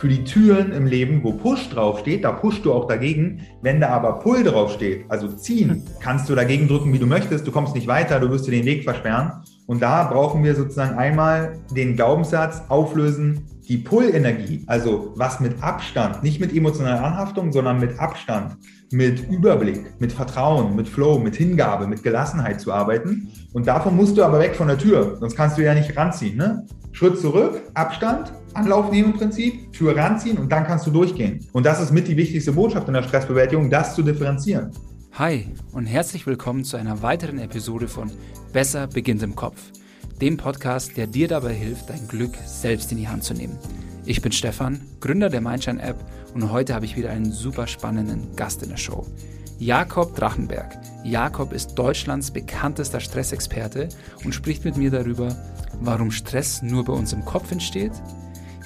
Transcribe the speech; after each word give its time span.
für 0.00 0.08
die 0.08 0.24
Türen 0.24 0.72
im 0.72 0.86
Leben, 0.86 1.22
wo 1.22 1.32
Push 1.32 1.68
draufsteht, 1.68 2.24
da 2.24 2.32
pushst 2.32 2.64
du 2.64 2.72
auch 2.72 2.86
dagegen. 2.86 3.42
Wenn 3.60 3.82
da 3.82 3.90
aber 3.90 4.18
Pull 4.18 4.42
draufsteht, 4.42 5.04
also 5.08 5.28
ziehen, 5.28 5.84
kannst 6.00 6.26
du 6.30 6.34
dagegen 6.34 6.68
drücken, 6.68 6.90
wie 6.94 6.98
du 6.98 7.06
möchtest. 7.06 7.46
Du 7.46 7.52
kommst 7.52 7.74
nicht 7.74 7.86
weiter, 7.86 8.18
du 8.18 8.30
wirst 8.30 8.46
dir 8.46 8.52
den 8.52 8.64
Weg 8.64 8.84
versperren. 8.84 9.42
Und 9.66 9.82
da 9.82 10.04
brauchen 10.04 10.42
wir 10.42 10.54
sozusagen 10.54 10.96
einmal 10.96 11.58
den 11.76 11.96
Glaubenssatz 11.96 12.62
auflösen, 12.70 13.46
die 13.68 13.76
Pull-Energie, 13.76 14.64
also 14.66 15.12
was 15.16 15.38
mit 15.38 15.62
Abstand, 15.62 16.22
nicht 16.22 16.40
mit 16.40 16.56
emotionaler 16.56 17.04
Anhaftung, 17.04 17.52
sondern 17.52 17.78
mit 17.78 18.00
Abstand, 18.00 18.56
mit 18.90 19.30
Überblick, 19.30 20.00
mit 20.00 20.12
Vertrauen, 20.12 20.74
mit 20.74 20.88
Flow, 20.88 21.18
mit 21.18 21.36
Hingabe, 21.36 21.86
mit 21.86 22.02
Gelassenheit 22.02 22.60
zu 22.60 22.72
arbeiten. 22.72 23.28
Und 23.52 23.66
davon 23.66 23.94
musst 23.96 24.16
du 24.16 24.24
aber 24.24 24.40
weg 24.40 24.56
von 24.56 24.66
der 24.66 24.78
Tür, 24.78 25.18
sonst 25.20 25.36
kannst 25.36 25.58
du 25.58 25.62
ja 25.62 25.74
nicht 25.74 25.94
ranziehen. 25.94 26.38
Ne? 26.38 26.66
Schritt 26.92 27.18
zurück, 27.18 27.62
Abstand, 27.74 28.32
Anlauf 28.54 28.90
nehmen 28.90 29.12
im 29.12 29.18
Prinzip, 29.18 29.72
Tür 29.72 29.96
ranziehen 29.96 30.38
und 30.38 30.50
dann 30.50 30.64
kannst 30.64 30.86
du 30.86 30.90
durchgehen. 30.90 31.46
Und 31.52 31.64
das 31.64 31.80
ist 31.80 31.92
mit 31.92 32.08
die 32.08 32.16
wichtigste 32.16 32.52
Botschaft 32.52 32.88
in 32.88 32.94
der 32.94 33.02
Stressbewältigung, 33.02 33.70
das 33.70 33.94
zu 33.94 34.02
differenzieren. 34.02 34.72
Hi 35.12 35.46
und 35.72 35.86
herzlich 35.86 36.26
willkommen 36.26 36.64
zu 36.64 36.76
einer 36.76 37.02
weiteren 37.02 37.38
Episode 37.38 37.88
von 37.88 38.10
Besser 38.52 38.86
beginnt 38.86 39.22
im 39.22 39.36
Kopf, 39.36 39.60
dem 40.20 40.36
Podcast, 40.36 40.96
der 40.96 41.06
dir 41.06 41.28
dabei 41.28 41.54
hilft, 41.54 41.88
dein 41.90 42.08
Glück 42.08 42.34
selbst 42.44 42.90
in 42.90 42.98
die 42.98 43.08
Hand 43.08 43.24
zu 43.24 43.34
nehmen. 43.34 43.58
Ich 44.04 44.22
bin 44.22 44.32
Stefan, 44.32 44.80
Gründer 45.00 45.30
der 45.30 45.40
Mindshine 45.40 45.80
App 45.82 45.96
und 46.34 46.50
heute 46.50 46.74
habe 46.74 46.84
ich 46.84 46.96
wieder 46.96 47.10
einen 47.10 47.32
super 47.32 47.66
spannenden 47.66 48.34
Gast 48.34 48.62
in 48.62 48.70
der 48.70 48.76
Show. 48.76 49.06
Jakob 49.60 50.16
Drachenberg. 50.16 50.78
Jakob 51.04 51.52
ist 51.52 51.74
Deutschlands 51.74 52.30
bekanntester 52.30 52.98
Stressexperte 52.98 53.90
und 54.24 54.34
spricht 54.34 54.64
mit 54.64 54.78
mir 54.78 54.90
darüber, 54.90 55.36
warum 55.82 56.10
Stress 56.10 56.62
nur 56.62 56.86
bei 56.86 56.94
uns 56.94 57.12
im 57.12 57.26
Kopf 57.26 57.52
entsteht, 57.52 57.92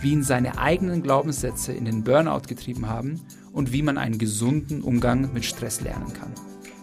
wie 0.01 0.12
ihn 0.12 0.23
seine 0.23 0.57
eigenen 0.57 1.03
Glaubenssätze 1.03 1.73
in 1.73 1.84
den 1.84 2.05
Burnout 2.05 2.43
getrieben 2.47 2.89
haben 2.89 3.20
und 3.53 3.73
wie 3.73 3.83
man 3.83 3.98
einen 3.98 4.19
gesunden 4.19 4.83
Umgang 4.83 5.33
mit 5.33 5.45
Stress 5.45 5.81
lernen 5.81 6.12
kann. 6.12 6.33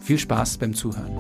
Viel 0.01 0.19
Spaß 0.19 0.57
beim 0.57 0.73
Zuhören. 0.73 1.15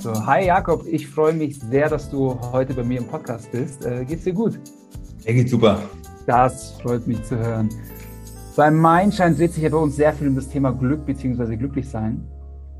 So, 0.00 0.26
hi 0.26 0.44
Jakob, 0.44 0.86
ich 0.86 1.08
freue 1.08 1.32
mich 1.32 1.58
sehr, 1.60 1.88
dass 1.88 2.10
du 2.10 2.38
heute 2.52 2.74
bei 2.74 2.84
mir 2.84 2.98
im 2.98 3.06
Podcast 3.06 3.50
bist. 3.52 3.86
Äh, 3.86 4.04
geht's 4.04 4.24
dir 4.24 4.34
gut? 4.34 4.58
Mir 5.24 5.32
geht's 5.32 5.50
super. 5.50 5.80
Das 6.26 6.72
freut 6.82 7.06
mich 7.06 7.22
zu 7.22 7.38
hören. 7.38 7.68
Beim 8.56 8.80
Mindshine 8.80 9.34
dreht 9.34 9.52
sich 9.52 9.62
ja 9.62 9.68
bei 9.68 9.76
uns 9.76 9.94
sehr 9.94 10.12
viel 10.12 10.26
um 10.26 10.34
das 10.34 10.48
Thema 10.48 10.72
Glück 10.72 11.06
bzw. 11.06 11.56
Glücklichsein. 11.56 12.26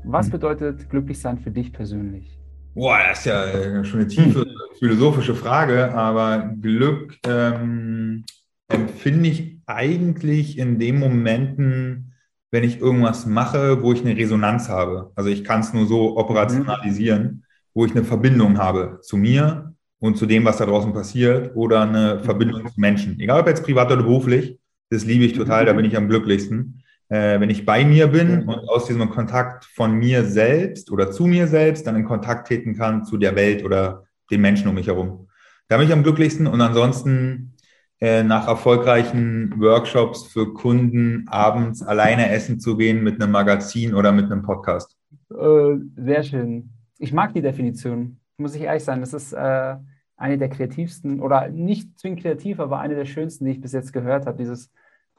Was 0.03 0.25
hm. 0.25 0.33
bedeutet 0.33 0.89
Glücklichsein 0.89 1.37
für 1.37 1.51
dich 1.51 1.71
persönlich? 1.71 2.37
Boah, 2.73 2.99
das 3.07 3.19
ist 3.19 3.25
ja 3.25 3.83
schon 3.85 4.01
eine 4.01 4.07
tiefe 4.07 4.45
philosophische 4.79 5.33
Frage, 5.33 5.93
aber 5.93 6.53
Glück 6.61 7.17
ähm, 7.25 8.25
empfinde 8.67 9.29
ich 9.29 9.59
eigentlich 9.65 10.57
in 10.57 10.77
den 10.77 10.99
Momenten, 10.99 12.13
wenn 12.51 12.63
ich 12.63 12.79
irgendwas 12.79 13.25
mache, 13.25 13.81
wo 13.81 13.93
ich 13.93 14.01
eine 14.01 14.15
Resonanz 14.15 14.69
habe. 14.69 15.11
Also 15.15 15.29
ich 15.29 15.43
kann 15.43 15.61
es 15.61 15.73
nur 15.73 15.87
so 15.87 16.17
operationalisieren, 16.17 17.45
wo 17.73 17.85
ich 17.85 17.91
eine 17.91 18.03
Verbindung 18.03 18.57
habe 18.57 18.99
zu 19.01 19.17
mir 19.17 19.73
und 19.99 20.17
zu 20.17 20.25
dem, 20.25 20.45
was 20.45 20.57
da 20.57 20.65
draußen 20.65 20.93
passiert 20.93 21.55
oder 21.55 21.81
eine 21.81 22.19
Verbindung 22.19 22.67
zu 22.67 22.79
Menschen. 22.79 23.19
Egal 23.19 23.41
ob 23.41 23.47
jetzt 23.47 23.63
privat 23.63 23.91
oder 23.91 24.03
beruflich, 24.03 24.57
das 24.89 25.05
liebe 25.05 25.25
ich 25.25 25.33
total, 25.33 25.65
da 25.65 25.73
bin 25.73 25.85
ich 25.85 25.97
am 25.97 26.07
glücklichsten 26.07 26.83
äh, 27.09 27.39
wenn 27.39 27.49
ich 27.49 27.65
bei 27.65 27.85
mir 27.85 28.07
bin 28.07 28.43
und 28.43 28.69
aus 28.69 28.85
diesem 28.85 29.09
Kontakt 29.09 29.65
von 29.65 29.93
mir 29.93 30.25
selbst 30.25 30.91
oder 30.91 31.11
zu 31.11 31.25
mir 31.25 31.47
selbst 31.47 31.87
dann 31.87 31.95
in 31.95 32.05
Kontakt 32.05 32.47
treten 32.47 32.75
kann 32.75 33.05
zu 33.05 33.17
der 33.17 33.35
Welt 33.35 33.63
oder 33.63 34.03
den 34.29 34.41
Menschen 34.41 34.67
um 34.67 34.75
mich 34.75 34.87
herum. 34.87 35.27
Da 35.69 35.77
bin 35.77 35.87
ich 35.87 35.93
am 35.93 36.03
glücklichsten 36.03 36.47
und 36.47 36.59
ansonsten 36.61 37.53
äh, 37.99 38.23
nach 38.23 38.47
erfolgreichen 38.47 39.53
Workshops 39.57 40.27
für 40.27 40.53
Kunden 40.53 41.25
abends 41.29 41.81
alleine 41.81 42.29
essen 42.29 42.59
zu 42.59 42.77
gehen 42.77 43.03
mit 43.03 43.21
einem 43.21 43.31
Magazin 43.31 43.93
oder 43.93 44.11
mit 44.11 44.25
einem 44.25 44.43
Podcast. 44.43 44.97
Äh, 45.31 45.75
sehr 45.95 46.23
schön. 46.23 46.69
Ich 46.99 47.13
mag 47.13 47.33
die 47.33 47.41
Definition, 47.41 48.17
muss 48.37 48.55
ich 48.55 48.61
ehrlich 48.61 48.83
sein. 48.83 49.01
Das 49.01 49.13
ist 49.13 49.33
äh, 49.33 49.75
eine 50.15 50.37
der 50.37 50.49
kreativsten 50.49 51.19
oder 51.19 51.49
nicht 51.49 51.97
zwingend 51.99 52.21
kreativ, 52.21 52.59
aber 52.59 52.79
eine 52.79 52.95
der 52.95 53.05
schönsten, 53.05 53.45
die 53.45 53.51
ich 53.51 53.61
bis 53.61 53.73
jetzt 53.73 53.93
gehört 53.93 54.25
habe. 54.25 54.37
Dieses 54.37 54.71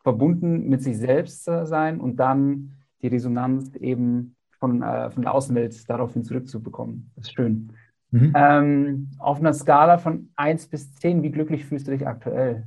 verbunden 0.02 0.68
mit 0.68 0.82
sich 0.82 0.98
selbst 0.98 1.44
sein 1.44 2.00
und 2.00 2.16
dann 2.16 2.74
die 3.02 3.08
Resonanz 3.08 3.74
eben 3.76 4.36
von, 4.58 4.82
äh, 4.82 5.10
von 5.10 5.22
der 5.22 5.34
Außenwelt 5.34 5.88
daraufhin 5.88 6.24
zurückzubekommen. 6.24 7.10
Das 7.16 7.26
ist 7.26 7.34
schön. 7.34 7.72
Mhm. 8.10 8.32
Ähm, 8.34 9.10
auf 9.18 9.38
einer 9.38 9.52
Skala 9.52 9.98
von 9.98 10.30
1 10.36 10.68
bis 10.68 10.94
10, 10.94 11.22
wie 11.22 11.30
glücklich 11.30 11.64
fühlst 11.64 11.86
du 11.86 11.92
dich 11.92 12.06
aktuell? 12.06 12.66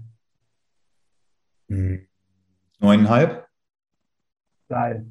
Mhm. 1.68 2.07
Neuneinhalb. 2.79 3.47
Geil. 4.69 5.06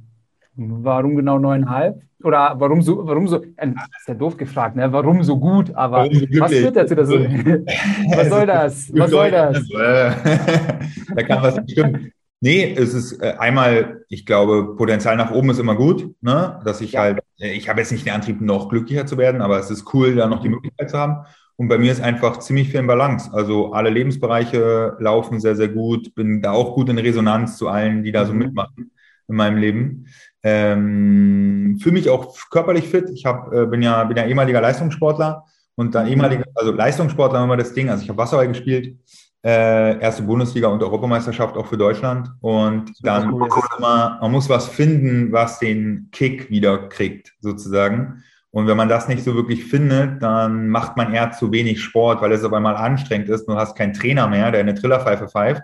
Warum 0.62 1.16
genau 1.16 1.38
neuneinhalb? 1.38 2.02
Oder 2.22 2.54
warum 2.58 2.82
so, 2.82 3.06
warum 3.06 3.26
so, 3.26 3.42
äh, 3.42 3.68
das 3.68 4.00
ist 4.00 4.08
ja 4.08 4.14
doof 4.14 4.36
gefragt, 4.36 4.76
ne? 4.76 4.92
warum 4.92 5.22
so 5.22 5.38
gut, 5.38 5.74
aber 5.74 6.04
so 6.04 6.20
was 6.38 6.52
führt 6.52 6.76
dazu, 6.76 6.94
dass 6.94 7.08
so, 7.08 7.14
was 8.14 8.28
soll 8.28 8.46
das? 8.46 8.92
Was 8.92 9.10
soll 9.10 9.30
das? 9.30 9.66
da 11.14 11.22
kann 11.22 11.42
was 11.42 11.64
bestimmen. 11.64 12.12
Nee, 12.42 12.74
es 12.76 12.92
ist 12.92 13.22
äh, 13.22 13.36
einmal, 13.38 14.02
ich 14.08 14.26
glaube, 14.26 14.76
Potenzial 14.76 15.16
nach 15.16 15.30
oben 15.30 15.48
ist 15.48 15.58
immer 15.58 15.76
gut, 15.76 16.14
ne? 16.20 16.60
dass 16.64 16.82
ich 16.82 16.92
ja. 16.92 17.00
halt, 17.00 17.20
äh, 17.38 17.52
ich 17.52 17.70
habe 17.70 17.80
jetzt 17.80 17.92
nicht 17.92 18.04
den 18.04 18.12
Antrieb, 18.12 18.42
noch 18.42 18.68
glücklicher 18.68 19.06
zu 19.06 19.16
werden, 19.16 19.40
aber 19.40 19.58
es 19.58 19.70
ist 19.70 19.94
cool, 19.94 20.14
da 20.14 20.26
noch 20.26 20.42
die 20.42 20.50
Möglichkeit 20.50 20.90
zu 20.90 20.98
haben. 20.98 21.24
Und 21.56 21.68
bei 21.68 21.78
mir 21.78 21.92
ist 21.92 22.02
einfach 22.02 22.38
ziemlich 22.38 22.68
viel 22.68 22.80
in 22.80 22.86
Balance. 22.86 23.30
Also 23.32 23.72
alle 23.72 23.90
Lebensbereiche 23.90 24.96
laufen 24.98 25.40
sehr, 25.40 25.56
sehr 25.56 25.68
gut. 25.68 26.14
Bin 26.14 26.40
da 26.42 26.52
auch 26.52 26.74
gut 26.74 26.88
in 26.88 26.98
Resonanz 26.98 27.56
zu 27.58 27.68
allen, 27.68 28.02
die 28.02 28.12
da 28.12 28.24
so 28.24 28.32
mhm. 28.32 28.38
mitmachen 28.40 28.90
in 29.30 29.36
meinem 29.36 29.56
Leben. 29.56 30.06
Ähm, 30.42 31.78
Fühle 31.80 31.94
mich 31.94 32.10
auch 32.10 32.36
körperlich 32.50 32.88
fit. 32.88 33.08
Ich 33.14 33.24
hab, 33.24 33.52
äh, 33.52 33.66
bin, 33.66 33.82
ja, 33.82 34.04
bin 34.04 34.16
ja 34.16 34.26
ehemaliger 34.26 34.60
Leistungssportler 34.60 35.44
und 35.76 35.94
dann 35.94 36.06
ehemaliger, 36.06 36.44
also 36.54 36.72
Leistungssportler 36.72 37.42
immer 37.42 37.56
das 37.56 37.72
Ding. 37.72 37.88
Also 37.88 38.02
ich 38.02 38.08
habe 38.08 38.18
Wasserball 38.18 38.48
gespielt 38.48 38.96
äh, 39.42 39.98
erste 40.00 40.22
Bundesliga 40.22 40.68
und 40.68 40.82
Europameisterschaft 40.82 41.56
auch 41.56 41.66
für 41.66 41.78
Deutschland. 41.78 42.30
Und 42.40 42.92
dann 43.02 43.32
cool. 43.32 43.48
immer, 43.78 44.18
man 44.20 44.32
muss 44.32 44.48
was 44.48 44.68
finden, 44.68 45.32
was 45.32 45.58
den 45.58 46.08
Kick 46.12 46.50
wieder 46.50 46.88
kriegt, 46.88 47.34
sozusagen. 47.40 48.22
Und 48.50 48.66
wenn 48.66 48.76
man 48.76 48.88
das 48.88 49.08
nicht 49.08 49.22
so 49.22 49.34
wirklich 49.34 49.64
findet, 49.64 50.22
dann 50.22 50.68
macht 50.68 50.96
man 50.96 51.14
eher 51.14 51.30
zu 51.30 51.52
wenig 51.52 51.80
Sport, 51.80 52.20
weil 52.20 52.32
es 52.32 52.44
aber 52.44 52.58
mal 52.60 52.76
anstrengend 52.76 53.28
ist. 53.28 53.46
Du 53.46 53.54
hast 53.54 53.76
keinen 53.76 53.94
Trainer 53.94 54.26
mehr, 54.26 54.50
der 54.50 54.60
eine 54.60 54.74
Trillerpfeife 54.74 55.28
pfeift. 55.28 55.62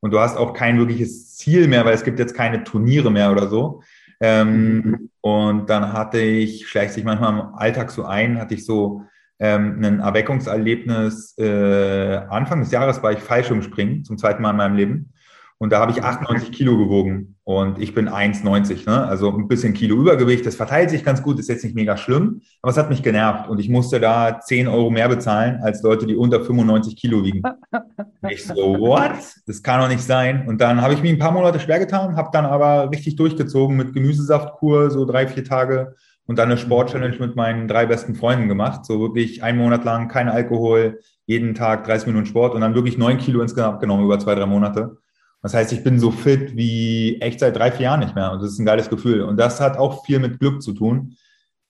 Und 0.00 0.12
du 0.12 0.20
hast 0.20 0.36
auch 0.36 0.52
kein 0.52 0.78
wirkliches 0.78 1.36
Ziel 1.36 1.68
mehr, 1.68 1.84
weil 1.84 1.94
es 1.94 2.04
gibt 2.04 2.18
jetzt 2.18 2.34
keine 2.34 2.64
Turniere 2.64 3.10
mehr 3.10 3.32
oder 3.32 3.48
so. 3.48 3.82
Ähm, 4.20 4.76
mhm. 4.76 5.10
Und 5.20 5.70
dann 5.70 5.92
hatte 5.92 6.20
ich, 6.20 6.68
schleicht 6.68 6.94
sich 6.94 7.04
manchmal 7.04 7.32
im 7.32 7.54
Alltag 7.54 7.90
so 7.90 8.04
ein, 8.04 8.38
hatte 8.38 8.54
ich 8.54 8.64
so 8.64 9.02
ähm, 9.38 9.82
ein 9.82 10.00
Erweckungserlebnis. 10.00 11.36
Äh, 11.38 12.16
Anfang 12.28 12.60
des 12.60 12.70
Jahres 12.70 13.02
war 13.02 13.12
ich 13.12 13.18
Fallschirmspringen 13.18 14.04
zum 14.04 14.18
zweiten 14.18 14.42
Mal 14.42 14.50
in 14.50 14.56
meinem 14.56 14.76
Leben. 14.76 15.12
Und 15.58 15.72
da 15.72 15.80
habe 15.80 15.90
ich 15.90 16.02
98 16.02 16.52
Kilo 16.52 16.76
gewogen 16.76 17.36
und 17.44 17.78
ich 17.80 17.94
bin 17.94 18.10
1,90, 18.10 18.88
ne? 18.88 19.06
also 19.06 19.34
ein 19.34 19.48
bisschen 19.48 19.72
Kilo 19.72 19.96
Übergewicht. 19.96 20.44
Das 20.44 20.54
verteilt 20.54 20.90
sich 20.90 21.02
ganz 21.02 21.22
gut, 21.22 21.38
ist 21.38 21.48
jetzt 21.48 21.64
nicht 21.64 21.74
mega 21.74 21.96
schlimm, 21.96 22.42
aber 22.60 22.72
es 22.72 22.76
hat 22.76 22.90
mich 22.90 23.02
genervt 23.02 23.48
und 23.48 23.58
ich 23.58 23.70
musste 23.70 23.98
da 23.98 24.38
10 24.38 24.68
Euro 24.68 24.90
mehr 24.90 25.08
bezahlen 25.08 25.60
als 25.62 25.82
Leute, 25.82 26.06
die 26.06 26.14
unter 26.14 26.44
95 26.44 26.96
Kilo 26.96 27.24
wiegen. 27.24 27.42
ich 28.28 28.44
so, 28.44 28.54
what? 28.54 29.12
Das 29.46 29.62
kann 29.62 29.80
doch 29.80 29.88
nicht 29.88 30.02
sein. 30.02 30.46
Und 30.46 30.60
dann 30.60 30.82
habe 30.82 30.92
ich 30.92 31.00
mich 31.00 31.12
ein 31.12 31.18
paar 31.18 31.32
Monate 31.32 31.58
schwer 31.58 31.78
getan, 31.78 32.16
habe 32.16 32.28
dann 32.32 32.44
aber 32.44 32.90
richtig 32.90 33.16
durchgezogen 33.16 33.78
mit 33.78 33.94
Gemüsesaftkur, 33.94 34.90
so 34.90 35.06
drei, 35.06 35.26
vier 35.26 35.44
Tage 35.44 35.94
und 36.26 36.38
dann 36.38 36.50
eine 36.50 36.58
Sportchallenge 36.58 37.16
mit 37.18 37.34
meinen 37.34 37.66
drei 37.66 37.86
besten 37.86 38.14
Freunden 38.14 38.48
gemacht. 38.48 38.84
So 38.84 39.00
wirklich 39.00 39.42
einen 39.42 39.58
Monat 39.58 39.84
lang 39.84 40.08
kein 40.08 40.28
Alkohol, 40.28 41.00
jeden 41.24 41.54
Tag 41.54 41.84
30 41.84 42.08
Minuten 42.08 42.26
Sport 42.26 42.54
und 42.54 42.60
dann 42.60 42.74
wirklich 42.74 42.98
neun 42.98 43.16
Kilo 43.16 43.40
insgesamt 43.40 43.80
genommen 43.80 44.04
über 44.04 44.18
zwei, 44.18 44.34
drei 44.34 44.46
Monate. 44.46 44.98
Das 45.46 45.54
heißt, 45.54 45.72
ich 45.72 45.84
bin 45.84 46.00
so 46.00 46.10
fit 46.10 46.56
wie 46.56 47.20
echt 47.20 47.38
seit 47.38 47.54
drei, 47.54 47.70
vier 47.70 47.84
Jahren 47.84 48.00
nicht 48.00 48.16
mehr. 48.16 48.32
Und 48.32 48.42
das 48.42 48.50
ist 48.50 48.58
ein 48.58 48.66
geiles 48.66 48.90
Gefühl. 48.90 49.22
Und 49.22 49.36
das 49.36 49.60
hat 49.60 49.78
auch 49.78 50.04
viel 50.04 50.18
mit 50.18 50.40
Glück 50.40 50.60
zu 50.60 50.72
tun, 50.72 51.14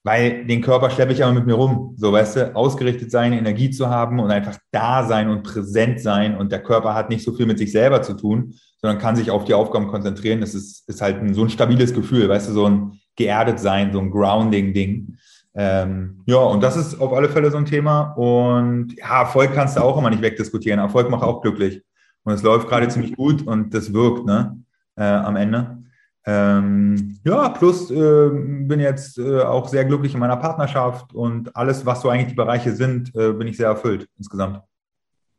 weil 0.02 0.46
den 0.46 0.62
Körper 0.62 0.88
schleppe 0.88 1.12
ich 1.12 1.22
aber 1.22 1.34
mit 1.34 1.44
mir 1.44 1.52
rum. 1.52 1.92
So, 1.98 2.10
weißt 2.10 2.36
du, 2.36 2.56
ausgerichtet 2.56 3.10
sein, 3.10 3.34
Energie 3.34 3.70
zu 3.70 3.90
haben 3.90 4.18
und 4.18 4.30
einfach 4.30 4.56
da 4.72 5.06
sein 5.06 5.28
und 5.28 5.42
präsent 5.42 6.00
sein. 6.00 6.38
Und 6.38 6.52
der 6.52 6.62
Körper 6.62 6.94
hat 6.94 7.10
nicht 7.10 7.22
so 7.22 7.34
viel 7.34 7.44
mit 7.44 7.58
sich 7.58 7.70
selber 7.70 8.00
zu 8.00 8.14
tun, 8.14 8.54
sondern 8.80 8.98
kann 8.98 9.14
sich 9.14 9.30
auf 9.30 9.44
die 9.44 9.52
Aufgaben 9.52 9.88
konzentrieren. 9.88 10.40
Das 10.40 10.54
ist, 10.54 10.88
ist 10.88 11.02
halt 11.02 11.18
ein, 11.18 11.34
so 11.34 11.42
ein 11.42 11.50
stabiles 11.50 11.92
Gefühl, 11.92 12.30
weißt 12.30 12.48
du, 12.48 12.52
so 12.54 12.64
ein 12.64 12.92
geerdet 13.14 13.60
sein, 13.60 13.92
so 13.92 14.00
ein 14.00 14.10
Grounding-Ding. 14.10 15.18
Ähm, 15.54 16.22
ja, 16.24 16.38
und 16.38 16.62
das 16.62 16.78
ist 16.78 16.98
auf 16.98 17.12
alle 17.12 17.28
Fälle 17.28 17.50
so 17.50 17.58
ein 17.58 17.66
Thema. 17.66 18.14
Und 18.14 18.94
ja, 18.96 19.20
Erfolg 19.20 19.52
kannst 19.52 19.76
du 19.76 19.82
auch 19.82 19.98
immer 19.98 20.08
nicht 20.08 20.22
wegdiskutieren. 20.22 20.80
Erfolg 20.80 21.10
macht 21.10 21.24
auch 21.24 21.42
glücklich. 21.42 21.82
Und 22.26 22.32
es 22.32 22.42
läuft 22.42 22.68
gerade 22.68 22.88
ziemlich 22.88 23.14
gut 23.16 23.46
und 23.46 23.72
das 23.72 23.92
wirkt, 23.92 24.26
ne, 24.26 24.60
äh, 24.96 25.04
am 25.04 25.36
Ende. 25.36 25.78
Ähm, 26.24 27.20
ja, 27.22 27.50
plus 27.50 27.88
äh, 27.88 28.30
bin 28.30 28.80
jetzt 28.80 29.16
äh, 29.16 29.42
auch 29.42 29.68
sehr 29.68 29.84
glücklich 29.84 30.12
in 30.12 30.18
meiner 30.18 30.36
Partnerschaft 30.36 31.14
und 31.14 31.54
alles, 31.54 31.86
was 31.86 32.02
so 32.02 32.08
eigentlich 32.08 32.30
die 32.30 32.34
Bereiche 32.34 32.72
sind, 32.72 33.14
äh, 33.14 33.32
bin 33.32 33.46
ich 33.46 33.56
sehr 33.56 33.68
erfüllt 33.68 34.08
insgesamt. 34.18 34.60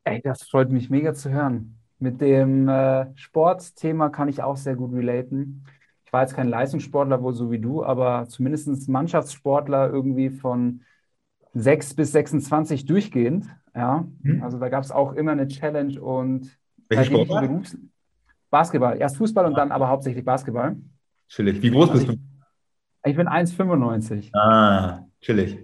Ey, 0.05 0.21
das 0.21 0.43
freut 0.43 0.71
mich 0.71 0.89
mega 0.89 1.13
zu 1.13 1.29
hören. 1.29 1.77
Mit 1.99 2.21
dem 2.21 2.69
äh, 2.69 3.07
Sportthema 3.17 4.07
kann 4.07 4.29
ich 4.29 4.41
auch 4.41 4.55
sehr 4.55 4.77
gut 4.77 4.93
relaten. 4.93 5.65
Ich 6.05 6.13
war 6.13 6.21
jetzt 6.21 6.35
kein 6.35 6.47
Leistungssportler, 6.47 7.21
wohl 7.21 7.33
so 7.33 7.51
wie 7.51 7.59
du, 7.59 7.83
aber 7.83 8.29
zumindest 8.29 8.87
Mannschaftssportler 8.87 9.89
irgendwie 9.89 10.29
von 10.29 10.83
6 11.53 11.95
bis 11.95 12.13
26 12.13 12.85
durchgehend. 12.85 13.45
Ja, 13.75 14.07
hm. 14.23 14.41
also 14.41 14.57
da 14.57 14.69
gab 14.69 14.85
es 14.85 14.91
auch 14.91 15.11
immer 15.11 15.33
eine 15.33 15.49
Challenge 15.49 16.01
und 16.01 16.57
welche 16.89 17.05
Sportler? 17.05 17.41
Berufs 17.41 17.77
Basketball. 18.49 18.97
Erst 18.97 19.17
Fußball 19.17 19.45
und 19.45 19.57
dann 19.57 19.71
aber 19.71 19.89
hauptsächlich 19.89 20.23
Basketball. 20.23 20.77
Chillig. 21.27 21.61
Wie 21.61 21.71
groß 21.71 21.91
bist 21.91 22.07
also 22.07 22.19
ich, 23.03 23.11
Ich 23.11 23.15
bin 23.17 23.27
1,95. 23.27 24.33
Ah, 24.33 25.05
chillig. 25.21 25.59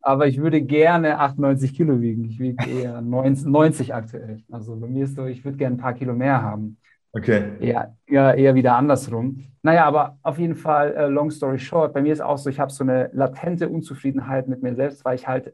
Aber 0.00 0.26
ich 0.26 0.38
würde 0.38 0.62
gerne 0.62 1.18
98 1.18 1.74
Kilo 1.74 2.00
wiegen. 2.00 2.24
Ich 2.24 2.38
wiege 2.38 2.68
eher 2.68 3.00
90 3.00 3.94
aktuell. 3.94 4.42
Also 4.50 4.76
bei 4.76 4.86
mir 4.86 5.04
ist 5.04 5.16
so, 5.16 5.26
ich 5.26 5.44
würde 5.44 5.58
gerne 5.58 5.76
ein 5.76 5.80
paar 5.80 5.94
Kilo 5.94 6.14
mehr 6.14 6.42
haben. 6.42 6.78
Okay. 7.12 7.52
Eher, 7.60 7.96
eher, 8.06 8.34
eher 8.34 8.54
wieder 8.54 8.76
andersrum. 8.76 9.44
Naja, 9.62 9.84
aber 9.86 10.18
auf 10.22 10.38
jeden 10.38 10.54
Fall, 10.54 10.94
uh, 10.96 11.10
long 11.10 11.30
story 11.30 11.58
short, 11.58 11.92
bei 11.94 12.02
mir 12.02 12.12
ist 12.12 12.20
auch 12.20 12.38
so, 12.38 12.50
ich 12.50 12.60
habe 12.60 12.70
so 12.70 12.84
eine 12.84 13.10
latente 13.12 13.68
Unzufriedenheit 13.68 14.46
mit 14.46 14.62
mir 14.62 14.74
selbst, 14.74 15.04
weil 15.04 15.16
ich 15.16 15.26
halt 15.26 15.52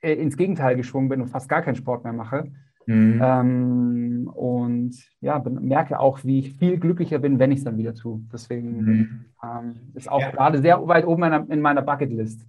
äh, 0.00 0.14
ins 0.14 0.36
Gegenteil 0.36 0.76
geschwungen 0.76 1.08
bin 1.08 1.20
und 1.20 1.28
fast 1.28 1.48
gar 1.48 1.62
keinen 1.62 1.76
Sport 1.76 2.04
mehr 2.04 2.12
mache. 2.12 2.50
Mhm. 2.88 3.20
Ähm, 3.22 4.30
und 4.34 4.94
ja, 5.20 5.42
merke 5.46 6.00
auch, 6.00 6.24
wie 6.24 6.38
ich 6.38 6.54
viel 6.54 6.78
glücklicher 6.78 7.18
bin, 7.18 7.38
wenn 7.38 7.52
ich 7.52 7.58
es 7.58 7.64
dann 7.64 7.76
wieder 7.76 7.94
tue. 7.94 8.20
Deswegen 8.32 8.80
mhm. 8.80 9.24
ähm, 9.44 9.74
ist 9.94 10.10
auch 10.10 10.22
ja. 10.22 10.30
gerade 10.30 10.58
sehr 10.62 10.88
weit 10.88 11.06
oben 11.06 11.22
in 11.24 11.30
meiner, 11.30 11.50
in 11.50 11.60
meiner 11.60 11.82
Bucketlist. 11.82 12.46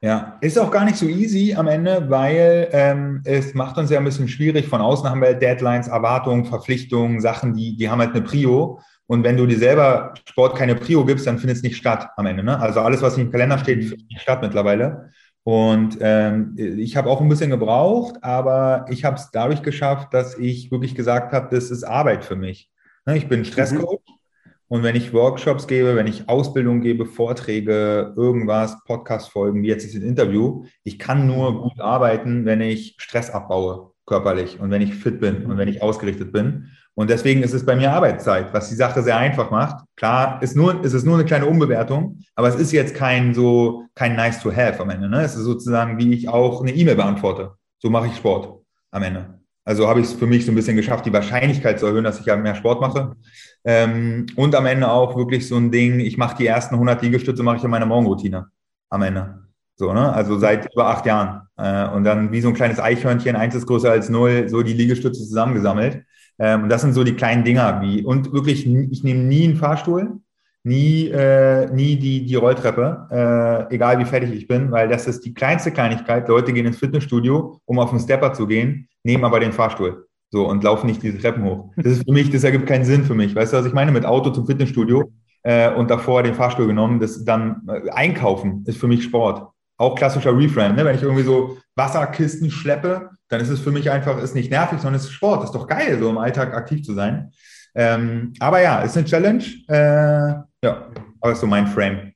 Ja, 0.00 0.38
ist 0.40 0.58
auch 0.58 0.70
gar 0.70 0.86
nicht 0.86 0.96
so 0.96 1.06
easy 1.06 1.54
am 1.54 1.68
Ende, 1.68 2.06
weil 2.08 2.68
ähm, 2.72 3.20
es 3.24 3.52
macht 3.52 3.76
uns 3.76 3.90
ja 3.90 3.98
ein 3.98 4.04
bisschen 4.04 4.28
schwierig. 4.28 4.66
Von 4.66 4.80
außen 4.80 5.08
haben 5.08 5.20
wir 5.20 5.34
Deadlines, 5.34 5.88
Erwartungen, 5.88 6.46
Verpflichtungen, 6.46 7.20
Sachen, 7.20 7.52
die, 7.52 7.76
die 7.76 7.90
haben 7.90 8.00
halt 8.00 8.14
eine 8.14 8.22
Prio. 8.22 8.80
Und 9.06 9.24
wenn 9.24 9.36
du 9.36 9.46
dir 9.46 9.58
selber 9.58 10.14
Sport 10.26 10.56
keine 10.56 10.74
Prio 10.74 11.04
gibst, 11.04 11.26
dann 11.26 11.38
findet 11.38 11.58
es 11.58 11.62
nicht 11.62 11.76
statt 11.76 12.08
am 12.16 12.24
Ende. 12.24 12.42
Ne? 12.42 12.58
Also 12.58 12.80
alles, 12.80 13.02
was 13.02 13.18
im 13.18 13.30
Kalender 13.30 13.58
steht, 13.58 13.84
findet 13.84 14.08
nicht 14.08 14.22
statt 14.22 14.40
mittlerweile. 14.40 15.10
Und 15.44 15.98
ähm, 16.00 16.54
ich 16.56 16.96
habe 16.96 17.10
auch 17.10 17.20
ein 17.20 17.28
bisschen 17.28 17.50
gebraucht, 17.50 18.22
aber 18.22 18.86
ich 18.90 19.04
habe 19.04 19.16
es 19.16 19.30
dadurch 19.32 19.62
geschafft, 19.62 20.14
dass 20.14 20.38
ich 20.38 20.70
wirklich 20.70 20.94
gesagt 20.94 21.32
habe, 21.32 21.48
das 21.50 21.70
ist 21.70 21.82
Arbeit 21.82 22.24
für 22.24 22.36
mich. 22.36 22.70
Ne, 23.06 23.16
ich 23.16 23.28
bin 23.28 23.44
Stresscoach 23.44 23.98
mhm. 24.06 24.54
und 24.68 24.82
wenn 24.84 24.94
ich 24.94 25.12
Workshops 25.12 25.66
gebe, 25.66 25.96
wenn 25.96 26.06
ich 26.06 26.28
Ausbildung 26.28 26.80
gebe, 26.80 27.06
Vorträge, 27.06 28.14
irgendwas, 28.16 28.76
Podcast-Folgen, 28.84 29.62
wie 29.64 29.68
jetzt 29.68 29.84
ist 29.84 29.96
ein 29.96 30.02
Interview, 30.02 30.64
ich 30.84 31.00
kann 31.00 31.26
nur 31.26 31.60
gut 31.62 31.80
arbeiten, 31.80 32.44
wenn 32.44 32.60
ich 32.60 32.94
Stress 32.98 33.28
abbaue, 33.28 33.90
körperlich 34.06 34.60
und 34.60 34.70
wenn 34.70 34.82
ich 34.82 34.94
fit 34.94 35.18
bin 35.18 35.46
und 35.46 35.58
wenn 35.58 35.68
ich 35.68 35.82
ausgerichtet 35.82 36.32
bin. 36.32 36.68
Und 36.94 37.08
deswegen 37.08 37.42
ist 37.42 37.54
es 37.54 37.64
bei 37.64 37.74
mir 37.74 37.90
Arbeitszeit, 37.92 38.52
was 38.52 38.68
die 38.68 38.74
Sache 38.74 39.02
sehr 39.02 39.16
einfach 39.16 39.50
macht. 39.50 39.84
Klar, 39.96 40.42
ist 40.42 40.56
nur, 40.56 40.84
ist 40.84 40.92
es 40.92 41.04
nur 41.04 41.14
eine 41.14 41.24
kleine 41.24 41.46
Umbewertung, 41.46 42.18
aber 42.34 42.48
es 42.48 42.56
ist 42.56 42.72
jetzt 42.72 42.94
kein 42.94 43.34
so, 43.34 43.84
kein 43.94 44.14
nice 44.14 44.40
to 44.40 44.52
have 44.52 44.80
am 44.80 44.90
Ende. 44.90 45.08
Ne? 45.08 45.22
Es 45.22 45.34
ist 45.34 45.44
sozusagen, 45.44 45.98
wie 45.98 46.12
ich 46.12 46.28
auch 46.28 46.60
eine 46.60 46.72
E-Mail 46.72 46.96
beantworte. 46.96 47.52
So 47.78 47.88
mache 47.88 48.08
ich 48.08 48.16
Sport 48.16 48.62
am 48.90 49.02
Ende. 49.02 49.40
Also 49.64 49.88
habe 49.88 50.00
ich 50.00 50.06
es 50.06 50.12
für 50.12 50.26
mich 50.26 50.44
so 50.44 50.52
ein 50.52 50.54
bisschen 50.54 50.76
geschafft, 50.76 51.06
die 51.06 51.12
Wahrscheinlichkeit 51.12 51.78
zu 51.78 51.86
erhöhen, 51.86 52.04
dass 52.04 52.20
ich 52.20 52.26
ja 52.26 52.36
mehr 52.36 52.56
Sport 52.56 52.80
mache. 52.80 53.16
Ähm, 53.64 54.26
und 54.36 54.54
am 54.54 54.66
Ende 54.66 54.90
auch 54.90 55.16
wirklich 55.16 55.46
so 55.46 55.56
ein 55.56 55.70
Ding, 55.70 56.00
ich 56.00 56.18
mache 56.18 56.36
die 56.36 56.46
ersten 56.46 56.74
100 56.74 57.00
Liegestütze, 57.02 57.42
mache 57.42 57.58
ich 57.58 57.64
in 57.64 57.70
meiner 57.70 57.86
Morgenroutine 57.86 58.48
am 58.90 59.02
Ende. 59.02 59.42
So, 59.76 59.92
ne? 59.92 60.12
Also 60.12 60.38
seit 60.38 60.72
über 60.72 60.88
acht 60.88 61.06
Jahren. 61.06 61.42
Äh, 61.56 61.88
und 61.94 62.04
dann 62.04 62.32
wie 62.32 62.40
so 62.40 62.48
ein 62.48 62.54
kleines 62.54 62.80
Eichhörnchen, 62.80 63.36
eins 63.36 63.54
ist 63.54 63.66
größer 63.66 63.90
als 63.90 64.08
null, 64.08 64.48
so 64.48 64.62
die 64.62 64.74
Liegestütze 64.74 65.20
zusammengesammelt. 65.22 66.04
Ähm, 66.38 66.64
und 66.64 66.68
das 66.68 66.82
sind 66.82 66.92
so 66.92 67.04
die 67.04 67.14
kleinen 67.14 67.44
Dinger, 67.44 67.80
wie, 67.82 68.02
und 68.04 68.32
wirklich, 68.32 68.66
ich 68.66 69.04
nehme 69.04 69.20
nie 69.20 69.44
einen 69.44 69.56
Fahrstuhl, 69.56 70.20
nie, 70.64 71.08
äh, 71.08 71.70
nie 71.72 71.96
die, 71.96 72.24
die 72.24 72.34
Rolltreppe, 72.34 73.68
äh, 73.70 73.74
egal 73.74 73.98
wie 73.98 74.04
fertig 74.04 74.32
ich 74.32 74.46
bin, 74.46 74.70
weil 74.70 74.88
das 74.88 75.06
ist 75.06 75.24
die 75.24 75.34
kleinste 75.34 75.72
Kleinigkeit. 75.72 76.28
Leute 76.28 76.52
gehen 76.52 76.66
ins 76.66 76.78
Fitnessstudio, 76.78 77.60
um 77.64 77.78
auf 77.78 77.90
den 77.90 78.00
Stepper 78.00 78.32
zu 78.32 78.46
gehen, 78.46 78.88
nehmen 79.02 79.24
aber 79.24 79.40
den 79.40 79.52
Fahrstuhl. 79.52 80.06
So, 80.30 80.48
und 80.48 80.64
laufen 80.64 80.86
nicht 80.86 81.02
diese 81.02 81.18
Treppen 81.18 81.44
hoch. 81.44 81.72
Das 81.76 81.92
ist 81.92 82.04
für 82.04 82.12
mich, 82.12 82.30
das 82.30 82.42
ergibt 82.42 82.66
keinen 82.66 82.86
Sinn 82.86 83.04
für 83.04 83.14
mich. 83.14 83.34
Weißt 83.34 83.52
du, 83.52 83.58
was 83.58 83.66
ich 83.66 83.74
meine? 83.74 83.92
Mit 83.92 84.06
Auto 84.06 84.30
zum 84.30 84.46
Fitnessstudio 84.46 85.12
äh, 85.42 85.70
und 85.74 85.90
davor 85.90 86.22
den 86.22 86.34
Fahrstuhl 86.34 86.66
genommen, 86.66 87.00
das 87.00 87.22
dann 87.24 87.62
äh, 87.68 87.90
einkaufen 87.90 88.64
ist 88.66 88.78
für 88.78 88.88
mich 88.88 89.04
Sport. 89.04 89.51
Auch 89.82 89.96
klassischer 89.96 90.36
Reframe, 90.36 90.76
ne? 90.76 90.84
wenn 90.84 90.94
ich 90.94 91.02
irgendwie 91.02 91.24
so 91.24 91.58
Wasserkisten 91.74 92.52
schleppe, 92.52 93.10
dann 93.28 93.40
ist 93.40 93.48
es 93.48 93.58
für 93.58 93.72
mich 93.72 93.90
einfach, 93.90 94.22
ist 94.22 94.36
nicht 94.36 94.48
nervig, 94.48 94.78
sondern 94.78 94.94
es 94.94 95.06
ist 95.06 95.12
Sport. 95.12 95.42
Ist 95.42 95.56
doch 95.56 95.66
geil, 95.66 95.98
so 95.98 96.08
im 96.08 96.18
Alltag 96.18 96.54
aktiv 96.54 96.84
zu 96.84 96.94
sein. 96.94 97.32
Ähm, 97.74 98.32
aber 98.38 98.62
ja, 98.62 98.82
ist 98.82 98.96
eine 98.96 99.06
Challenge. 99.06 99.42
Äh, 99.66 100.34
ja, 100.64 100.88
aber 101.20 101.32
ist 101.32 101.40
so 101.40 101.48
mein 101.48 101.66
Frame. 101.66 102.12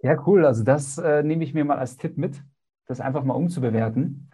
Ja, 0.00 0.16
cool. 0.26 0.46
Also 0.46 0.64
das 0.64 0.96
äh, 0.96 1.22
nehme 1.22 1.44
ich 1.44 1.52
mir 1.52 1.66
mal 1.66 1.76
als 1.76 1.98
Tipp 1.98 2.16
mit, 2.16 2.42
das 2.86 3.02
einfach 3.02 3.22
mal 3.22 3.34
umzubewerten. 3.34 4.30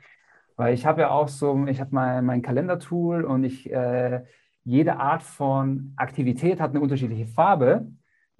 Weil 0.55 0.72
ich 0.72 0.87
habe 0.87 1.00
ja 1.00 1.11
auch 1.11 1.26
so, 1.26 1.67
ich 1.67 1.81
habe 1.81 1.93
mein, 1.93 2.25
mein 2.25 2.40
Kalendertool 2.40 3.25
und 3.25 3.43
ich, 3.43 3.69
äh, 3.69 4.22
jede 4.62 5.00
Art 5.00 5.25
von 5.25 5.93
Aktivität 5.96 6.61
hat 6.61 6.70
eine 6.70 6.81
unterschiedliche 6.81 7.26
Farbe. 7.26 7.88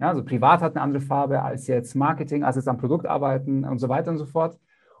Ja, 0.01 0.09
also 0.09 0.23
privat 0.23 0.61
hat 0.61 0.75
eine 0.75 0.81
andere 0.81 1.03
Farbe 1.03 1.43
als 1.43 1.67
jetzt 1.67 1.95
Marketing, 1.95 2.43
als 2.43 2.55
jetzt 2.55 2.67
am 2.67 2.79
Produkt 2.79 3.05
arbeiten 3.05 3.63
und 3.63 3.77
so 3.77 3.87
weiter 3.87 4.09
und 4.09 4.17
so 4.17 4.25
fort. 4.25 4.57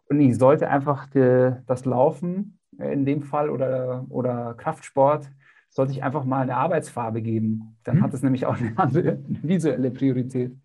Und 0.07 0.19
ich 0.19 0.37
sollte 0.37 0.69
einfach 0.69 1.07
die, 1.07 1.53
das 1.65 1.85
Laufen 1.85 2.59
in 2.77 3.03
dem 3.03 3.23
Fall 3.23 3.49
oder, 3.49 4.05
oder 4.09 4.53
Kraftsport, 4.53 5.27
sollte 5.69 5.91
ich 5.91 6.03
einfach 6.03 6.23
mal 6.23 6.41
eine 6.41 6.55
Arbeitsfarbe 6.55 7.23
geben. 7.23 7.77
Dann 7.83 7.97
mhm. 7.97 8.03
hat 8.03 8.13
es 8.13 8.21
nämlich 8.21 8.45
auch 8.45 8.59
eine 8.59 8.77
andere 8.77 9.23
eine 9.27 9.39
visuelle 9.41 9.89
Priorität. 9.89 10.55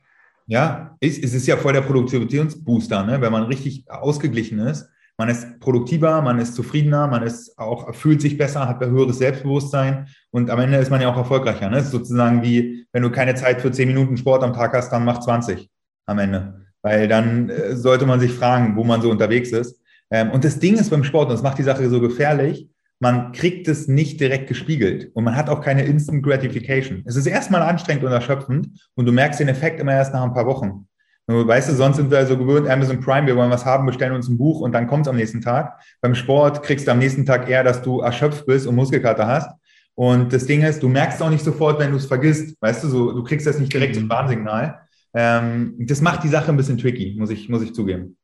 Ja, 0.46 0.96
es, 1.00 1.18
ist 1.18 1.46
ja 1.46 1.56
voll 1.56 1.72
der 1.72 1.80
Produktionsbooster, 1.80 3.04
ne? 3.04 3.20
wenn 3.20 3.32
man 3.32 3.44
richtig 3.44 3.90
ausgeglichen 3.90 4.58
ist. 4.58 4.90
Man 5.18 5.30
ist 5.30 5.60
produktiver, 5.60 6.20
man 6.20 6.38
ist 6.38 6.54
zufriedener, 6.54 7.06
man 7.06 7.22
ist 7.22 7.58
auch, 7.58 7.94
fühlt 7.94 8.20
sich 8.20 8.36
besser, 8.36 8.68
hat 8.68 8.82
ein 8.82 8.90
höheres 8.90 9.18
Selbstbewusstsein 9.18 10.08
und 10.30 10.50
am 10.50 10.60
Ende 10.60 10.76
ist 10.76 10.90
man 10.90 11.00
ja 11.00 11.10
auch 11.10 11.16
erfolgreicher. 11.16 11.70
Ne? 11.70 11.78
Ist 11.78 11.90
sozusagen 11.90 12.42
wie, 12.42 12.86
wenn 12.92 13.02
du 13.02 13.10
keine 13.10 13.34
Zeit 13.34 13.62
für 13.62 13.70
10 13.70 13.88
Minuten 13.88 14.18
Sport 14.18 14.42
am 14.42 14.52
Tag 14.52 14.74
hast, 14.74 14.90
dann 14.90 15.06
mach 15.06 15.20
20 15.20 15.70
am 16.04 16.18
Ende. 16.18 16.66
Weil 16.82 17.08
dann 17.08 17.48
äh, 17.48 17.74
sollte 17.76 18.04
man 18.04 18.20
sich 18.20 18.32
fragen, 18.32 18.76
wo 18.76 18.84
man 18.84 19.00
so 19.00 19.10
unterwegs 19.10 19.52
ist. 19.52 19.80
Ähm, 20.10 20.30
und 20.32 20.44
das 20.44 20.58
Ding 20.58 20.74
ist 20.74 20.90
beim 20.90 21.02
Sport, 21.02 21.28
und 21.28 21.32
das 21.32 21.42
macht 21.42 21.58
die 21.58 21.62
Sache 21.62 21.88
so 21.88 22.00
gefährlich, 22.00 22.68
man 22.98 23.32
kriegt 23.32 23.68
es 23.68 23.88
nicht 23.88 24.20
direkt 24.20 24.48
gespiegelt 24.48 25.10
und 25.14 25.24
man 25.24 25.36
hat 25.36 25.50
auch 25.50 25.60
keine 25.60 25.84
Instant 25.84 26.22
Gratification. 26.22 27.02
Es 27.04 27.16
ist 27.16 27.26
erstmal 27.26 27.62
anstrengend 27.62 28.04
und 28.04 28.12
erschöpfend 28.12 28.68
und 28.94 29.06
du 29.06 29.12
merkst 29.12 29.40
den 29.40 29.48
Effekt 29.48 29.80
immer 29.80 29.92
erst 29.92 30.14
nach 30.14 30.22
ein 30.22 30.32
paar 30.32 30.46
Wochen. 30.46 30.86
Weißt 31.28 31.68
du, 31.68 31.74
sonst 31.74 31.96
sind 31.96 32.10
wir 32.10 32.24
so 32.24 32.38
gewöhnt, 32.38 32.68
Amazon 32.68 33.00
Prime, 33.00 33.26
wir 33.26 33.34
wollen 33.34 33.50
was 33.50 33.64
haben, 33.64 33.84
bestellen 33.84 34.14
uns 34.14 34.28
ein 34.28 34.38
Buch 34.38 34.60
und 34.60 34.70
dann 34.72 34.86
kommt 34.86 35.06
es 35.06 35.10
am 35.10 35.16
nächsten 35.16 35.40
Tag. 35.40 35.80
Beim 36.00 36.14
Sport 36.14 36.62
kriegst 36.62 36.86
du 36.86 36.92
am 36.92 36.98
nächsten 36.98 37.26
Tag 37.26 37.48
eher, 37.48 37.64
dass 37.64 37.82
du 37.82 38.00
erschöpft 38.00 38.46
bist 38.46 38.66
und 38.66 38.76
Muskelkater 38.76 39.26
hast. 39.26 39.50
Und 39.96 40.32
das 40.32 40.46
Ding 40.46 40.62
ist, 40.62 40.82
du 40.82 40.88
merkst 40.88 41.20
auch 41.22 41.30
nicht 41.30 41.42
sofort, 41.42 41.80
wenn 41.80 41.90
du 41.90 41.96
es 41.96 42.06
vergisst. 42.06 42.56
Weißt 42.60 42.84
du, 42.84 42.88
so, 42.88 43.12
du 43.12 43.24
kriegst 43.24 43.46
das 43.46 43.58
nicht 43.58 43.72
direkt 43.72 43.96
zum 43.96 44.08
Warnsignal. 44.08 44.80
Ähm, 45.14 45.74
das 45.78 46.00
macht 46.00 46.22
die 46.22 46.28
Sache 46.28 46.52
ein 46.52 46.56
bisschen 46.56 46.78
tricky, 46.78 47.16
muss 47.18 47.30
ich, 47.30 47.48
muss 47.48 47.62
ich 47.62 47.74
zugeben. 47.74 48.16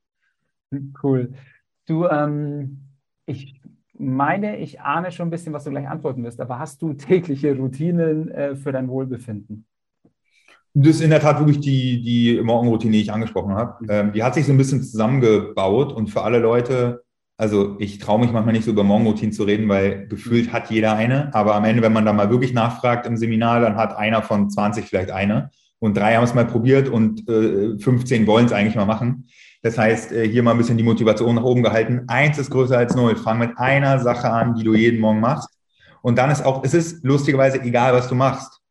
Cool. 1.02 1.32
Du, 1.87 2.06
ähm, 2.06 2.82
ich 3.26 3.61
meine, 3.94 4.59
ich 4.59 4.80
ahne 4.80 5.11
schon 5.11 5.28
ein 5.28 5.30
bisschen, 5.30 5.52
was 5.52 5.64
du 5.64 5.71
gleich 5.71 5.88
antworten 5.88 6.23
wirst, 6.23 6.40
aber 6.40 6.59
hast 6.59 6.82
du 6.82 6.92
tägliche 6.92 7.56
Routinen 7.56 8.30
äh, 8.30 8.54
für 8.54 8.71
dein 8.71 8.88
Wohlbefinden? 8.88 9.66
Das 10.75 10.97
ist 10.97 11.00
in 11.02 11.11
der 11.11 11.21
Tat 11.21 11.38
wirklich 11.38 11.61
die, 11.61 12.02
die 12.02 12.41
Morgenroutine, 12.41 12.93
die 12.93 13.02
ich 13.02 13.12
angesprochen 13.12 13.55
habe. 13.55 13.85
Ähm, 13.88 14.12
die 14.12 14.23
hat 14.23 14.35
sich 14.35 14.47
so 14.47 14.52
ein 14.52 14.59
bisschen 14.59 14.83
zusammengebaut 14.83 15.93
und 15.93 16.09
für 16.09 16.23
alle 16.23 16.38
Leute, 16.38 17.02
also 17.37 17.76
ich 17.79 17.99
traue 17.99 18.21
mich 18.21 18.33
manchmal 18.33 18.55
nicht 18.55 18.64
so 18.64 18.71
über 18.71 18.83
Morgenroutinen 18.83 19.33
zu 19.33 19.45
reden, 19.45 19.69
weil 19.69 20.07
gefühlt 20.09 20.52
hat 20.52 20.71
jeder 20.71 20.95
eine. 20.95 21.35
Aber 21.35 21.55
am 21.55 21.64
Ende, 21.64 21.83
wenn 21.83 21.93
man 21.93 22.07
da 22.07 22.12
mal 22.12 22.31
wirklich 22.31 22.55
nachfragt 22.55 23.07
im 23.07 23.17
Seminar, 23.17 23.61
dann 23.61 23.76
hat 23.76 23.97
einer 23.97 24.23
von 24.23 24.49
20 24.49 24.87
vielleicht 24.87 25.11
eine 25.11 25.50
und 25.83 25.97
drei 25.97 26.14
haben 26.14 26.25
es 26.25 26.33
mal 26.33 26.47
probiert 26.47 26.88
und 26.88 27.29
äh, 27.29 27.76
15 27.76 28.26
wollen 28.29 28.47
es 28.47 28.52
eigentlich 28.52 28.76
mal 28.76 28.87
machen. 28.87 29.29
Das 29.62 29.76
heißt, 29.76 30.12
äh, 30.12 30.29
hier 30.29 30.43
mal 30.43 30.52
ein 30.52 30.59
bisschen 30.59 30.79
die 30.79 30.85
Motivation 30.85 31.35
nach 31.35 31.43
oben 31.43 31.62
gehalten. 31.62 32.05
Eins 32.07 32.38
ist 32.38 32.50
größer 32.50 32.79
als 32.79 32.95
null. 32.95 33.17
Fang 33.17 33.38
mit 33.38 33.59
einer 33.59 33.99
Sache 33.99 34.31
an, 34.31 34.55
die 34.55 34.62
du 34.62 34.75
jeden 34.75 35.00
Morgen 35.00 35.21
machst. 35.21 35.49
Und 36.00 36.19
dann 36.19 36.31
ist 36.31 36.45
auch, 36.45 36.62
es 36.64 36.73
ist 36.73 37.05
lustigerweise 37.05 37.61
egal, 37.61 37.93
was 37.95 38.09
du 38.09 38.14
machst. 38.14 38.62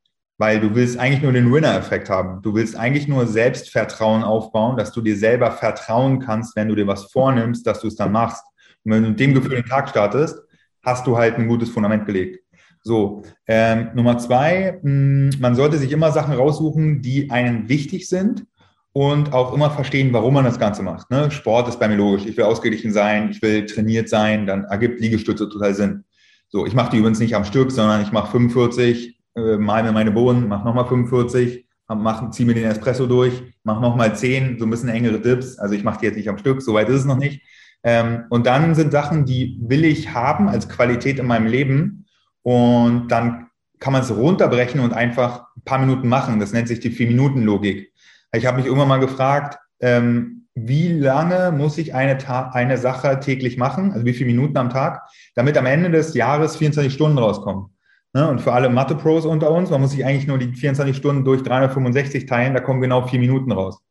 Weil 0.42 0.60
du 0.60 0.74
willst 0.74 0.98
eigentlich 0.98 1.22
nur 1.22 1.34
den 1.34 1.54
Winner-Effekt 1.54 2.10
haben. 2.10 2.42
Du 2.42 2.56
willst 2.56 2.76
eigentlich 2.76 3.08
nur 3.08 3.28
Selbstvertrauen 3.28 4.24
aufbauen, 4.24 4.76
dass 4.76 4.92
du 4.92 5.00
dir 5.00 5.16
selber 5.16 5.52
vertrauen 5.52 6.18
kannst, 6.18 6.56
wenn 6.56 6.68
du 6.68 6.74
dir 6.74 6.88
was 6.88 7.12
vornimmst, 7.12 7.68
dass 7.68 7.80
du 7.80 7.88
es 7.88 7.96
dann 7.96 8.12
machst. 8.12 8.44
Und 8.84 8.92
wenn 8.92 9.04
du 9.04 9.10
mit 9.10 9.20
dem 9.20 9.36
Gefühl 9.36 9.58
den 9.58 9.66
Tag 9.66 9.90
startest, 9.90 10.40
hast 10.82 11.06
du 11.06 11.16
halt 11.16 11.36
ein 11.36 11.48
gutes 11.48 11.70
Fundament 11.70 12.08
gelegt. 12.08 12.40
So, 12.82 13.22
ähm, 13.46 13.90
Nummer 13.94 14.18
zwei, 14.18 14.80
mh, 14.82 14.90
hm, 14.90 15.30
man 15.40 15.54
sollte 15.54 15.78
sich 15.78 15.92
immer 15.92 16.12
Sachen 16.12 16.34
raussuchen, 16.34 17.04
die 17.04 17.30
einen 17.30 17.70
wichtig 17.70 18.08
sind 18.08 18.48
und 18.94 19.34
auch 19.34 19.54
immer 19.54 19.70
verstehen, 19.70 20.12
warum 20.12 20.34
man 20.34 20.46
das 20.46 20.58
Ganze 20.58 20.82
macht. 20.82 21.12
Ne? 21.12 21.30
Sport 21.30 21.68
ist 21.68 21.80
bei 21.80 21.88
mir 21.88 21.98
logisch. 21.98 22.26
Ich 22.26 22.36
will 22.36 22.46
ausgeglichen 22.46 22.92
sein, 22.92 23.30
ich 23.30 23.44
will 23.44 23.68
trainiert 23.68 24.10
sein, 24.10 24.48
dann 24.48 24.64
ergibt 24.64 25.02
Liegestütze 25.02 25.48
total 25.50 25.76
Sinn. 25.76 26.04
So, 26.50 26.66
ich 26.66 26.74
mache 26.74 26.90
die 26.90 26.98
übrigens 26.98 27.20
nicht 27.20 27.36
am 27.36 27.46
Stück, 27.46 27.72
sondern 27.72 28.02
ich 28.02 28.12
mache 28.12 28.32
45, 28.32 29.21
äh, 29.36 29.58
mal 29.58 29.84
mir 29.84 29.92
meine 29.92 30.12
Bohnen, 30.12 30.48
mache 30.48 30.66
nochmal 30.66 30.86
45, 30.86 31.66
mach, 31.88 32.30
ziehe 32.32 32.48
mir 32.48 32.56
den 32.56 32.66
Espresso 32.66 33.08
durch, 33.08 33.44
mache 33.64 33.82
nochmal 33.82 34.16
10, 34.16 34.60
so 34.60 34.66
ein 34.66 34.70
bisschen 34.70 34.90
engere 34.90 35.20
Dips. 35.20 35.58
Also 35.60 35.76
ich 35.76 35.84
mache 35.84 36.00
die 36.00 36.06
jetzt 36.08 36.18
nicht 36.18 36.30
am 36.30 36.38
Stück, 36.38 36.62
so 36.62 36.74
weit 36.74 36.90
ist 36.90 37.02
es 37.02 37.06
noch 37.06 37.18
nicht. 37.18 37.42
Ähm, 37.84 38.26
und 38.30 38.46
dann 38.46 38.76
sind 38.76 38.92
Sachen, 38.92 39.26
die 39.26 39.58
will 39.62 39.86
ich 39.86 40.14
haben 40.14 40.48
als 40.48 40.70
Qualität 40.70 41.20
in 41.20 41.28
meinem 41.28 41.48
Leben. 41.48 42.06
Und 42.44 43.10
dann 43.10 43.48
kann 43.80 43.94
man 43.94 44.04
es 44.04 44.16
runterbrechen 44.16 44.80
und 44.80 44.94
einfach 44.94 45.46
ein 45.58 45.64
paar 45.64 45.80
Minuten 45.80 46.08
machen. 46.08 46.40
Das 46.40 46.54
nennt 46.54 46.68
sich 46.68 46.80
die 46.80 46.92
Vier-Minuten-Logik. 46.92 47.92
Ich 48.34 48.46
habe 48.46 48.58
mich 48.58 48.66
irgendwann 48.66 48.88
mal 48.88 49.00
gefragt, 49.00 49.58
ähm, 49.80 50.48
wie 50.54 50.92
lange 50.92 51.52
muss 51.52 51.78
ich 51.78 51.94
eine, 51.96 52.18
eine 52.54 52.78
Sache 52.78 53.20
täglich 53.20 53.58
machen, 53.58 53.94
also 53.94 54.06
wie 54.06 54.14
viele 54.14 54.32
Minuten 54.32 54.58
am 54.58 54.70
Tag, 54.70 55.02
damit 55.34 55.58
am 55.58 55.66
Ende 55.66 55.90
des 55.90 56.14
Jahres 56.14 56.58
24 56.58 56.94
Stunden 56.94 57.18
rauskommen. 57.18 57.68
Ne? 58.14 58.28
Und 58.28 58.42
für 58.42 58.54
alle 58.54 58.70
Mathe-Pros 58.70 59.26
unter 59.26 59.52
uns, 59.52 59.70
man 59.70 59.82
muss 59.82 59.92
sich 59.92 60.06
eigentlich 60.06 60.28
nur 60.28 60.38
die 60.38 60.54
24 60.54 60.96
Stunden 60.96 61.24
durch 61.24 61.44
365 61.44 62.26
teilen, 62.26 62.54
da 62.54 62.60
kommen 62.60 62.82
genau 62.82 63.08
vier 63.08 63.20
Minuten 63.20 63.52
raus. 63.52 63.82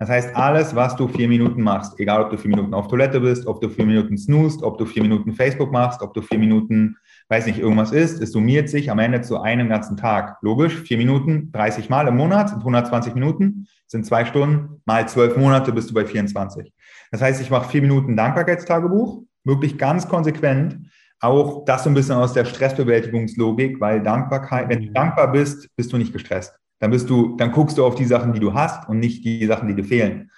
Das 0.00 0.08
heißt, 0.08 0.36
alles, 0.36 0.76
was 0.76 0.94
du 0.94 1.08
vier 1.08 1.26
Minuten 1.26 1.60
machst, 1.60 1.98
egal 1.98 2.22
ob 2.22 2.30
du 2.30 2.38
vier 2.38 2.50
Minuten 2.50 2.72
auf 2.72 2.86
Toilette 2.86 3.18
bist, 3.20 3.48
ob 3.48 3.60
du 3.60 3.68
vier 3.68 3.84
Minuten 3.84 4.16
snoost, 4.16 4.62
ob 4.62 4.78
du 4.78 4.86
vier 4.86 5.02
Minuten 5.02 5.32
Facebook 5.32 5.72
machst, 5.72 6.02
ob 6.02 6.14
du 6.14 6.22
vier 6.22 6.38
Minuten, 6.38 6.96
weiß 7.28 7.46
nicht, 7.46 7.58
irgendwas 7.58 7.90
ist, 7.90 8.22
es 8.22 8.30
summiert 8.30 8.68
sich 8.68 8.92
am 8.92 9.00
Ende 9.00 9.22
zu 9.22 9.40
einem 9.40 9.68
ganzen 9.68 9.96
Tag. 9.96 10.36
Logisch, 10.40 10.76
vier 10.76 10.98
Minuten, 10.98 11.50
30 11.50 11.88
Mal 11.88 12.06
im 12.06 12.16
Monat 12.16 12.50
sind 12.50 12.60
120 12.60 13.14
Minuten, 13.14 13.66
sind 13.88 14.06
zwei 14.06 14.24
Stunden, 14.24 14.80
mal 14.84 15.08
zwölf 15.08 15.36
Monate 15.36 15.72
bist 15.72 15.90
du 15.90 15.94
bei 15.94 16.04
24. 16.04 16.72
Das 17.10 17.20
heißt, 17.20 17.42
ich 17.42 17.50
mache 17.50 17.68
vier 17.68 17.82
Minuten 17.82 18.16
Dankbarkeitstagebuch, 18.16 19.24
wirklich 19.42 19.78
ganz 19.78 20.08
konsequent. 20.08 20.78
Auch 21.20 21.64
das 21.64 21.84
so 21.84 21.90
ein 21.90 21.94
bisschen 21.94 22.14
aus 22.14 22.32
der 22.32 22.44
Stressbewältigungslogik, 22.44 23.80
weil 23.80 24.02
Dankbarkeit, 24.02 24.68
wenn 24.68 24.82
du 24.82 24.92
dankbar 24.92 25.32
bist, 25.32 25.68
bist 25.76 25.92
du 25.92 25.98
nicht 25.98 26.12
gestresst. 26.12 26.54
Dann 26.78 26.92
bist 26.92 27.10
du, 27.10 27.36
dann 27.36 27.50
guckst 27.50 27.76
du 27.76 27.84
auf 27.84 27.96
die 27.96 28.04
Sachen, 28.04 28.32
die 28.32 28.40
du 28.40 28.54
hast 28.54 28.88
und 28.88 29.00
nicht 29.00 29.24
die 29.24 29.44
Sachen, 29.46 29.68
die 29.68 29.74
dir 29.74 29.84
fehlen. 29.84 30.30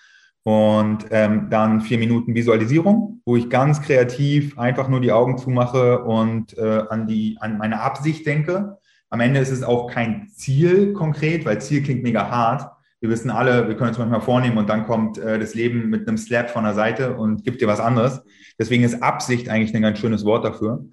Und 0.42 1.06
ähm, 1.10 1.48
dann 1.50 1.82
vier 1.82 1.98
Minuten 1.98 2.34
Visualisierung, 2.34 3.20
wo 3.26 3.36
ich 3.36 3.50
ganz 3.50 3.82
kreativ 3.82 4.58
einfach 4.58 4.88
nur 4.88 5.00
die 5.00 5.12
Augen 5.12 5.36
zumache 5.36 6.02
und 6.02 6.56
äh, 6.56 6.84
an, 6.88 7.06
die, 7.06 7.36
an 7.40 7.58
meine 7.58 7.80
Absicht 7.80 8.26
denke. 8.26 8.78
Am 9.10 9.20
Ende 9.20 9.40
ist 9.40 9.50
es 9.50 9.62
auch 9.62 9.90
kein 9.90 10.28
Ziel 10.28 10.94
konkret, 10.94 11.44
weil 11.44 11.60
Ziel 11.60 11.82
klingt 11.82 12.02
mega 12.02 12.30
hart. 12.30 12.70
Wir 13.00 13.10
wissen 13.10 13.30
alle, 13.30 13.68
wir 13.68 13.76
können 13.76 13.90
uns 13.90 13.98
manchmal 13.98 14.22
vornehmen 14.22 14.56
und 14.56 14.68
dann 14.68 14.86
kommt 14.86 15.18
äh, 15.18 15.38
das 15.38 15.54
Leben 15.54 15.90
mit 15.90 16.08
einem 16.08 16.16
Slap 16.16 16.48
von 16.48 16.64
der 16.64 16.74
Seite 16.74 17.16
und 17.16 17.44
gibt 17.44 17.60
dir 17.60 17.68
was 17.68 17.80
anderes. 17.80 18.22
Deswegen 18.60 18.84
ist 18.84 19.02
Absicht 19.02 19.48
eigentlich 19.48 19.74
ein 19.74 19.82
ganz 19.82 19.98
schönes 19.98 20.24
Wort 20.24 20.44
dafür. 20.44 20.84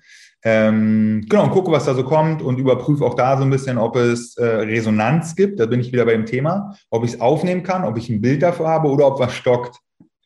Ähm, 0.44 1.26
genau, 1.28 1.44
und 1.44 1.52
gucke, 1.52 1.72
was 1.72 1.86
da 1.86 1.94
so 1.94 2.04
kommt 2.04 2.42
und 2.42 2.58
überprüfe 2.58 3.04
auch 3.04 3.16
da 3.16 3.38
so 3.38 3.44
ein 3.44 3.50
bisschen, 3.50 3.78
ob 3.78 3.98
es 3.98 4.38
äh, 4.38 4.46
Resonanz 4.46 5.36
gibt. 5.36 5.60
Da 5.60 5.66
bin 5.66 5.82
ich 5.82 5.92
wieder 5.92 6.06
bei 6.06 6.14
dem 6.14 6.26
Thema, 6.26 6.76
ob 6.90 7.04
ich 7.04 7.14
es 7.14 7.22
aufnehmen 7.22 7.64
kann, 7.64 7.84
ob 7.84 7.98
ich 7.98 8.10
ein 8.10 8.22
Bild 8.22 8.42
dafür 8.42 8.70
habe 8.70 8.88
oder 8.88 9.06
ob 9.08 9.20
was 9.20 9.34
stockt. 9.34 9.80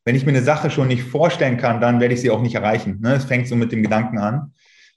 Wenn 0.05 0.15
ich 0.15 0.25
mir 0.25 0.31
eine 0.31 0.43
Sache 0.43 0.69
schon 0.69 0.87
nicht 0.89 1.03
vorstellen 1.03 1.57
kann, 1.57 1.81
dann 1.81 1.99
werde 1.99 2.13
ich 2.13 2.21
sie 2.21 2.29
auch 2.29 2.41
nicht 2.41 2.55
erreichen. 2.55 2.99
Ne? 3.01 3.15
Es 3.15 3.25
fängt 3.25 3.47
so 3.47 3.55
mit 3.55 3.71
dem 3.71 3.81
Gedanken 3.81 4.19
an. 4.19 4.53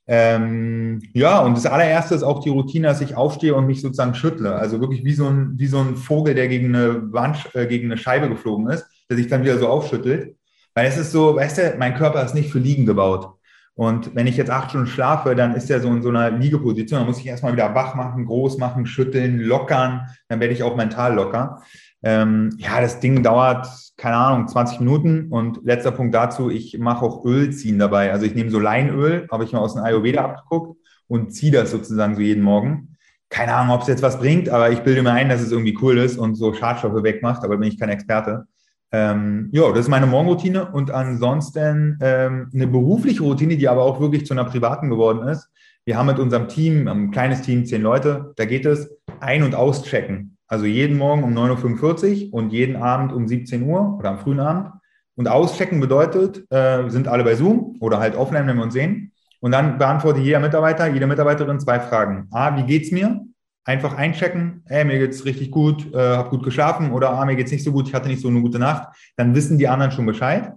Ähm, 0.06 1.00
ja, 1.14 1.40
und 1.40 1.56
das 1.56 1.64
allererste 1.64 2.14
ist 2.14 2.22
auch 2.22 2.40
die 2.40 2.50
Routine, 2.50 2.88
dass 2.88 3.00
ich 3.00 3.16
aufstehe 3.16 3.54
und 3.54 3.66
mich 3.66 3.80
sozusagen 3.80 4.14
schüttle. 4.14 4.54
Also 4.54 4.80
wirklich 4.80 5.04
wie 5.04 5.14
so 5.14 5.26
ein, 5.28 5.54
wie 5.56 5.66
so 5.66 5.78
ein 5.78 5.96
Vogel, 5.96 6.34
der 6.34 6.48
gegen 6.48 6.74
eine 6.74 7.12
Wand, 7.12 7.48
äh, 7.54 7.66
gegen 7.66 7.90
eine 7.90 7.96
Scheibe 7.96 8.28
geflogen 8.28 8.68
ist, 8.68 8.86
der 9.08 9.16
sich 9.16 9.28
dann 9.28 9.42
wieder 9.42 9.58
so 9.58 9.68
aufschüttelt. 9.68 10.36
Weil 10.74 10.86
es 10.86 10.96
ist 10.96 11.12
so, 11.12 11.36
weißt 11.36 11.58
du, 11.58 11.74
mein 11.78 11.94
Körper 11.94 12.24
ist 12.24 12.34
nicht 12.34 12.50
für 12.50 12.58
Liegen 12.58 12.86
gebaut. 12.86 13.34
Und 13.76 14.14
wenn 14.14 14.26
ich 14.26 14.36
jetzt 14.36 14.50
acht 14.50 14.70
Stunden 14.70 14.86
schlafe, 14.86 15.34
dann 15.34 15.54
ist 15.54 15.70
er 15.70 15.80
so 15.80 15.88
in 15.88 16.02
so 16.02 16.08
einer 16.08 16.30
Liegeposition. 16.30 17.00
Dann 17.00 17.08
muss 17.08 17.18
ich 17.18 17.26
erstmal 17.26 17.52
wieder 17.52 17.74
wach 17.74 17.94
machen, 17.94 18.24
groß 18.24 18.58
machen, 18.58 18.86
schütteln, 18.86 19.40
lockern. 19.40 20.08
Dann 20.28 20.40
werde 20.40 20.54
ich 20.54 20.62
auch 20.62 20.76
mental 20.76 21.14
locker. 21.14 21.62
Ähm, 22.02 22.50
ja, 22.58 22.80
das 22.80 23.00
Ding 23.00 23.22
dauert, 23.22 23.66
keine 23.96 24.16
Ahnung, 24.16 24.46
20 24.46 24.80
Minuten. 24.80 25.28
Und 25.30 25.60
letzter 25.64 25.90
Punkt 25.90 26.14
dazu, 26.14 26.50
ich 26.50 26.78
mache 26.78 27.04
auch 27.04 27.24
Öl 27.24 27.50
ziehen 27.50 27.78
dabei. 27.78 28.12
Also 28.12 28.26
ich 28.26 28.34
nehme 28.34 28.50
so 28.50 28.60
Leinöl, 28.60 29.26
habe 29.30 29.44
ich 29.44 29.52
mal 29.52 29.60
aus 29.60 29.74
dem 29.74 29.82
Ayurveda 29.82 30.24
abgeguckt 30.24 30.78
und 31.08 31.32
ziehe 31.32 31.52
das 31.52 31.72
sozusagen 31.72 32.14
so 32.14 32.20
jeden 32.20 32.44
Morgen. 32.44 32.96
Keine 33.28 33.54
Ahnung, 33.54 33.74
ob 33.74 33.82
es 33.82 33.88
jetzt 33.88 34.02
was 34.02 34.20
bringt, 34.20 34.48
aber 34.48 34.70
ich 34.70 34.80
bilde 34.80 35.02
mir 35.02 35.10
ein, 35.10 35.28
dass 35.28 35.40
es 35.40 35.50
irgendwie 35.50 35.76
cool 35.82 35.98
ist 35.98 36.16
und 36.16 36.36
so 36.36 36.52
Schadstoffe 36.52 37.02
wegmacht, 37.02 37.42
aber 37.42 37.56
bin 37.56 37.68
ich 37.68 37.80
kein 37.80 37.88
Experte. 37.88 38.46
Ähm, 38.94 39.48
ja, 39.50 39.68
das 39.70 39.80
ist 39.80 39.88
meine 39.88 40.06
Morgenroutine 40.06 40.70
und 40.70 40.92
ansonsten 40.92 41.98
ähm, 42.00 42.48
eine 42.54 42.68
berufliche 42.68 43.24
Routine, 43.24 43.56
die 43.56 43.68
aber 43.68 43.82
auch 43.82 43.98
wirklich 43.98 44.24
zu 44.24 44.34
einer 44.34 44.44
privaten 44.44 44.88
geworden 44.88 45.26
ist. 45.26 45.50
Wir 45.84 45.98
haben 45.98 46.06
mit 46.06 46.20
unserem 46.20 46.46
Team, 46.46 46.86
ein 46.86 47.10
kleines 47.10 47.42
Team, 47.42 47.66
zehn 47.66 47.82
Leute, 47.82 48.32
da 48.36 48.44
geht 48.44 48.64
es 48.66 48.96
ein- 49.18 49.42
und 49.42 49.56
auschecken. 49.56 50.36
Also 50.46 50.66
jeden 50.66 50.96
Morgen 50.96 51.24
um 51.24 51.34
9.45 51.34 52.28
Uhr 52.28 52.34
und 52.34 52.52
jeden 52.52 52.76
Abend 52.76 53.12
um 53.12 53.26
17 53.26 53.64
Uhr 53.64 53.96
oder 53.98 54.10
am 54.10 54.20
frühen 54.20 54.38
Abend. 54.38 54.70
Und 55.16 55.26
auschecken 55.26 55.80
bedeutet, 55.80 56.46
äh, 56.52 56.88
sind 56.88 57.08
alle 57.08 57.24
bei 57.24 57.34
Zoom 57.34 57.76
oder 57.80 57.98
halt 57.98 58.14
offline, 58.14 58.46
wenn 58.46 58.58
wir 58.58 58.62
uns 58.62 58.74
sehen. 58.74 59.10
Und 59.40 59.50
dann 59.50 59.76
beantwortet 59.76 60.22
jeder 60.22 60.38
Mitarbeiter, 60.38 60.86
jede 60.86 61.08
Mitarbeiterin 61.08 61.58
zwei 61.58 61.80
Fragen. 61.80 62.28
A, 62.30 62.56
wie 62.56 62.62
geht's 62.62 62.92
mir? 62.92 63.26
Einfach 63.64 63.94
einchecken, 63.94 64.62
hey, 64.66 64.84
mir 64.84 64.98
geht's 64.98 65.24
richtig 65.24 65.50
gut, 65.50 65.92
äh, 65.94 65.98
habe 65.98 66.30
gut 66.30 66.42
geschlafen 66.42 66.92
oder 66.92 67.10
ah, 67.10 67.24
mir 67.24 67.36
geht's 67.36 67.52
nicht 67.52 67.64
so 67.64 67.72
gut, 67.72 67.88
ich 67.88 67.94
hatte 67.94 68.08
nicht 68.08 68.20
so 68.20 68.28
eine 68.28 68.40
gute 68.40 68.58
Nacht, 68.58 68.88
dann 69.16 69.34
wissen 69.34 69.58
die 69.58 69.68
anderen 69.68 69.92
schon 69.92 70.06
Bescheid. 70.06 70.52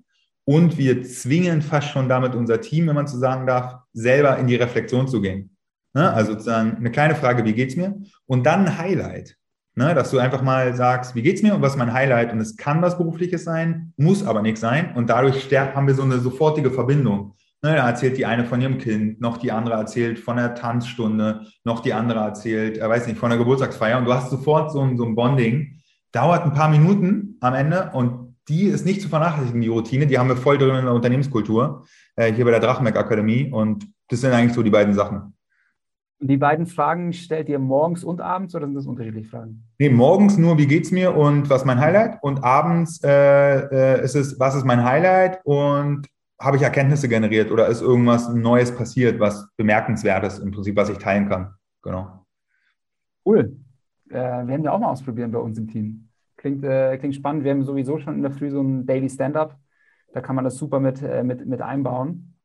Und 0.45 0.77
wir 0.77 1.03
zwingen 1.03 1.61
fast 1.61 1.89
schon 1.89 2.07
damit 2.07 2.33
unser 2.33 2.61
Team, 2.61 2.87
wenn 2.87 2.95
man 2.95 3.07
so 3.07 3.17
sagen 3.17 3.45
darf, 3.47 3.79
selber 3.91 4.37
in 4.37 4.47
die 4.47 4.55
Reflexion 4.55 5.07
zu 5.07 5.19
gehen. 5.19 5.57
Ne? 5.93 6.13
Also 6.13 6.33
sozusagen 6.33 6.77
eine 6.77 6.91
kleine 6.91 7.15
Frage, 7.15 7.43
wie 7.43 7.53
geht's 7.53 7.75
mir? 7.75 7.95
Und 8.27 8.45
dann 8.45 8.65
ein 8.65 8.77
Highlight. 8.77 9.35
Ne? 9.75 9.93
Dass 9.93 10.09
du 10.09 10.19
einfach 10.19 10.41
mal 10.41 10.73
sagst, 10.73 11.15
wie 11.15 11.21
geht's 11.21 11.43
mir 11.43 11.53
und 11.53 11.61
was 11.61 11.73
ist 11.73 11.77
mein 11.77 11.91
Highlight? 11.91 12.31
Und 12.31 12.39
es 12.39 12.55
kann 12.55 12.81
was 12.81 12.97
Berufliches 12.97 13.43
sein, 13.43 13.93
muss 13.97 14.25
aber 14.25 14.41
nicht 14.41 14.57
sein. 14.57 14.95
Und 14.95 15.09
dadurch 15.09 15.51
haben 15.53 15.87
wir 15.87 15.95
so 15.95 16.03
eine 16.03 16.19
sofortige 16.19 16.71
Verbindung. 16.71 17.35
Ne, 17.67 17.75
da 17.75 17.85
erzählt 17.85 18.17
die 18.17 18.25
eine 18.25 18.45
von 18.45 18.61
ihrem 18.61 18.77
Kind, 18.77 19.19
noch 19.19 19.35
die 19.35 19.51
andere 19.51 19.75
erzählt 19.75 20.19
von 20.19 20.37
der 20.37 20.55
Tanzstunde, 20.55 21.41
noch 21.65 21.81
die 21.81 21.91
andere 21.91 22.19
erzählt, 22.19 22.77
er 22.77 22.87
weiß 22.87 23.07
nicht, 23.07 23.19
von 23.19 23.29
der 23.29 23.37
Geburtstagsfeier. 23.37 23.97
Und 23.97 24.05
du 24.05 24.13
hast 24.13 24.29
sofort 24.29 24.71
so 24.71 24.79
ein, 24.79 24.95
so 24.95 25.03
ein 25.03 25.15
Bonding. 25.15 25.81
Dauert 26.13 26.43
ein 26.43 26.53
paar 26.53 26.69
Minuten 26.69 27.35
am 27.41 27.53
Ende 27.53 27.91
und 27.93 28.37
die 28.47 28.67
ist 28.67 28.85
nicht 28.85 29.01
zu 29.01 29.09
vernachlässigen, 29.09 29.59
die 29.59 29.67
Routine. 29.67 30.07
Die 30.07 30.17
haben 30.17 30.29
wir 30.29 30.37
voll 30.37 30.57
drin 30.57 30.77
in 30.77 30.85
der 30.85 30.93
Unternehmenskultur, 30.93 31.83
äh, 32.15 32.31
hier 32.31 32.45
bei 32.45 32.51
der 32.51 32.61
Drachenberg 32.61 32.95
Akademie. 32.95 33.51
Und 33.51 33.85
das 34.07 34.21
sind 34.21 34.31
eigentlich 34.31 34.53
so 34.53 34.63
die 34.63 34.69
beiden 34.69 34.93
Sachen. 34.93 35.33
Die 36.21 36.37
beiden 36.37 36.67
Fragen 36.67 37.11
stellt 37.11 37.49
ihr 37.49 37.59
morgens 37.59 38.05
und 38.05 38.21
abends 38.21 38.55
oder 38.55 38.65
sind 38.65 38.75
das 38.75 38.87
unterschiedliche 38.87 39.27
Fragen? 39.27 39.65
Nee, 39.77 39.89
morgens 39.89 40.37
nur, 40.37 40.57
wie 40.57 40.67
geht's 40.67 40.91
mir 40.91 41.13
und 41.13 41.49
was 41.49 41.63
ist 41.63 41.65
mein 41.65 41.81
Highlight? 41.81 42.23
Und 42.23 42.45
abends 42.45 43.03
äh, 43.03 43.59
äh, 43.59 44.03
ist 44.05 44.15
es, 44.15 44.39
was 44.39 44.55
ist 44.55 44.63
mein 44.63 44.85
Highlight 44.85 45.41
und 45.43 46.07
habe 46.39 46.57
ich 46.57 46.63
Erkenntnisse 46.63 47.09
generiert 47.09 47.51
oder 47.51 47.67
ist 47.67 47.81
irgendwas 47.81 48.29
Neues 48.29 48.75
passiert, 48.75 49.19
was 49.19 49.49
bemerkenswertes 49.55 50.39
im 50.39 50.51
Prinzip, 50.51 50.75
was 50.75 50.89
ich 50.89 50.97
teilen 50.97 51.27
kann. 51.27 51.53
Genau. 51.81 52.25
Cool. 53.25 53.57
Äh, 54.09 54.13
werden 54.13 54.63
wir 54.63 54.73
auch 54.73 54.79
mal 54.79 54.89
ausprobieren 54.89 55.31
bei 55.31 55.39
uns 55.39 55.57
im 55.57 55.67
Team. 55.67 56.09
Klingt, 56.37 56.63
äh, 56.63 56.97
klingt 56.97 57.15
spannend. 57.15 57.43
Wir 57.43 57.51
haben 57.51 57.63
sowieso 57.63 57.97
schon 57.97 58.15
in 58.15 58.21
der 58.21 58.31
Früh 58.31 58.51
so 58.51 58.61
ein 58.61 58.85
Daily 58.85 59.09
Stand-up. 59.09 59.57
Da 60.13 60.21
kann 60.21 60.35
man 60.35 60.45
das 60.45 60.55
super 60.55 60.79
mit, 60.79 61.01
äh, 61.01 61.23
mit, 61.23 61.45
mit 61.45 61.61
einbauen. 61.61 62.35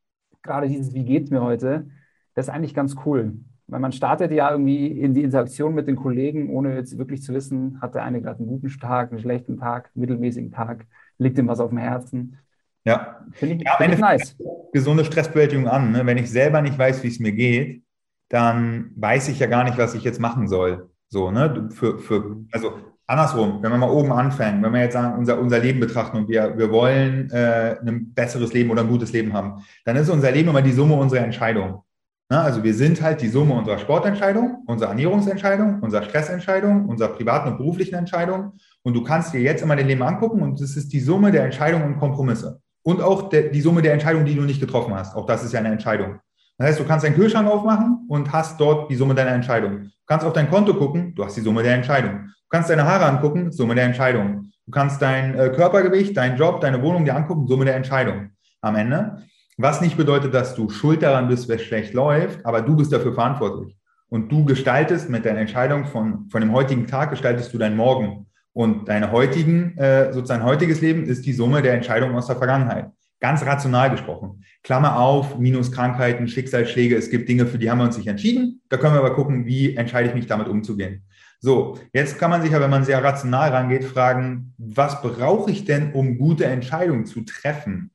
Gerade 0.43 0.69
dieses 0.69 0.95
Wie 0.95 1.05
geht's 1.05 1.31
mir 1.31 1.43
heute, 1.43 1.89
das 2.35 2.49
ist 2.49 2.55
eigentlich 2.55 2.75
ganz 2.75 2.97
cool. 3.05 3.35
Weil 3.67 3.81
man 3.81 3.93
startet 3.93 4.33
ja 4.33 4.51
irgendwie 4.51 4.87
in 4.87 5.15
die 5.15 5.23
Interaktion 5.23 5.75
mit 5.75 5.87
den 5.87 5.97
Kollegen, 5.97 6.51
ohne 6.51 6.75
jetzt 6.75 6.99
wirklich 6.99 7.23
zu 7.23 7.33
wissen, 7.33 7.81
hat 7.81 7.95
der 7.95 8.03
eine 8.03 8.21
gerade 8.21 8.39
einen 8.39 8.49
guten 8.49 8.69
Tag, 8.69 9.11
einen 9.11 9.21
schlechten 9.21 9.59
Tag, 9.59 9.91
einen 9.95 10.01
mittelmäßigen 10.01 10.51
Tag, 10.51 10.87
liegt 11.19 11.39
ihm 11.39 11.49
was 11.49 11.61
auf 11.61 11.71
dem 11.71 11.79
Herzen. 11.79 12.39
Ja, 12.85 13.21
finde 13.33 13.57
ich, 13.57 13.63
ja, 13.63 13.77
find 13.77 13.95
ich 13.95 14.01
nice. 14.01 14.37
Gesunde 14.73 15.05
Stressbewältigung 15.05 15.69
an. 15.69 15.93
Ne? 15.93 16.05
Wenn 16.07 16.19
ich 16.19 16.31
selber 16.31 16.61
nicht 16.63 16.79
weiß, 16.79 17.03
wie 17.03 17.09
es 17.09 17.21
mir 17.21 17.33
geht, 17.33 17.83
dann 18.29 18.91
weiß 18.97 19.29
ich 19.29 19.39
ja 19.39 19.47
gar 19.47 19.65
nicht, 19.65 19.79
was 19.79 19.95
ich 19.95 20.05
jetzt 20.05 20.21
machen 20.21 20.49
soll. 20.49 20.91
So, 21.09 21.31
ne? 21.31 21.69
Für, 21.71 21.99
für, 21.99 22.39
also 22.51 22.73
andersrum, 23.07 23.63
wenn 23.63 23.71
wir 23.71 23.79
mal 23.79 23.91
oben 23.91 24.11
anfangen, 24.11 24.63
wenn 24.63 24.73
wir 24.73 24.81
jetzt 24.81 24.95
sagen, 24.95 25.19
unser, 25.19 25.39
unser 25.39 25.59
Leben 25.59 25.81
betrachten 25.81 26.17
und 26.17 26.29
wir, 26.29 26.57
wir 26.57 26.71
wollen 26.71 27.31
äh, 27.31 27.77
ein 27.87 28.15
besseres 28.15 28.55
Leben 28.55 28.71
oder 28.71 28.81
ein 28.81 28.89
gutes 28.89 29.13
Leben 29.13 29.35
haben, 29.35 29.63
dann 29.85 29.97
ist 29.97 30.09
unser 30.09 30.33
Leben 30.33 30.49
immer 30.49 30.63
die 30.63 30.73
Summe 30.73 30.95
unserer 30.95 31.21
Entscheidungen. 31.21 31.83
Ne? 32.31 32.41
Also 32.41 32.65
wir 32.65 32.73
sind 32.73 33.03
halt 33.03 33.21
die 33.21 33.29
Summe 33.29 33.53
unserer 33.53 33.79
Sportentscheidung, 33.79 34.65
unserer 34.67 34.89
Ernährungsentscheidung, 34.89 35.81
unserer 35.81 36.03
Stressentscheidung, 36.05 36.87
unserer 36.87 37.11
privaten 37.11 37.51
und 37.51 37.59
beruflichen 37.59 37.97
Entscheidung. 37.97 38.55
Und 38.83 38.95
du 38.95 39.03
kannst 39.05 39.35
dir 39.35 39.41
jetzt 39.43 39.63
immer 39.63 39.77
dein 39.77 39.89
Leben 39.89 40.03
angucken 40.03 40.41
und 40.41 40.59
es 40.59 40.75
ist 40.79 40.95
die 40.95 41.01
Summe 41.01 41.31
der 41.31 41.45
Entscheidungen 41.45 41.85
und 41.85 41.99
Kompromisse. 41.99 42.62
Und 42.83 43.01
auch 43.01 43.29
der, 43.29 43.51
die 43.51 43.61
Summe 43.61 43.83
der 43.83 43.93
Entscheidungen, 43.93 44.27
die 44.27 44.35
du 44.35 44.43
nicht 44.43 44.61
getroffen 44.61 44.95
hast. 44.95 45.15
Auch 45.15 45.27
das 45.27 45.45
ist 45.45 45.53
ja 45.53 45.61
eine 45.61 45.71
Entscheidung. 45.71 46.19
Das 46.59 46.69
heißt, 46.69 46.81
du 46.81 46.85
kannst 46.85 47.05
deinen 47.05 47.15
Kühlschrank 47.15 47.49
aufmachen 47.49 48.07
und 48.09 48.33
hast 48.33 48.61
dort 48.61 48.91
die 48.91 48.97
Summe 48.97 49.15
deiner 49.15 49.33
Entscheidung. 49.33 49.83
Du 49.83 50.07
kannst 50.07 50.27
auf 50.27 50.33
dein 50.33 50.51
Konto 50.51 50.75
gucken, 50.75 51.15
du 51.15 51.25
hast 51.25 51.37
die 51.37 51.41
Summe 51.41 51.63
der 51.63 51.75
Entscheidung. 51.75 52.27
Du 52.27 52.49
kannst 52.51 52.71
deine 52.71 52.85
Haare 52.85 53.07
angucken, 53.07 53.51
Summe 53.53 53.75
der 53.75 53.85
Entscheidung. 53.85 54.53
Du 54.67 54.71
kannst 54.71 55.01
dein 55.03 55.35
äh, 55.35 55.51
Körpergewicht, 55.51 56.17
deinen 56.17 56.37
Job, 56.37 56.61
deine 56.61 56.83
Wohnung 56.83 57.05
dir 57.05 57.17
angucken, 57.17 57.47
Summe 57.47 57.65
der 57.65 57.77
Entscheidung 57.77 58.31
am 58.61 58.77
Ende. 58.77 59.23
Was 59.59 59.81
nicht 59.81 59.97
bedeutet, 59.97 60.35
dass 60.35 60.55
du 60.55 60.71
schuld 60.71 61.03
daran 61.03 61.29
bist, 61.29 61.49
wenn 61.49 61.59
schlecht 61.59 61.95
läuft, 61.95 62.45
aber 62.47 62.63
du 62.63 62.77
bist 62.77 62.93
dafür 62.93 63.13
verantwortlich. 63.13 63.77
Und 64.09 64.31
du 64.31 64.45
gestaltest 64.45 65.09
mit 65.09 65.25
deiner 65.25 65.41
Entscheidung 65.41 65.87
von, 65.87 66.29
von 66.31 66.41
dem 66.41 66.53
heutigen 66.53 66.87
Tag, 66.87 67.11
gestaltest 67.11 67.53
du 67.53 67.59
deinen 67.59 67.77
Morgen. 67.77 68.27
Und 68.53 68.89
deine 68.89 69.11
heutigen, 69.13 69.77
äh, 69.79 70.13
sozusagen 70.13 70.45
heutiges 70.45 70.81
Leben 70.81 71.05
ist 71.05 71.25
die 71.25 71.33
Summe 71.33 71.63
der 71.63 71.75
Entscheidungen 71.75 72.15
aus 72.15 72.27
der 72.27 72.37
Vergangenheit. 72.37 72.91
Ganz 73.21 73.47
rational 73.47 73.91
gesprochen. 73.91 74.45
Klammer 74.63 74.99
auf, 74.99 75.39
minus 75.39 75.71
Krankheiten, 75.71 76.27
Schicksalsschläge. 76.27 76.97
Es 76.97 77.09
gibt 77.09 77.29
Dinge, 77.29 77.47
für 77.47 77.59
die 77.59 77.71
haben 77.71 77.79
wir 77.79 77.85
uns 77.85 77.97
nicht 77.97 78.09
entschieden. 78.09 78.61
Da 78.69 78.77
können 78.77 78.95
wir 78.95 78.99
aber 78.99 79.15
gucken, 79.15 79.47
wie 79.47 79.77
entscheide 79.77 80.09
ich 80.09 80.15
mich 80.15 80.27
damit 80.27 80.49
umzugehen. 80.49 81.05
So, 81.39 81.79
jetzt 81.93 82.19
kann 82.19 82.31
man 82.31 82.43
sich 82.43 82.53
ja, 82.53 82.61
wenn 82.61 82.71
man 82.71 82.85
sehr 82.85 83.03
rational 83.03 83.51
rangeht, 83.51 83.85
fragen, 83.85 84.55
was 84.59 85.01
brauche 85.03 85.51
ich 85.51 85.65
denn, 85.65 85.93
um 85.93 86.19
gute 86.19 86.45
Entscheidungen 86.45 87.07
zu 87.07 87.23
treffen? 87.23 87.91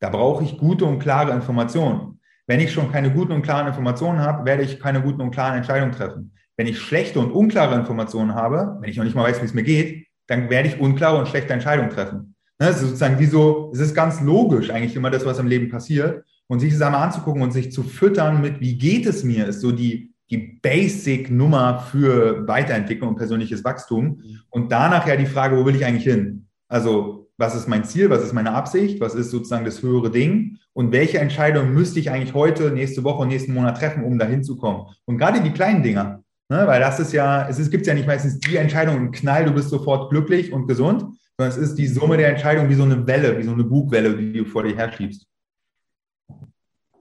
Da 0.00 0.10
brauche 0.10 0.44
ich 0.44 0.58
gute 0.58 0.84
und 0.84 0.98
klare 0.98 1.32
Informationen. 1.32 2.20
Wenn 2.46 2.60
ich 2.60 2.72
schon 2.72 2.90
keine 2.90 3.10
guten 3.10 3.32
und 3.32 3.42
klaren 3.42 3.66
Informationen 3.66 4.20
habe, 4.20 4.46
werde 4.46 4.62
ich 4.62 4.80
keine 4.80 5.02
guten 5.02 5.20
und 5.20 5.32
klaren 5.32 5.56
Entscheidungen 5.56 5.92
treffen. 5.92 6.32
Wenn 6.58 6.66
ich 6.66 6.78
schlechte 6.78 7.20
und 7.20 7.30
unklare 7.30 7.76
Informationen 7.76 8.34
habe, 8.34 8.76
wenn 8.80 8.90
ich 8.90 8.96
noch 8.96 9.04
nicht 9.04 9.14
mal 9.14 9.22
weiß, 9.22 9.40
wie 9.40 9.46
es 9.46 9.54
mir 9.54 9.62
geht, 9.62 10.06
dann 10.26 10.50
werde 10.50 10.68
ich 10.68 10.80
unklare 10.80 11.16
und 11.16 11.28
schlechte 11.28 11.52
Entscheidungen 11.52 11.88
treffen. 11.88 12.34
Das 12.58 12.76
ist 12.76 12.82
sozusagen 12.82 13.20
wie 13.20 13.26
so, 13.26 13.70
es 13.72 13.78
ist 13.78 13.94
ganz 13.94 14.20
logisch 14.20 14.70
eigentlich 14.70 14.96
immer 14.96 15.10
das, 15.10 15.24
was 15.24 15.38
im 15.38 15.46
Leben 15.46 15.70
passiert. 15.70 16.24
Und 16.48 16.60
sich 16.60 16.72
das 16.72 16.82
einmal 16.82 17.04
anzugucken 17.04 17.42
und 17.42 17.52
sich 17.52 17.70
zu 17.70 17.82
füttern 17.82 18.40
mit, 18.40 18.60
wie 18.60 18.76
geht 18.76 19.06
es 19.06 19.22
mir, 19.22 19.46
ist 19.46 19.60
so 19.60 19.70
die, 19.70 20.12
die 20.30 20.58
Basic-Nummer 20.60 21.86
für 21.90 22.48
Weiterentwicklung 22.48 23.10
und 23.10 23.16
persönliches 23.16 23.62
Wachstum. 23.64 24.22
Und 24.50 24.72
danach 24.72 25.06
ja 25.06 25.14
die 25.14 25.26
Frage, 25.26 25.56
wo 25.56 25.64
will 25.64 25.76
ich 25.76 25.84
eigentlich 25.84 26.04
hin? 26.04 26.46
Also 26.66 27.30
was 27.36 27.54
ist 27.54 27.68
mein 27.68 27.84
Ziel, 27.84 28.10
was 28.10 28.24
ist 28.24 28.32
meine 28.32 28.52
Absicht, 28.52 29.00
was 29.00 29.14
ist 29.14 29.30
sozusagen 29.30 29.64
das 29.64 29.82
höhere 29.82 30.10
Ding 30.10 30.58
und 30.72 30.90
welche 30.90 31.18
Entscheidungen 31.18 31.72
müsste 31.72 32.00
ich 32.00 32.10
eigentlich 32.10 32.34
heute, 32.34 32.72
nächste 32.72 33.04
Woche 33.04 33.22
und 33.22 33.28
nächsten 33.28 33.54
Monat 33.54 33.78
treffen, 33.78 34.02
um 34.02 34.18
da 34.18 34.26
hinzukommen. 34.26 34.86
Und 35.04 35.18
gerade 35.18 35.40
die 35.40 35.52
kleinen 35.52 35.84
Dinger, 35.84 36.24
ne, 36.48 36.66
weil 36.66 36.80
das 36.80 37.00
ist 37.00 37.12
ja, 37.12 37.48
es 37.48 37.70
gibt 37.70 37.86
ja 37.86 37.94
nicht 37.94 38.06
meistens 38.06 38.38
die 38.40 38.56
Entscheidung 38.56 38.96
im 38.96 39.10
Knall, 39.12 39.44
du 39.44 39.52
bist 39.52 39.70
sofort 39.70 40.10
glücklich 40.10 40.52
und 40.52 40.66
gesund, 40.66 41.00
sondern 41.36 41.48
es 41.50 41.56
ist 41.56 41.76
die 41.76 41.86
Summe 41.86 42.16
der 42.16 42.30
Entscheidungen 42.30 42.68
wie 42.68 42.74
so 42.74 42.84
eine 42.84 43.06
Welle, 43.06 43.38
wie 43.38 43.44
so 43.44 43.52
eine 43.52 43.64
Bugwelle, 43.64 44.16
die 44.16 44.32
du 44.32 44.44
vor 44.44 44.62
dir 44.62 44.76
herschiebst. 44.76 45.26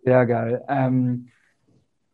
Sehr 0.04 0.26
geil. 0.26 0.64
Ähm, 0.70 1.28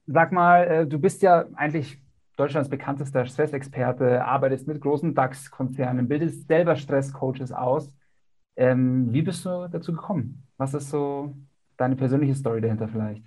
sag 0.08 0.32
mal, 0.32 0.64
äh, 0.64 0.88
du 0.88 1.00
bist 1.00 1.22
ja 1.22 1.46
eigentlich 1.56 2.00
Deutschlands 2.38 2.70
bekanntester 2.70 3.26
Stressexperte, 3.26 4.26
arbeitest 4.26 4.68
mit 4.68 4.82
großen 4.82 5.14
DAX-Konzernen, 5.14 6.08
bildest 6.08 6.48
selber 6.48 6.76
Stresscoaches 6.76 7.52
aus. 7.52 7.94
Ähm, 8.56 9.12
wie 9.14 9.22
bist 9.22 9.46
du 9.46 9.68
dazu 9.72 9.92
gekommen? 9.92 10.48
Was 10.58 10.74
ist 10.74 10.90
so 10.90 11.36
deine 11.78 11.96
persönliche 11.96 12.36
Story 12.36 12.62
dahinter 12.62 12.88
vielleicht? 12.88 13.24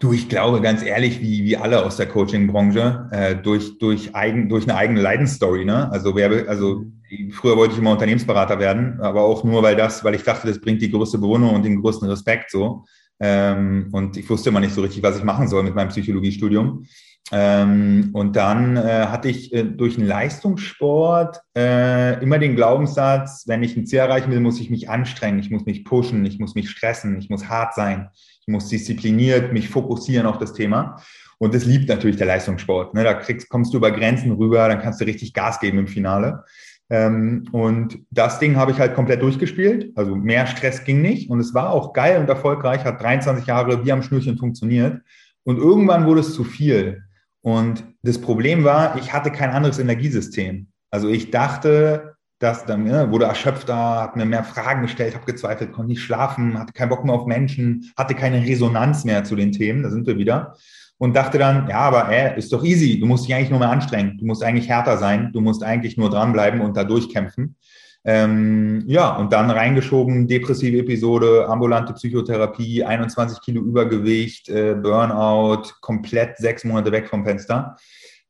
Du, 0.00 0.14
ich 0.14 0.30
glaube 0.30 0.62
ganz 0.62 0.82
ehrlich, 0.82 1.20
wie, 1.20 1.44
wie 1.44 1.58
alle 1.58 1.84
aus 1.84 1.98
der 1.98 2.08
Coaching-Branche, 2.08 3.10
äh, 3.12 3.36
durch, 3.36 3.76
durch, 3.78 4.14
eigen, 4.14 4.48
durch 4.48 4.64
eine 4.64 4.74
eigene 4.76 5.02
Leidensstory. 5.02 5.66
Ne? 5.66 5.92
Also, 5.92 6.16
wer, 6.16 6.48
also 6.48 6.86
früher 7.32 7.58
wollte 7.58 7.74
ich 7.74 7.80
immer 7.80 7.92
Unternehmensberater 7.92 8.58
werden, 8.58 8.98
aber 9.02 9.20
auch 9.20 9.44
nur, 9.44 9.62
weil 9.62 9.76
das, 9.76 10.02
weil 10.02 10.14
ich 10.14 10.22
dachte, 10.22 10.48
das 10.48 10.58
bringt 10.58 10.80
die 10.80 10.90
größte 10.90 11.18
Bewunderung 11.18 11.56
und 11.56 11.66
den 11.66 11.82
größten 11.82 12.08
Respekt 12.08 12.50
so. 12.50 12.86
Ähm, 13.20 13.90
und 13.92 14.16
ich 14.16 14.28
wusste 14.30 14.48
immer 14.48 14.60
nicht 14.60 14.74
so 14.74 14.80
richtig, 14.80 15.02
was 15.02 15.18
ich 15.18 15.24
machen 15.24 15.48
soll 15.48 15.64
mit 15.64 15.74
meinem 15.74 15.88
Psychologiestudium. 15.88 16.86
Ähm, 17.32 18.10
und 18.12 18.34
dann 18.34 18.76
äh, 18.76 19.06
hatte 19.06 19.28
ich 19.28 19.52
äh, 19.52 19.62
durch 19.62 19.94
den 19.94 20.06
Leistungssport 20.06 21.40
äh, 21.56 22.20
immer 22.22 22.38
den 22.38 22.56
Glaubenssatz, 22.56 23.44
wenn 23.46 23.62
ich 23.62 23.76
ein 23.76 23.86
Ziel 23.86 24.00
erreichen 24.00 24.32
will, 24.32 24.40
muss 24.40 24.60
ich 24.60 24.68
mich 24.68 24.88
anstrengen, 24.88 25.38
ich 25.38 25.50
muss 25.50 25.64
mich 25.64 25.84
pushen, 25.84 26.24
ich 26.24 26.40
muss 26.40 26.56
mich 26.56 26.70
stressen, 26.70 27.18
ich 27.18 27.30
muss 27.30 27.48
hart 27.48 27.74
sein, 27.74 28.08
ich 28.40 28.48
muss 28.48 28.68
diszipliniert 28.68 29.52
mich 29.52 29.68
fokussieren 29.68 30.26
auf 30.26 30.38
das 30.38 30.54
Thema. 30.54 30.96
Und 31.38 31.54
das 31.54 31.64
liebt 31.64 31.88
natürlich 31.88 32.16
der 32.16 32.26
Leistungssport. 32.26 32.94
Ne? 32.94 33.04
Da 33.04 33.14
kriegst, 33.14 33.48
kommst 33.48 33.72
du 33.72 33.78
über 33.78 33.92
Grenzen 33.92 34.32
rüber, 34.32 34.68
dann 34.68 34.80
kannst 34.80 35.00
du 35.00 35.04
richtig 35.04 35.32
Gas 35.32 35.60
geben 35.60 35.78
im 35.78 35.86
Finale. 35.86 36.44
Ähm, 36.90 37.46
und 37.52 38.00
das 38.10 38.40
Ding 38.40 38.56
habe 38.56 38.72
ich 38.72 38.80
halt 38.80 38.94
komplett 38.94 39.22
durchgespielt. 39.22 39.92
Also 39.94 40.16
mehr 40.16 40.46
Stress 40.46 40.84
ging 40.84 41.00
nicht. 41.00 41.30
Und 41.30 41.38
es 41.38 41.54
war 41.54 41.70
auch 41.70 41.92
geil 41.92 42.20
und 42.20 42.28
erfolgreich, 42.28 42.84
hat 42.84 43.00
23 43.00 43.46
Jahre 43.46 43.84
wie 43.84 43.92
am 43.92 44.02
Schnürchen 44.02 44.36
funktioniert. 44.36 45.00
Und 45.44 45.58
irgendwann 45.58 46.06
wurde 46.06 46.20
es 46.20 46.34
zu 46.34 46.44
viel. 46.44 47.04
Und 47.42 47.84
das 48.02 48.20
Problem 48.20 48.64
war, 48.64 48.96
ich 48.98 49.12
hatte 49.12 49.30
kein 49.30 49.50
anderes 49.50 49.78
Energiesystem. 49.78 50.68
Also 50.90 51.08
ich 51.08 51.30
dachte, 51.30 52.16
dass 52.38 52.64
dann 52.64 52.84
ne, 52.84 53.10
wurde 53.10 53.26
erschöpfter, 53.26 53.74
habe 53.74 54.18
mir 54.18 54.24
mehr 54.24 54.44
Fragen 54.44 54.82
gestellt, 54.82 55.14
habe 55.14 55.26
gezweifelt, 55.26 55.72
konnte 55.72 55.90
nicht 55.90 56.02
schlafen, 56.02 56.58
hatte 56.58 56.72
keinen 56.72 56.88
Bock 56.88 57.04
mehr 57.04 57.14
auf 57.14 57.26
Menschen, 57.26 57.92
hatte 57.96 58.14
keine 58.14 58.42
Resonanz 58.42 59.04
mehr 59.04 59.24
zu 59.24 59.36
den 59.36 59.52
Themen, 59.52 59.82
da 59.82 59.90
sind 59.90 60.06
wir 60.06 60.16
wieder. 60.16 60.56
Und 60.96 61.16
dachte 61.16 61.38
dann, 61.38 61.68
ja, 61.68 61.78
aber 61.78 62.10
ey, 62.10 62.38
ist 62.38 62.52
doch 62.52 62.64
easy, 62.64 62.98
du 62.98 63.06
musst 63.06 63.26
dich 63.26 63.34
eigentlich 63.34 63.50
nur 63.50 63.58
mehr 63.58 63.70
anstrengen, 63.70 64.18
du 64.18 64.26
musst 64.26 64.42
eigentlich 64.42 64.68
härter 64.68 64.98
sein, 64.98 65.32
du 65.32 65.40
musst 65.40 65.62
eigentlich 65.62 65.96
nur 65.96 66.10
dranbleiben 66.10 66.60
und 66.60 66.76
da 66.76 66.84
durchkämpfen. 66.84 67.56
Ähm, 68.04 68.82
ja, 68.86 69.14
und 69.16 69.32
dann 69.32 69.50
reingeschoben, 69.50 70.26
depressive 70.26 70.78
Episode, 70.78 71.46
ambulante 71.48 71.92
Psychotherapie, 71.92 72.82
21 72.82 73.40
Kilo 73.42 73.60
Übergewicht, 73.60 74.48
äh, 74.48 74.74
Burnout, 74.74 75.74
komplett 75.80 76.38
sechs 76.38 76.64
Monate 76.64 76.92
weg 76.92 77.08
vom 77.08 77.24
Fenster. 77.24 77.76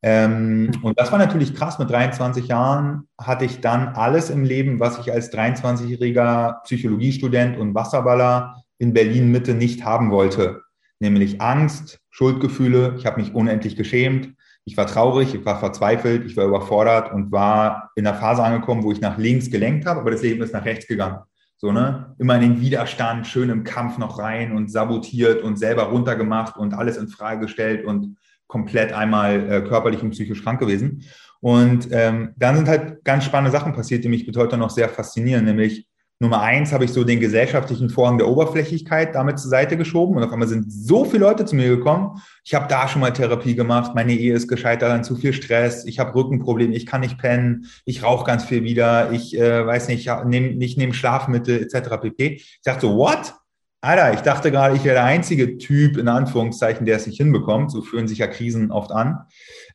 Ähm, 0.03 0.71
und 0.81 0.99
das 0.99 1.11
war 1.11 1.19
natürlich 1.19 1.53
krass. 1.53 1.79
Mit 1.79 1.89
23 1.89 2.47
Jahren 2.47 3.07
hatte 3.19 3.45
ich 3.45 3.61
dann 3.61 3.89
alles 3.89 4.29
im 4.29 4.43
Leben, 4.43 4.79
was 4.79 4.99
ich 4.99 5.11
als 5.11 5.31
23-jähriger 5.31 6.63
Psychologiestudent 6.63 7.57
und 7.57 7.75
Wasserballer 7.75 8.63
in 8.77 8.93
Berlin 8.93 9.31
Mitte 9.31 9.53
nicht 9.53 9.85
haben 9.85 10.11
wollte. 10.11 10.63
Nämlich 10.99 11.39
Angst, 11.39 11.99
Schuldgefühle. 12.09 12.95
Ich 12.97 13.05
habe 13.05 13.21
mich 13.21 13.33
unendlich 13.33 13.75
geschämt. 13.75 14.33
Ich 14.65 14.77
war 14.77 14.87
traurig, 14.87 15.33
ich 15.33 15.45
war 15.45 15.59
verzweifelt, 15.59 16.25
ich 16.25 16.37
war 16.37 16.45
überfordert 16.45 17.11
und 17.11 17.31
war 17.31 17.91
in 17.95 18.05
einer 18.05 18.17
Phase 18.17 18.43
angekommen, 18.43 18.83
wo 18.83 18.91
ich 18.91 19.01
nach 19.01 19.17
links 19.17 19.49
gelenkt 19.49 19.85
habe, 19.85 20.01
aber 20.01 20.11
das 20.11 20.21
Leben 20.21 20.41
ist 20.43 20.53
nach 20.53 20.65
rechts 20.65 20.87
gegangen. 20.87 21.19
So, 21.57 21.71
ne? 21.71 22.15
Immer 22.17 22.35
in 22.35 22.41
den 22.41 22.61
Widerstand, 22.61 23.27
schön 23.27 23.49
im 23.49 23.63
Kampf 23.63 23.97
noch 23.97 24.17
rein 24.17 24.51
und 24.55 24.71
sabotiert 24.71 25.43
und 25.43 25.57
selber 25.57 25.83
runtergemacht 25.83 26.57
und 26.57 26.73
alles 26.73 26.97
in 26.97 27.07
Frage 27.07 27.41
gestellt 27.41 27.85
und 27.85 28.17
komplett 28.47 28.93
einmal 28.93 29.51
äh, 29.51 29.61
körperlich 29.61 30.01
und 30.01 30.09
psychisch 30.09 30.43
krank 30.43 30.59
gewesen. 30.59 31.03
Und 31.39 31.87
ähm, 31.91 32.33
dann 32.35 32.55
sind 32.55 32.67
halt 32.67 33.03
ganz 33.03 33.25
spannende 33.25 33.51
Sachen 33.51 33.73
passiert, 33.73 34.03
die 34.03 34.09
mich 34.09 34.25
bis 34.25 34.35
heute 34.37 34.57
noch 34.57 34.69
sehr 34.69 34.89
faszinieren, 34.89 35.45
nämlich 35.45 35.87
Nummer 36.21 36.41
eins 36.41 36.71
habe 36.71 36.85
ich 36.85 36.93
so 36.93 37.03
den 37.03 37.19
gesellschaftlichen 37.19 37.89
Vorhang 37.89 38.19
der 38.19 38.27
Oberflächlichkeit 38.27 39.15
damit 39.15 39.39
zur 39.39 39.49
Seite 39.49 39.75
geschoben 39.75 40.15
und 40.15 40.23
auf 40.23 40.31
einmal 40.31 40.47
sind 40.47 40.71
so 40.71 41.03
viele 41.03 41.25
Leute 41.25 41.45
zu 41.45 41.55
mir 41.55 41.67
gekommen. 41.67 42.21
Ich 42.43 42.53
habe 42.53 42.67
da 42.69 42.87
schon 42.87 43.01
mal 43.01 43.11
Therapie 43.11 43.55
gemacht, 43.55 43.95
meine 43.95 44.13
Ehe 44.13 44.35
ist 44.35 44.47
gescheitert 44.47 44.91
an 44.91 45.03
zu 45.03 45.15
viel 45.15 45.33
Stress, 45.33 45.83
ich 45.83 45.97
habe 45.97 46.13
Rückenprobleme, 46.13 46.75
ich 46.75 46.85
kann 46.85 47.01
nicht 47.01 47.17
pennen, 47.17 47.65
ich 47.85 48.03
rauche 48.03 48.23
ganz 48.25 48.45
viel 48.45 48.63
wieder, 48.63 49.11
ich 49.11 49.35
äh, 49.35 49.65
weiß 49.65 49.87
nicht, 49.87 50.07
ich 50.07 50.23
nehme 50.25 50.55
nehm 50.55 50.93
Schlafmittel 50.93 51.59
etc. 51.63 51.89
pp. 51.99 52.35
Ich 52.35 52.61
dachte 52.63 52.81
so, 52.81 52.97
what? 52.97 53.33
Alter, 53.83 54.13
ich 54.13 54.21
dachte 54.21 54.51
gerade, 54.51 54.75
ich 54.75 54.83
wäre 54.83 54.93
der 54.93 55.05
einzige 55.05 55.57
Typ, 55.57 55.97
in 55.97 56.07
Anführungszeichen, 56.07 56.85
der 56.85 56.97
es 56.97 57.07
nicht 57.07 57.17
hinbekommt. 57.17 57.71
So 57.71 57.81
führen 57.81 58.07
sich 58.07 58.19
ja 58.19 58.27
Krisen 58.27 58.71
oft 58.71 58.91
an. 58.91 59.25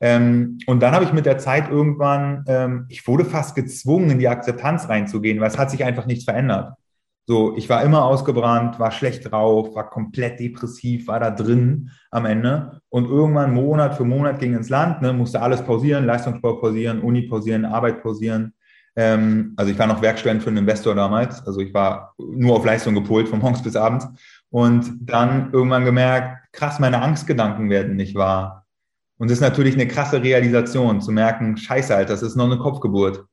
Ähm, 0.01 0.59
und 0.67 0.81
dann 0.81 0.95
habe 0.95 1.05
ich 1.05 1.13
mit 1.13 1.27
der 1.27 1.39
Zeit 1.39 1.69
irgendwann, 1.69 2.45
ähm, 2.47 2.87
ich 2.89 3.07
wurde 3.09 3.25
fast 3.25 3.57
gezwungen, 3.57 4.11
in 4.11 4.21
die 4.21 4.29
Akzeptanz 4.29 4.89
reinzugehen, 4.89 5.41
weil 5.41 5.49
es 5.49 5.59
hat 5.59 5.73
sich 5.73 5.85
einfach 5.85 6.07
nichts 6.07 6.25
verändert. 6.25 6.75
So, 7.29 7.57
ich 7.57 7.69
war 7.69 7.83
immer 7.83 8.05
ausgebrannt, 8.05 8.79
war 8.79 8.93
schlecht 8.93 9.29
drauf, 9.29 9.75
war 9.75 9.91
komplett 9.91 10.39
depressiv, 10.39 11.09
war 11.09 11.19
da 11.19 11.33
drin 11.33 11.91
am 12.13 12.25
Ende. 12.25 12.81
Und 12.89 13.07
irgendwann 13.07 13.53
Monat 13.53 13.97
für 13.97 14.05
Monat 14.05 14.39
ging 14.39 14.55
ins 14.55 14.69
Land, 14.69 15.03
ne, 15.03 15.13
musste 15.13 15.43
alles 15.43 15.63
pausieren, 15.63 16.05
Leistungssport 16.05 16.61
pausieren, 16.61 17.01
Uni 17.01 17.23
pausieren, 17.23 17.65
Arbeit 17.65 18.01
pausieren. 18.05 18.55
Ähm, 18.97 19.53
also 19.57 19.71
ich 19.71 19.79
war 19.79 19.87
noch 19.87 20.03
Werkstudent 20.03 20.43
für 20.43 20.49
einen 20.49 20.59
Investor 20.59 20.95
damals. 20.95 21.47
Also 21.47 21.61
ich 21.61 21.73
war 21.75 22.15
nur 22.19 22.57
auf 22.57 22.65
Leistung 22.65 22.95
gepolt, 22.95 23.29
von 23.29 23.39
morgens 23.39 23.63
bis 23.63 23.77
abends. 23.77 24.07
Und 24.51 24.97
dann 25.01 25.53
irgendwann 25.53 25.85
gemerkt, 25.85 26.53
krass, 26.53 26.79
meine 26.79 27.03
Angstgedanken 27.03 27.69
werden 27.69 27.97
nicht 27.97 28.15
wahr. 28.15 28.67
Und 29.19 29.31
das 29.31 29.39
ist 29.39 29.43
natürlich 29.43 29.75
eine 29.75 29.87
krasse 29.87 30.23
Realisation, 30.23 31.01
zu 31.01 31.13
merken, 31.13 31.57
scheiße, 31.57 31.95
Alter, 31.95 32.13
das 32.13 32.23
ist 32.23 32.37
noch 32.37 32.47
eine 32.47 32.59
Kopfgeburt. 32.59 33.25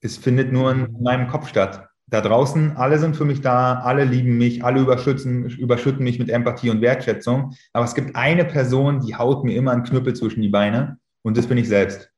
Es 0.00 0.16
findet 0.16 0.52
nur 0.52 0.70
in 0.70 0.96
meinem 1.00 1.28
Kopf 1.28 1.48
statt. 1.48 1.88
Da 2.08 2.20
draußen, 2.20 2.76
alle 2.76 2.98
sind 2.98 3.16
für 3.16 3.24
mich 3.24 3.40
da, 3.40 3.80
alle 3.80 4.04
lieben 4.04 4.36
mich, 4.36 4.64
alle 4.64 4.80
überschütten, 4.80 5.48
überschütten 5.48 6.04
mich 6.04 6.18
mit 6.18 6.28
Empathie 6.28 6.70
und 6.70 6.80
Wertschätzung. 6.80 7.54
Aber 7.72 7.84
es 7.84 7.94
gibt 7.94 8.14
eine 8.16 8.44
Person, 8.44 9.00
die 9.00 9.14
haut 9.14 9.44
mir 9.44 9.56
immer 9.56 9.72
einen 9.72 9.84
Knüppel 9.84 10.14
zwischen 10.14 10.42
die 10.42 10.48
Beine 10.48 10.98
und 11.22 11.36
das 11.36 11.46
bin 11.46 11.58
ich 11.58 11.68
selbst. 11.68 12.10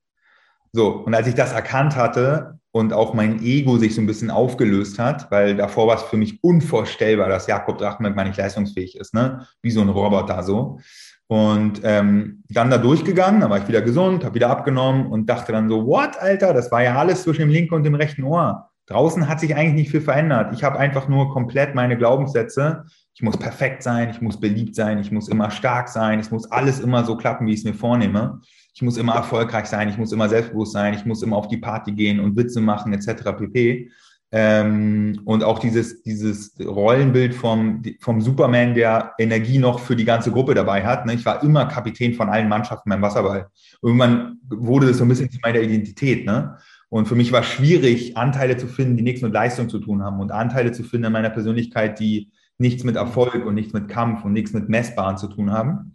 So, 0.73 0.89
und 0.89 1.15
als 1.15 1.29
ich 1.29 1.35
das 1.35 1.53
erkannt 1.53 1.97
hatte, 1.97 2.59
und 2.75 2.93
auch 2.93 3.15
mein 3.15 3.41
Ego 3.41 3.79
sich 3.79 3.95
so 3.95 4.01
ein 4.01 4.07
bisschen 4.07 4.33
aufgelöst 4.33 4.99
hat, 4.99 5.31
weil 5.31 5.55
davor 5.55 5.87
war 5.87 5.95
es 5.97 6.03
für 6.03 6.17
mich 6.17 6.43
unvorstellbar, 6.43 7.29
dass 7.29 7.47
Jakob 7.47 7.79
Drachmann 7.79 8.17
gar 8.17 8.25
nicht 8.25 8.37
leistungsfähig 8.37 8.97
ist, 8.97 9.15
ne? 9.15 9.47
wie 9.63 9.71
so 9.71 9.81
ein 9.81 9.89
Roboter 9.89 10.43
so. 10.43 10.81
Und 11.29 11.83
ähm, 11.85 12.43
dann 12.49 12.71
da 12.71 12.79
durchgegangen, 12.79 13.43
da 13.43 13.49
war 13.49 13.59
ich 13.59 13.69
wieder 13.69 13.81
gesund, 13.81 14.25
habe 14.25 14.35
wieder 14.35 14.51
abgenommen 14.51 15.07
und 15.07 15.31
dachte 15.31 15.53
dann 15.53 15.69
so, 15.69 15.87
what, 15.87 16.17
Alter, 16.19 16.53
das 16.53 16.73
war 16.73 16.83
ja 16.83 16.97
alles 16.97 17.23
zwischen 17.23 17.43
dem 17.43 17.51
linken 17.51 17.75
und 17.75 17.85
dem 17.85 17.95
rechten 17.95 18.25
Ohr. 18.25 18.71
Draußen 18.87 19.29
hat 19.29 19.39
sich 19.39 19.55
eigentlich 19.55 19.75
nicht 19.75 19.91
viel 19.93 20.01
verändert. 20.01 20.53
Ich 20.53 20.65
habe 20.65 20.77
einfach 20.81 21.07
nur 21.07 21.33
komplett 21.33 21.77
meine 21.77 21.97
Glaubenssätze. 21.97 22.87
Ich 23.15 23.23
muss 23.23 23.39
perfekt 23.39 23.85
sein, 23.85 24.11
ich 24.11 24.21
muss 24.21 24.41
beliebt 24.41 24.75
sein, 24.75 24.99
ich 24.99 25.13
muss 25.13 25.29
immer 25.29 25.53
stark 25.53 25.89
sein, 25.89 26.19
es 26.19 26.33
muss 26.33 26.51
alles 26.51 26.81
immer 26.81 27.05
so 27.05 27.17
klappen, 27.17 27.47
wie 27.47 27.53
ich 27.53 27.61
es 27.61 27.65
mir 27.65 27.75
vornehme. 27.75 28.41
Ich 28.75 28.83
muss 28.83 28.97
immer 28.97 29.15
erfolgreich 29.15 29.67
sein, 29.67 29.89
ich 29.89 29.97
muss 29.97 30.13
immer 30.13 30.29
selbstbewusst 30.29 30.73
sein, 30.73 30.95
ich 30.95 31.07
muss 31.07 31.23
immer 31.23 31.37
auf 31.37 31.49
die 31.49 31.59
Party 31.59 31.93
gehen 31.93 32.19
und 32.19 32.37
Witze 32.37 32.61
machen, 32.61 32.93
etc. 32.93 33.37
pp. 33.37 33.91
Ähm, 34.37 35.21
und 35.25 35.45
auch 35.45 35.61
dieses, 35.61 36.03
dieses 36.03 36.57
Rollenbild 36.61 37.35
vom, 37.35 37.83
vom 38.01 38.21
Superman, 38.21 38.75
der 38.75 39.13
Energie 39.17 39.59
noch 39.59 39.79
für 39.79 39.95
die 39.95 40.05
ganze 40.05 40.33
Gruppe 40.33 40.55
dabei 40.55 40.85
hat. 40.85 41.07
Ne? 41.07 41.15
Ich 41.15 41.25
war 41.25 41.41
immer 41.45 41.67
Kapitän 41.67 42.15
von 42.15 42.29
allen 42.29 42.49
Mannschaften 42.49 42.91
beim 42.91 43.01
Wasserball. 43.01 43.47
Irgendwann 43.81 44.39
wurde 44.49 44.89
das 44.89 44.99
so 44.99 45.05
ein 45.05 45.09
bisschen 45.09 45.31
zu 45.31 45.39
meiner 45.41 45.61
Identität. 45.61 46.27
Ne? 46.27 46.59
Und 46.89 47.07
für 47.07 47.15
mich 47.15 47.31
war 47.31 47.45
schwierig, 47.45 48.17
Anteile 48.17 48.57
zu 48.57 48.67
finden, 48.67 48.97
die 48.97 49.05
nichts 49.05 49.23
mit 49.23 49.33
Leistung 49.33 49.69
zu 49.69 49.79
tun 49.79 50.03
haben 50.03 50.19
und 50.19 50.33
Anteile 50.33 50.73
zu 50.73 50.83
finden 50.83 51.07
in 51.07 51.13
meiner 51.13 51.31
Persönlichkeit, 51.31 52.01
die 52.01 52.33
nichts 52.59 52.83
mit 52.83 52.97
Erfolg 52.97 53.47
und 53.47 53.55
nichts 53.55 53.73
mit 53.73 53.89
Kampf 53.89 54.25
und 54.25 54.33
nichts 54.33 54.53
mit 54.53 54.69
Messbaren 54.69 55.17
zu 55.17 55.29
tun 55.29 55.53
haben. 55.53 55.95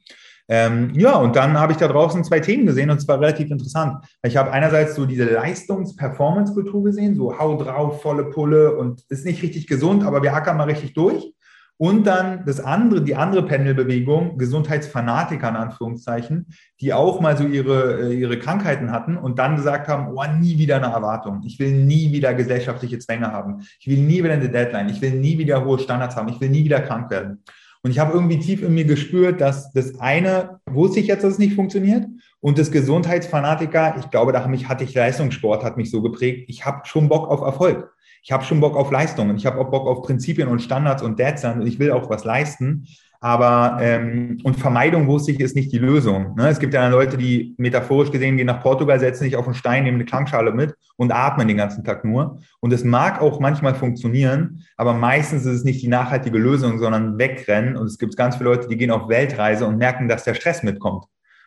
Ähm, 0.52 0.92
ja, 0.96 1.16
und 1.16 1.36
dann 1.36 1.60
habe 1.60 1.72
ich 1.72 1.78
da 1.78 1.88
draußen 1.88 2.24
zwei 2.24 2.40
Themen 2.40 2.66
gesehen 2.66 2.90
und 2.90 2.98
es 2.98 3.08
war 3.08 3.22
relativ 3.22 3.52
interessant. 3.52 4.04
Ich 4.24 4.36
habe 4.36 4.52
einerseits 4.52 4.96
so 4.96 5.06
diese 5.06 5.26
Leistungs-Performance-Kultur 5.26 6.84
gesehen, 6.84 7.16
so 7.16 7.38
hau 7.38 7.56
drauf, 7.56 8.02
volle 8.02 8.26
Pulle 8.26 8.76
und 8.76 9.04
ist 9.10 9.26
nicht 9.26 9.44
richtig 9.44 9.68
gesund, 9.68 10.04
aber 10.04 10.24
wir 10.24 10.34
hackern 10.34 10.58
mal 10.58 10.64
richtig 10.64 10.94
durch. 10.94 11.34
Und 11.82 12.08
dann 12.08 12.44
das 12.46 12.60
andere, 12.60 13.02
die 13.02 13.16
andere 13.16 13.46
Pendelbewegung, 13.46 14.38
Gesundheitsfanatiker 14.38 15.48
in 15.48 15.56
Anführungszeichen, 15.56 16.48
die 16.82 16.94
auch 16.94 17.22
mal 17.22 17.38
so 17.38 17.46
ihre, 17.46 18.10
äh, 18.10 18.14
ihre 18.14 18.38
Krankheiten 18.38 18.92
hatten 18.92 19.16
und 19.16 19.40
dann 19.40 19.56
gesagt 19.56 19.88
haben, 19.88 20.12
oh, 20.14 20.24
nie 20.42 20.58
wieder 20.58 20.76
eine 20.76 20.88
Erwartung. 20.88 21.42
Ich 21.46 21.58
will 21.58 21.72
nie 21.72 22.12
wieder 22.12 22.34
gesellschaftliche 22.34 23.00
Zwänge 23.00 23.32
haben. 23.32 23.62
Ich 23.80 23.88
will 23.88 24.00
nie 24.00 24.22
wieder 24.22 24.34
eine 24.34 24.50
Deadline. 24.50 24.90
Ich 24.90 25.02
will 25.02 25.12
nie 25.12 25.38
wieder 25.38 25.64
hohe 25.64 25.80
Standards 25.80 26.18
haben. 26.18 26.28
Ich 26.28 26.42
will 26.42 26.50
nie 26.50 26.66
wieder 26.66 26.82
krank 26.82 27.10
werden. 27.12 27.44
Und 27.82 27.92
ich 27.92 28.00
habe 28.00 28.14
irgendwie 28.14 28.40
tief 28.40 28.62
in 28.62 28.74
mir 28.74 28.86
gespürt, 28.86 29.40
dass 29.40 29.72
das 29.72 30.00
eine 30.00 30.60
wusste 30.66 31.00
ich 31.00 31.08
jetzt, 31.08 31.24
dass 31.24 31.34
es 31.34 31.40
nicht 31.40 31.56
funktioniert. 31.56 32.06
Und 32.42 32.58
das 32.58 32.72
Gesundheitsfanatiker, 32.72 33.96
ich 34.00 34.10
glaube, 34.10 34.34
da 34.34 34.46
mich, 34.48 34.68
hatte 34.68 34.84
ich 34.84 34.94
Leistungssport, 34.94 35.64
hat 35.64 35.78
mich 35.78 35.90
so 35.90 36.02
geprägt. 36.02 36.50
Ich 36.50 36.66
habe 36.66 36.86
schon 36.86 37.10
Bock 37.10 37.30
auf 37.30 37.42
Erfolg. 37.42 37.92
Ich 38.22 38.32
habe 38.32 38.44
schon 38.44 38.60
Bock 38.60 38.76
auf 38.76 38.92
Leistungen. 38.92 39.38
Ich 39.38 39.46
habe 39.46 39.60
auch 39.60 39.72
Bock 39.72 39.88
auf 39.88 40.04
Prinzipien 40.04 40.50
und 40.50 40.62
Standards 40.62 41.02
und 41.02 41.20
Deadlines 41.20 41.62
und 41.62 41.68
ich 41.68 41.80
will 41.80 41.92
auch 41.92 42.10
was 42.10 42.26
leisten. 42.26 42.86
Aber 43.22 43.80
ähm, 43.82 44.40
und 44.44 44.58
Vermeidung 44.58 45.06
wusste 45.08 45.34
ich 45.34 45.42
ist 45.42 45.56
nicht 45.56 45.74
die 45.74 45.78
Lösung. 45.78 46.36
Ne? 46.36 46.48
Es 46.48 46.60
gibt 46.60 46.74
ja 46.74 46.88
Leute, 46.88 47.18
die 47.18 47.54
metaphorisch 47.58 48.12
gesehen 48.12 48.38
gehen 48.38 48.46
nach 48.46 48.62
Portugal, 48.62 48.98
setzen 48.98 49.26
sich 49.26 49.36
auf 49.36 49.46
einen 49.46 49.56
Stein, 49.56 49.84
nehmen 49.84 49.96
eine 49.96 50.06
Klangschale 50.06 50.54
mit 50.54 50.74
und 50.96 51.12
atmen 51.12 51.50
den 51.50 51.58
ganzen 51.58 51.84
Tag 51.84 52.06
nur. 52.06 52.40
Und 52.62 52.72
es 52.72 52.86
mag 52.86 53.22
auch 53.22 53.42
manchmal 53.42 53.76
funktionieren, 53.76 54.64
aber 54.78 54.94
meistens 54.94 55.46
ist 55.46 55.54
es 55.54 55.64
nicht 55.66 55.82
die 55.82 55.90
nachhaltige 55.90 56.38
Lösung, 56.38 56.80
sondern 56.80 57.18
wegrennen. 57.18 57.76
Und 57.76 57.88
es 57.88 57.98
gibt 57.98 58.16
ganz 58.16 58.38
viele 58.38 58.52
Leute, 58.52 58.70
die 58.70 58.78
gehen 58.78 58.92
auf 58.92 59.10
Weltreise 59.10 59.66
und 59.66 59.78
merken, 59.78 60.08
dass 60.08 60.24
der 60.24 60.34
Stress 60.34 60.64
mitkommt 60.64 61.04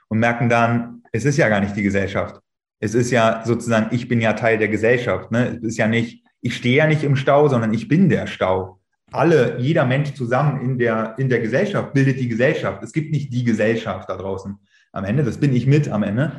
und 0.08 0.18
merken 0.18 0.50
dann, 0.50 1.02
es 1.11 1.24
ist 1.24 1.38
ja 1.38 1.48
gar 1.48 1.61
nicht 1.61 1.74
die 1.74 1.82
Gesellschaft. 1.82 2.38
Es 2.80 2.94
ist 2.94 3.11
ja 3.11 3.42
sozusagen, 3.46 3.94
ich 3.94 4.08
bin 4.08 4.20
ja 4.20 4.35
Teil 4.35 4.58
der 4.58 4.68
Gesellschaft. 4.68 5.30
Ne? 5.30 5.56
Es 5.56 5.62
ist 5.62 5.76
ja 5.78 5.88
nicht, 5.88 6.22
ich 6.42 6.54
stehe 6.54 6.76
ja 6.76 6.87
nicht 6.87 7.02
im 7.02 7.16
Stau, 7.16 7.48
sondern 7.48 7.72
ich 7.72 7.88
bin 7.88 8.11
der 8.11 8.26
Stau 8.26 8.81
alle, 9.12 9.59
jeder 9.59 9.85
Mensch 9.85 10.14
zusammen 10.14 10.61
in 10.62 10.79
der, 10.79 11.14
in 11.18 11.29
der 11.29 11.40
Gesellschaft 11.40 11.92
bildet 11.92 12.18
die 12.18 12.29
Gesellschaft. 12.29 12.83
Es 12.83 12.92
gibt 12.92 13.12
nicht 13.12 13.33
die 13.33 13.44
Gesellschaft 13.44 14.09
da 14.09 14.16
draußen 14.16 14.59
am 14.92 15.05
Ende. 15.05 15.25
Das 15.25 15.38
bin 15.38 15.55
ich 15.55 15.66
mit 15.66 15.88
am 15.88 16.03
Ende. 16.03 16.33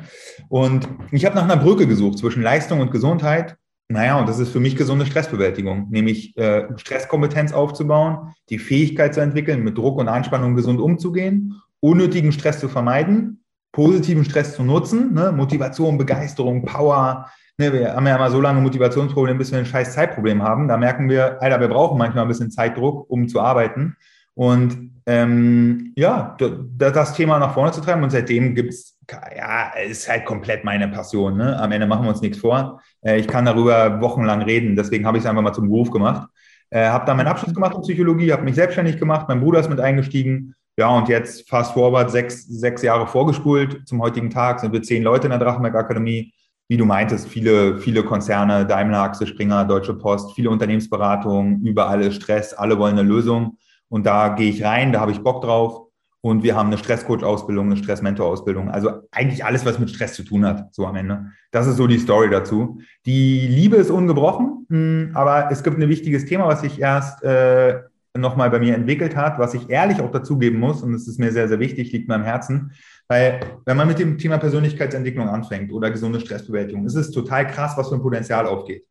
Und 0.49 0.87
ich 1.11 1.25
habe 1.25 1.35
nach 1.35 1.43
einer 1.43 1.57
Brücke 1.57 1.87
gesucht 1.87 2.17
zwischen 2.17 2.43
Leistung 2.43 2.79
und 2.79 2.91
Gesundheit. 2.91 3.57
Naja, 3.89 4.17
und 4.19 4.29
das 4.29 4.39
ist 4.39 4.49
für 4.49 4.59
mich 4.59 4.75
gesunde 4.75 5.05
Stressbewältigung, 5.05 5.87
nämlich 5.89 6.35
äh, 6.37 6.67
Stresskompetenz 6.77 7.51
aufzubauen, 7.51 8.33
die 8.49 8.57
Fähigkeit 8.57 9.13
zu 9.13 9.19
entwickeln, 9.19 9.63
mit 9.63 9.77
Druck 9.77 9.99
und 9.99 10.07
Anspannung 10.07 10.55
gesund 10.55 10.79
umzugehen, 10.79 11.61
unnötigen 11.79 12.31
Stress 12.31 12.59
zu 12.59 12.69
vermeiden, 12.69 13.43
positiven 13.73 14.23
Stress 14.23 14.55
zu 14.55 14.63
nutzen, 14.63 15.13
ne? 15.13 15.31
Motivation, 15.31 15.97
Begeisterung, 15.97 16.63
Power, 16.63 17.29
ne, 17.57 17.73
wir 17.73 17.95
haben 17.95 18.07
ja 18.07 18.15
immer 18.15 18.31
so 18.31 18.41
lange 18.41 18.61
Motivationsprobleme, 18.61 19.37
bis 19.37 19.51
wir 19.51 19.59
ein 19.59 19.65
scheiß 19.65 19.93
Zeitproblem 19.93 20.43
haben. 20.43 20.67
Da 20.67 20.77
merken 20.77 21.09
wir, 21.09 21.41
Alter, 21.41 21.59
wir 21.59 21.67
brauchen 21.67 21.97
manchmal 21.97 22.25
ein 22.25 22.29
bisschen 22.29 22.51
Zeitdruck, 22.51 23.09
um 23.09 23.27
zu 23.27 23.41
arbeiten. 23.41 23.95
Und 24.35 24.91
ähm, 25.05 25.93
ja, 25.95 26.37
das 26.77 27.13
Thema 27.13 27.39
nach 27.39 27.53
vorne 27.53 27.71
zu 27.71 27.81
treiben. 27.81 28.03
Und 28.03 28.11
seitdem 28.11 28.55
gibt's 28.55 28.93
ja, 29.35 29.71
ist 29.85 30.09
halt 30.09 30.25
komplett 30.25 30.63
meine 30.63 30.87
Passion. 30.87 31.37
Ne? 31.37 31.59
Am 31.59 31.71
Ende 31.71 31.87
machen 31.87 32.05
wir 32.05 32.09
uns 32.09 32.21
nichts 32.21 32.37
vor. 32.37 32.81
Äh, 33.01 33.19
ich 33.19 33.27
kann 33.27 33.45
darüber 33.45 34.01
wochenlang 34.01 34.41
reden, 34.41 34.75
deswegen 34.75 35.05
habe 35.05 35.17
ich 35.17 35.23
es 35.23 35.29
einfach 35.29 35.41
mal 35.41 35.53
zum 35.53 35.69
Beruf 35.69 35.91
gemacht. 35.91 36.29
Äh, 36.69 36.87
habe 36.87 37.05
dann 37.05 37.17
meinen 37.17 37.27
Abschluss 37.27 37.53
gemacht 37.53 37.75
in 37.75 37.81
Psychologie, 37.81 38.31
habe 38.31 38.43
mich 38.43 38.55
selbstständig 38.55 38.97
gemacht, 38.97 39.27
mein 39.27 39.41
Bruder 39.41 39.59
ist 39.59 39.69
mit 39.69 39.79
eingestiegen. 39.79 40.55
Ja, 40.75 40.89
und 40.89 41.07
jetzt 41.07 41.47
fast 41.47 41.73
forward, 41.73 42.09
sechs, 42.09 42.47
sechs 42.47 42.81
Jahre 42.81 43.05
vorgespult 43.05 43.87
zum 43.87 44.01
heutigen 44.01 44.31
Tag, 44.31 44.59
sind 44.59 44.73
wir 44.73 44.81
zehn 44.81 45.03
Leute 45.03 45.27
in 45.27 45.31
der 45.31 45.39
Drachenberg 45.39 45.75
Akademie 45.75 46.33
wie 46.67 46.77
du 46.77 46.85
meintest, 46.85 47.27
viele, 47.27 47.77
viele 47.77 48.03
Konzerne, 48.03 48.65
Daimler, 48.65 49.01
Axel 49.01 49.27
Springer, 49.27 49.65
Deutsche 49.65 49.93
Post, 49.93 50.33
viele 50.35 50.49
Unternehmensberatungen, 50.49 51.65
überall 51.65 52.01
ist 52.01 52.15
Stress, 52.15 52.53
alle 52.53 52.79
wollen 52.79 52.97
eine 52.97 53.07
Lösung. 53.07 53.57
Und 53.89 54.05
da 54.05 54.29
gehe 54.29 54.49
ich 54.49 54.63
rein, 54.63 54.91
da 54.91 55.01
habe 55.01 55.11
ich 55.11 55.19
Bock 55.19 55.41
drauf. 55.41 55.87
Und 56.21 56.41
wir 56.41 56.55
haben 56.55 56.67
eine 56.67 56.77
Stresscoach-Ausbildung, 56.77 57.65
eine 57.65 57.75
Stressmentor-Ausbildung. 57.75 58.71
Also 58.71 58.91
eigentlich 59.11 59.43
alles, 59.43 59.65
was 59.65 59.77
mit 59.77 59.89
Stress 59.89 60.13
zu 60.13 60.23
tun 60.23 60.45
hat, 60.45 60.73
so 60.73 60.87
am 60.87 60.95
Ende. 60.95 61.25
Das 61.51 61.67
ist 61.67 61.75
so 61.75 61.85
die 61.85 61.99
Story 61.99 62.29
dazu. 62.29 62.79
Die 63.05 63.45
Liebe 63.45 63.75
ist 63.75 63.91
ungebrochen, 63.91 64.65
hm, 64.69 65.11
aber 65.13 65.51
es 65.51 65.63
gibt 65.63 65.77
ein 65.77 65.89
wichtiges 65.89 66.25
Thema, 66.25 66.47
was 66.47 66.61
sich 66.61 66.79
erst 66.79 67.23
äh, 67.23 67.81
nochmal 68.17 68.49
bei 68.49 68.59
mir 68.59 68.73
entwickelt 68.73 69.17
hat, 69.17 69.37
was 69.37 69.53
ich 69.53 69.69
ehrlich 69.69 69.99
auch 69.99 70.11
dazugeben 70.11 70.59
muss. 70.59 70.81
Und 70.81 70.93
es 70.93 71.09
ist 71.09 71.19
mir 71.19 71.33
sehr, 71.33 71.49
sehr 71.49 71.59
wichtig, 71.59 71.91
liegt 71.91 72.07
mir 72.07 72.15
am 72.15 72.23
Herzen. 72.23 72.71
Weil 73.07 73.39
wenn 73.65 73.77
man 73.77 73.87
mit 73.87 73.99
dem 73.99 74.17
Thema 74.17 74.37
Persönlichkeitsentwicklung 74.37 75.27
anfängt 75.27 75.71
oder 75.71 75.91
gesunde 75.91 76.19
Stressbewältigung, 76.19 76.85
ist 76.85 76.95
es 76.95 77.11
total 77.11 77.47
krass, 77.47 77.73
was 77.75 77.89
für 77.89 77.95
ein 77.95 78.01
Potenzial 78.01 78.45
aufgeht. 78.47 78.85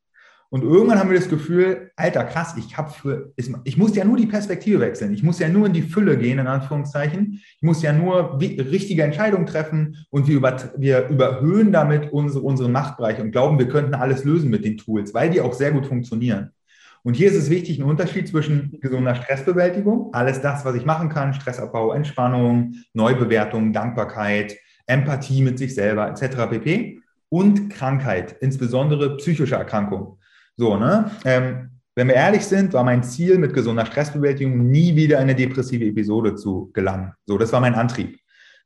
Und 0.52 0.64
irgendwann 0.64 0.98
haben 0.98 1.08
wir 1.08 1.18
das 1.18 1.30
Gefühl, 1.30 1.92
alter 1.96 2.24
krass, 2.24 2.54
ich 2.58 2.76
habe 2.76 2.90
für, 2.90 3.32
ich 3.64 3.78
muss 3.78 3.96
ja 3.96 4.04
nur 4.04 4.18
die 4.18 4.26
Perspektive 4.26 4.80
wechseln. 4.80 5.14
Ich 5.14 5.22
muss 5.22 5.38
ja 5.38 5.48
nur 5.48 5.66
in 5.66 5.72
die 5.72 5.80
Fülle 5.80 6.18
gehen, 6.18 6.38
in 6.38 6.46
Anführungszeichen. 6.46 7.40
Ich 7.56 7.62
muss 7.62 7.80
ja 7.80 7.94
nur 7.94 8.38
richtige 8.38 9.02
Entscheidungen 9.02 9.46
treffen 9.46 9.96
und 10.10 10.28
wir, 10.28 10.36
über, 10.36 10.58
wir 10.76 11.08
überhöhen 11.08 11.72
damit 11.72 12.12
unsere, 12.12 12.44
unseren 12.44 12.70
Machtbereich 12.70 13.18
und 13.18 13.32
glauben, 13.32 13.58
wir 13.58 13.68
könnten 13.68 13.94
alles 13.94 14.24
lösen 14.24 14.50
mit 14.50 14.66
den 14.66 14.76
Tools, 14.76 15.14
weil 15.14 15.30
die 15.30 15.40
auch 15.40 15.54
sehr 15.54 15.72
gut 15.72 15.86
funktionieren. 15.86 16.50
Und 17.04 17.14
hier 17.14 17.28
ist 17.28 17.36
es 17.36 17.50
wichtig, 17.50 17.78
ein 17.78 17.84
Unterschied 17.84 18.28
zwischen 18.28 18.78
gesunder 18.80 19.14
Stressbewältigung, 19.16 20.14
alles 20.14 20.40
das, 20.40 20.64
was 20.64 20.76
ich 20.76 20.84
machen 20.84 21.08
kann, 21.08 21.34
Stressabbau, 21.34 21.92
Entspannung, 21.92 22.74
Neubewertung, 22.92 23.72
Dankbarkeit, 23.72 24.56
Empathie 24.86 25.42
mit 25.42 25.58
sich 25.58 25.74
selber 25.74 26.08
etc. 26.08 26.48
pp. 26.50 27.00
Und 27.28 27.70
Krankheit, 27.70 28.36
insbesondere 28.40 29.16
psychische 29.16 29.56
Erkrankung. 29.56 30.18
So, 30.56 30.76
ne? 30.76 31.10
Ähm, 31.24 31.70
wenn 31.94 32.08
wir 32.08 32.14
ehrlich 32.14 32.46
sind, 32.46 32.72
war 32.72 32.84
mein 32.84 33.02
Ziel 33.02 33.36
mit 33.38 33.52
gesunder 33.52 33.84
Stressbewältigung 33.84 34.70
nie 34.70 34.96
wieder 34.96 35.16
in 35.16 35.24
eine 35.24 35.34
depressive 35.34 35.84
Episode 35.84 36.36
zu 36.36 36.70
gelangen. 36.72 37.12
So, 37.26 37.36
das 37.36 37.52
war 37.52 37.60
mein 37.60 37.74
Antrieb. 37.74 38.18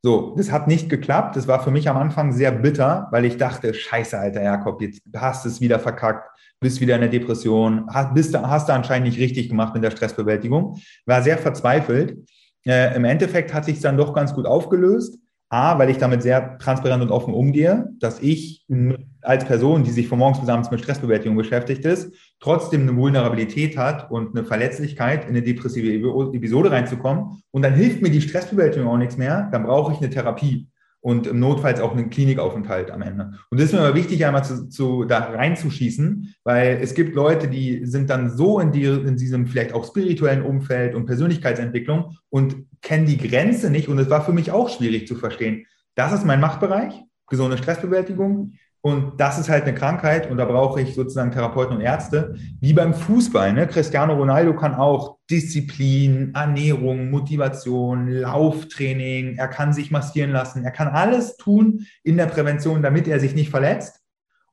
So, 0.07 0.37
das 0.37 0.53
hat 0.53 0.69
nicht 0.69 0.89
geklappt. 0.89 1.35
Das 1.35 1.49
war 1.49 1.65
für 1.65 1.73
mich 1.73 1.89
am 1.89 1.97
Anfang 1.97 2.31
sehr 2.31 2.53
bitter, 2.53 3.09
weil 3.11 3.25
ich 3.25 3.39
dachte, 3.39 3.75
scheiße, 3.75 4.17
alter 4.17 4.41
Jakob, 4.41 4.81
jetzt 4.81 5.03
hast 5.17 5.45
du 5.45 5.49
es 5.49 5.61
wieder 5.61 5.81
verkackt 5.81 6.31
bist 6.61 6.81
wieder 6.81 6.95
in 6.95 7.01
der 7.01 7.11
Depression, 7.11 7.87
hast, 7.93 8.15
bist, 8.15 8.37
hast 8.37 8.69
du 8.69 8.73
anscheinend 8.73 9.09
nicht 9.09 9.19
richtig 9.19 9.49
gemacht 9.49 9.75
mit 9.75 9.83
der 9.83 9.91
Stressbewältigung, 9.91 10.81
war 11.07 11.23
sehr 11.23 11.39
verzweifelt. 11.39 12.19
Äh, 12.65 12.95
Im 12.95 13.05
Endeffekt 13.05 13.53
hat 13.53 13.65
sich 13.65 13.81
dann 13.81 13.97
doch 13.97 14.15
ganz 14.15 14.33
gut 14.33 14.47
aufgelöst. 14.47 15.19
A, 15.49 15.79
weil 15.79 15.91
ich 15.91 15.99
damit 15.99 16.23
sehr 16.23 16.59
transparent 16.59 17.03
und 17.03 17.11
offen 17.11 17.33
umgehe, 17.33 17.89
dass 18.01 18.21
ich 18.21 18.67
als 19.23 19.45
Person, 19.45 19.85
die 19.85 19.93
sich 19.93 20.09
von 20.09 20.19
morgens 20.19 20.41
bis 20.41 20.49
abends 20.49 20.71
mit 20.73 20.81
Stressbewältigung 20.81 21.37
beschäftigt 21.37 21.85
ist, 21.85 22.13
trotzdem 22.41 22.83
eine 22.83 22.97
Vulnerabilität 22.97 23.77
hat 23.77 24.11
und 24.11 24.37
eine 24.37 24.45
Verletzlichkeit, 24.45 25.23
in 25.25 25.31
eine 25.31 25.43
depressive 25.43 26.33
Episode 26.35 26.73
reinzukommen. 26.73 27.43
Und 27.53 27.63
dann 27.63 27.75
hilft 27.75 28.03
mir 28.03 28.11
die 28.11 28.21
Stressbewältigung 28.21 28.89
auch 28.89 28.97
nichts 28.97 29.17
mehr. 29.17 29.49
Dann 29.53 29.65
brauche 29.65 29.93
ich 29.93 29.99
eine 29.99 30.11
Therapie 30.11 30.69
und 31.07 31.29
im 31.29 31.39
Notfalls 31.39 31.79
auch 31.79 31.93
einen 31.93 32.11
Klinikaufenthalt 32.11 32.91
am 32.91 33.01
Ende. 33.01 33.31
Und 33.51 33.61
das 33.61 33.67
ist 33.67 33.73
mir 33.75 33.79
aber 33.79 33.95
wichtig, 33.95 34.27
einmal 34.27 34.43
zu, 34.43 34.69
zu, 34.69 35.05
da 35.05 35.21
reinzuschießen, 35.21 36.35
weil 36.43 36.81
es 36.83 36.95
gibt 36.95 37.15
Leute, 37.15 37.47
die 37.47 37.87
sind 37.87 38.11
dann 38.11 38.29
so 38.37 38.59
in, 38.59 38.73
die, 38.73 38.83
in 38.83 39.17
diesem 39.17 39.47
vielleicht 39.47 39.73
auch 39.73 39.87
spirituellen 39.87 40.43
Umfeld 40.43 40.97
und 40.97 41.07
Persönlichkeitsentwicklung 41.07 42.17
und 42.29 42.57
kennen 42.83 43.07
die 43.07 43.19
Grenze 43.19 43.71
nicht. 43.71 43.87
Und 43.87 44.01
es 44.01 44.11
war 44.11 44.25
für 44.25 44.33
mich 44.33 44.51
auch 44.51 44.69
schwierig 44.69 45.07
zu 45.07 45.15
verstehen. 45.15 45.67
Das 45.95 46.13
ist 46.13 46.25
mein 46.25 46.41
Machtbereich, 46.41 47.01
gesunde 47.29 47.57
Stressbewältigung. 47.57 48.55
Und 48.87 49.21
das 49.21 49.37
ist 49.37 49.49
halt 49.49 49.65
eine 49.65 49.75
Krankheit 49.75 50.31
und 50.31 50.37
da 50.37 50.45
brauche 50.45 50.81
ich 50.81 50.95
sozusagen 50.95 51.33
Therapeuten 51.33 51.75
und 51.75 51.83
Ärzte. 51.83 52.37
Wie 52.61 52.73
beim 52.73 52.95
Fußball. 52.95 53.53
Ne? 53.53 53.67
Cristiano 53.67 54.15
Ronaldo 54.15 54.55
kann 54.55 54.77
auch 54.77 55.17
Disziplin, 55.29 56.33
Ernährung, 56.37 57.11
Motivation, 57.11 58.07
Lauftraining, 58.07 59.39
er 59.39 59.49
kann 59.49 59.73
sich 59.73 59.91
massieren 59.91 60.31
lassen, 60.31 60.63
er 60.63 60.71
kann 60.71 60.87
alles 60.87 61.37
tun 61.37 61.85
in 62.05 62.17
der 62.17 62.27
Prävention, 62.27 62.81
damit 62.81 63.09
er 63.09 63.19
sich 63.19 63.35
nicht 63.35 63.51
verletzt. 63.51 64.06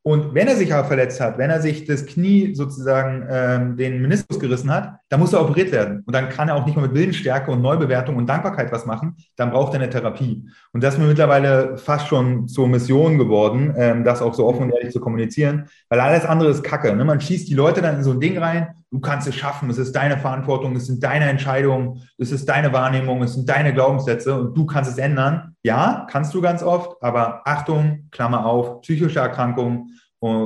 Und 0.05 0.33
wenn 0.33 0.49
er 0.49 0.57
sich 0.57 0.73
aber 0.73 0.85
verletzt 0.85 1.21
hat, 1.21 1.37
wenn 1.37 1.49
er 1.49 1.61
sich 1.61 1.85
das 1.85 2.05
Knie 2.05 2.53
sozusagen 2.55 3.25
ähm, 3.29 3.77
den 3.77 4.01
Meniskus 4.01 4.37
gerissen 4.37 4.69
hat, 4.69 4.97
dann 5.07 5.21
muss 5.21 5.31
er 5.31 5.41
operiert 5.41 5.71
werden. 5.71 6.03
Und 6.05 6.13
dann 6.13 6.27
kann 6.27 6.49
er 6.49 6.55
auch 6.55 6.65
nicht 6.65 6.75
mehr 6.75 6.85
mit 6.85 6.93
Willensstärke 6.93 7.49
und 7.49 7.61
Neubewertung 7.61 8.17
und 8.17 8.27
Dankbarkeit 8.27 8.69
was 8.73 8.85
machen. 8.85 9.15
Dann 9.37 9.51
braucht 9.51 9.73
er 9.73 9.79
eine 9.79 9.89
Therapie. 9.89 10.45
Und 10.73 10.83
das 10.83 10.95
ist 10.95 10.99
mir 10.99 11.07
mittlerweile 11.07 11.77
fast 11.77 12.07
schon 12.07 12.49
zur 12.49 12.67
Mission 12.67 13.17
geworden, 13.17 13.73
ähm, 13.77 14.03
das 14.03 14.21
auch 14.21 14.33
so 14.33 14.45
offen 14.45 14.63
und 14.63 14.71
ehrlich 14.71 14.91
zu 14.91 14.99
kommunizieren, 14.99 15.69
weil 15.87 16.01
alles 16.01 16.25
andere 16.25 16.49
ist 16.49 16.63
Kacke. 16.63 16.93
Ne? 16.93 17.05
Man 17.05 17.21
schießt 17.21 17.47
die 17.47 17.55
Leute 17.55 17.81
dann 17.81 17.95
in 17.95 18.03
so 18.03 18.11
ein 18.11 18.19
Ding 18.19 18.37
rein. 18.37 18.75
Du 18.93 18.99
kannst 18.99 19.27
es 19.27 19.35
schaffen. 19.35 19.71
Es 19.71 19.79
ist 19.79 19.95
deine 19.95 20.19
Verantwortung. 20.19 20.75
Es 20.75 20.85
sind 20.85 21.03
deine 21.03 21.25
Entscheidungen. 21.25 22.03
Es 22.19 22.31
ist 22.31 22.47
deine 22.47 22.71
Wahrnehmung. 22.73 23.23
Es 23.23 23.33
sind 23.33 23.49
deine 23.49 23.73
Glaubenssätze 23.73 24.39
und 24.39 24.55
du 24.55 24.67
kannst 24.67 24.91
es 24.91 24.99
ändern. 24.99 25.55
Ja, 25.63 26.05
kannst 26.11 26.31
du 26.35 26.41
ganz 26.41 26.61
oft. 26.61 27.01
Aber 27.01 27.41
Achtung, 27.45 28.07
Klammer 28.11 28.45
auf, 28.45 28.81
psychische 28.81 29.19
Erkrankungen 29.19 29.99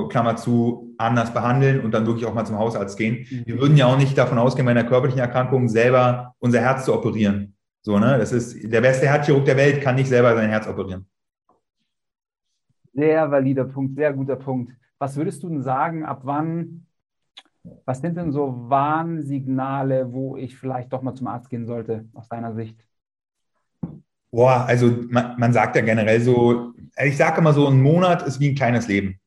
Klammer 0.08 0.34
zu, 0.34 0.94
anders 0.98 1.32
behandeln 1.32 1.80
und 1.80 1.92
dann 1.92 2.04
wirklich 2.04 2.26
auch 2.26 2.34
mal 2.34 2.44
zum 2.44 2.58
Hausarzt 2.58 2.98
gehen. 2.98 3.26
Mhm. 3.30 3.42
Wir 3.46 3.60
würden 3.60 3.76
ja 3.76 3.86
auch 3.86 3.96
nicht 3.96 4.18
davon 4.18 4.38
ausgehen, 4.38 4.64
bei 4.64 4.72
einer 4.72 4.82
körperlichen 4.82 5.20
Erkrankung 5.20 5.68
selber 5.68 6.34
unser 6.40 6.60
Herz 6.60 6.84
zu 6.84 6.94
operieren. 6.94 7.54
So, 7.82 7.98
ne? 7.98 8.18
Das 8.18 8.32
ist 8.32 8.72
der 8.72 8.80
beste 8.80 9.06
Herzchirurg 9.06 9.44
der 9.44 9.56
Welt 9.56 9.80
kann 9.80 9.94
nicht 9.94 10.08
selber 10.08 10.34
sein 10.34 10.50
Herz 10.50 10.66
operieren. 10.66 11.06
Sehr 12.92 13.30
valider 13.30 13.66
Punkt, 13.66 13.94
sehr 13.94 14.12
guter 14.12 14.34
Punkt. 14.34 14.72
Was 14.98 15.16
würdest 15.16 15.44
du 15.44 15.48
denn 15.48 15.62
sagen, 15.62 16.04
ab 16.04 16.22
wann, 16.24 16.87
was 17.84 18.00
sind 18.00 18.16
denn 18.16 18.32
so 18.32 18.68
Warnsignale, 18.68 20.12
wo 20.12 20.36
ich 20.36 20.56
vielleicht 20.56 20.92
doch 20.92 21.02
mal 21.02 21.14
zum 21.14 21.26
Arzt 21.26 21.50
gehen 21.50 21.66
sollte, 21.66 22.06
aus 22.14 22.28
deiner 22.28 22.54
Sicht? 22.54 22.84
Boah, 24.30 24.64
also 24.66 24.94
man, 25.08 25.38
man 25.38 25.52
sagt 25.52 25.76
ja 25.76 25.82
generell 25.82 26.20
so, 26.20 26.74
ich 27.02 27.16
sage 27.16 27.40
immer 27.40 27.52
so, 27.52 27.66
ein 27.66 27.80
Monat 27.80 28.22
ist 28.22 28.40
wie 28.40 28.50
ein 28.50 28.54
kleines 28.54 28.88
Leben. 28.88 29.18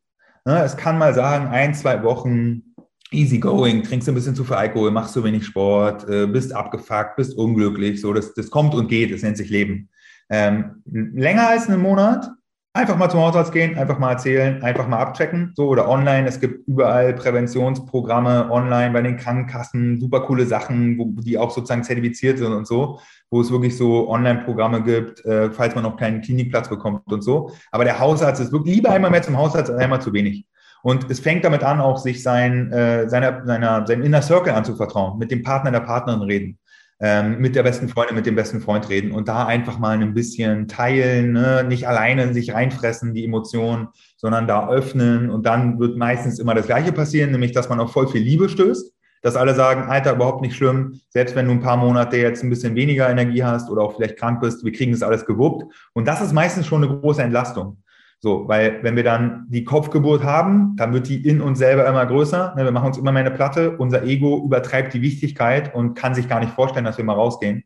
Ne, 0.46 0.64
es 0.64 0.78
kann 0.78 0.98
mal 0.98 1.14
sagen, 1.14 1.48
ein, 1.48 1.74
zwei 1.74 2.04
Wochen 2.04 2.64
easy 3.12 3.40
going, 3.40 3.84
trinkst 3.84 4.08
ein 4.08 4.16
bisschen 4.16 4.36
zu 4.36 4.44
viel 4.44 4.56
Alkohol, 4.56 4.92
machst 4.92 5.16
du 5.16 5.24
wenig 5.24 5.46
Sport, 5.46 6.08
äh, 6.10 6.26
bist 6.28 6.54
abgefuckt, 6.54 7.18
bist 7.18 7.38
unglücklich, 7.38 8.02
so, 8.02 8.14
das, 8.14 8.34
das 8.34 8.50
kommt 8.50 8.74
und 8.74 8.88
geht, 8.88 9.14
das 9.14 9.22
nennt 9.22 9.38
sich 9.38 9.50
Leben. 9.50 9.90
Ähm, 10.30 10.82
länger 10.86 11.50
als 11.50 11.68
einen 11.68 11.82
Monat, 11.82 12.30
einfach 12.74 12.98
mal 12.98 13.10
zum 13.10 13.20
Hausarzt 13.20 13.52
gehen, 13.52 13.78
einfach 13.78 14.00
mal 14.00 14.12
erzählen, 14.12 14.64
einfach 14.64 14.88
mal 14.88 15.00
abchecken, 15.00 15.54
so, 15.56 15.68
oder 15.68 15.90
online, 15.90 16.28
es 16.28 16.40
gibt 16.40 16.68
überall 16.68 17.14
Präventionsprogramme 17.14 18.50
online 18.50 18.92
bei 18.92 19.02
den 19.02 19.18
Krankenkassen, 19.18 20.00
super 20.00 20.22
coole 20.22 20.46
Sachen, 20.46 20.98
wo 20.98 21.22
die 21.22 21.38
auch 21.38 21.52
sozusagen 21.52 21.84
zertifiziert 21.84 22.38
sind 22.38 22.54
und 22.54 22.68
so 22.68 23.00
wo 23.32 23.40
es 23.40 23.50
wirklich 23.50 23.78
so 23.78 24.10
Online-Programme 24.10 24.84
gibt, 24.84 25.26
äh, 25.26 25.52
falls 25.52 25.74
man 25.74 25.86
noch 25.86 25.96
keinen 25.96 26.22
Klinikplatz 26.22 26.70
bekommt 26.70 27.12
und 27.12 27.22
so. 27.24 27.52
Aber 27.72 27.86
der 27.86 27.98
Hausarzt 27.98 28.42
ist 28.42 28.52
wirklich 28.52 28.76
lieber 28.76 28.92
einmal 28.92 29.10
mehr 29.10 29.22
zum 29.22 29.38
Hausarzt 29.38 29.72
als 29.72 29.80
einmal 29.80 30.02
zu 30.02 30.12
wenig. 30.12 30.46
Und 30.84 31.10
es 31.10 31.22
fängt 31.22 31.46
damit 31.46 31.64
an, 31.64 31.80
auch 31.80 31.98
sich 31.98 32.22
sein, 32.24 32.72
äh, 32.74 33.08
seiner, 33.08 33.46
seiner, 33.46 33.88
seinem 33.88 34.04
Inner 34.04 34.22
Circle 34.22 34.54
anzuvertrauen, 34.54 35.18
mit 35.18 35.32
dem 35.32 35.44
Partner, 35.44 35.72
der 35.72 35.80
Partnerin 35.80 36.22
reden, 36.24 36.60
ähm, 37.02 37.40
mit 37.40 37.56
der 37.56 37.64
besten 37.64 37.90
Freundin, 37.90 38.16
mit 38.16 38.26
dem 38.26 38.36
besten 38.36 38.62
Freund 38.62 38.88
reden 38.90 39.12
und 39.12 39.28
da 39.28 39.46
einfach 39.46 39.80
mal 39.80 40.00
ein 40.00 40.14
bisschen 40.14 40.68
teilen, 40.68 41.34
ne? 41.34 41.66
nicht 41.68 41.88
alleine 41.88 42.34
sich 42.34 42.54
reinfressen, 42.54 43.14
die 43.14 43.26
Emotionen, 43.26 43.88
sondern 44.18 44.48
da 44.48 44.70
öffnen 44.70 45.30
und 45.30 45.46
dann 45.46 45.80
wird 45.80 45.98
meistens 45.98 46.40
immer 46.40 46.54
das 46.54 46.68
Gleiche 46.68 46.92
passieren, 46.92 47.32
nämlich 47.32 47.52
dass 47.52 47.70
man 47.70 47.80
auf 47.80 47.92
voll 47.92 48.08
viel 48.08 48.22
Liebe 48.22 48.48
stößt 48.48 48.94
dass 49.22 49.36
alle 49.36 49.54
sagen, 49.54 49.84
Alter, 49.84 50.16
überhaupt 50.16 50.42
nicht 50.42 50.56
schlimm, 50.56 51.00
selbst 51.10 51.36
wenn 51.36 51.46
du 51.46 51.52
ein 51.52 51.60
paar 51.60 51.78
Monate 51.78 52.18
jetzt 52.18 52.44
ein 52.44 52.50
bisschen 52.50 52.76
weniger 52.76 53.10
Energie 53.10 53.44
hast 53.44 53.70
oder 53.70 53.84
auch 53.84 53.96
vielleicht 53.96 54.18
krank 54.18 54.42
bist, 54.42 54.66
wir 54.66 54.72
kriegen 54.72 54.92
das 54.92 55.04
alles 55.04 55.26
gewuppt. 55.26 55.72
Und 55.94 56.08
das 56.08 56.22
ist 56.22 56.34
meistens 56.34 56.66
schon 56.66 56.84
eine 56.84 57.00
große 57.00 57.22
Entlastung. 57.22 57.78
So, 58.24 58.48
weil 58.48 58.84
wenn 58.84 58.96
wir 58.96 59.04
dann 59.04 59.48
die 59.50 59.64
Kopfgeburt 59.64 60.24
haben, 60.24 60.76
dann 60.76 60.94
wird 60.94 61.10
die 61.10 61.28
in 61.28 61.42
uns 61.42 61.58
selber 61.58 61.88
immer 61.88 62.06
größer. 62.06 62.54
Ne, 62.56 62.64
wir 62.64 62.72
machen 62.72 62.88
uns 62.88 63.00
immer 63.00 63.12
mehr 63.12 63.26
eine 63.26 63.32
Platte. 63.32 63.78
Unser 63.78 64.04
Ego 64.04 64.46
übertreibt 64.46 64.94
die 64.94 65.02
Wichtigkeit 65.02 65.74
und 65.74 65.96
kann 65.96 66.14
sich 66.14 66.30
gar 66.30 66.40
nicht 66.40 66.54
vorstellen, 66.54 66.86
dass 66.86 67.00
wir 67.00 67.04
mal 67.06 67.16
rausgehen. 67.16 67.64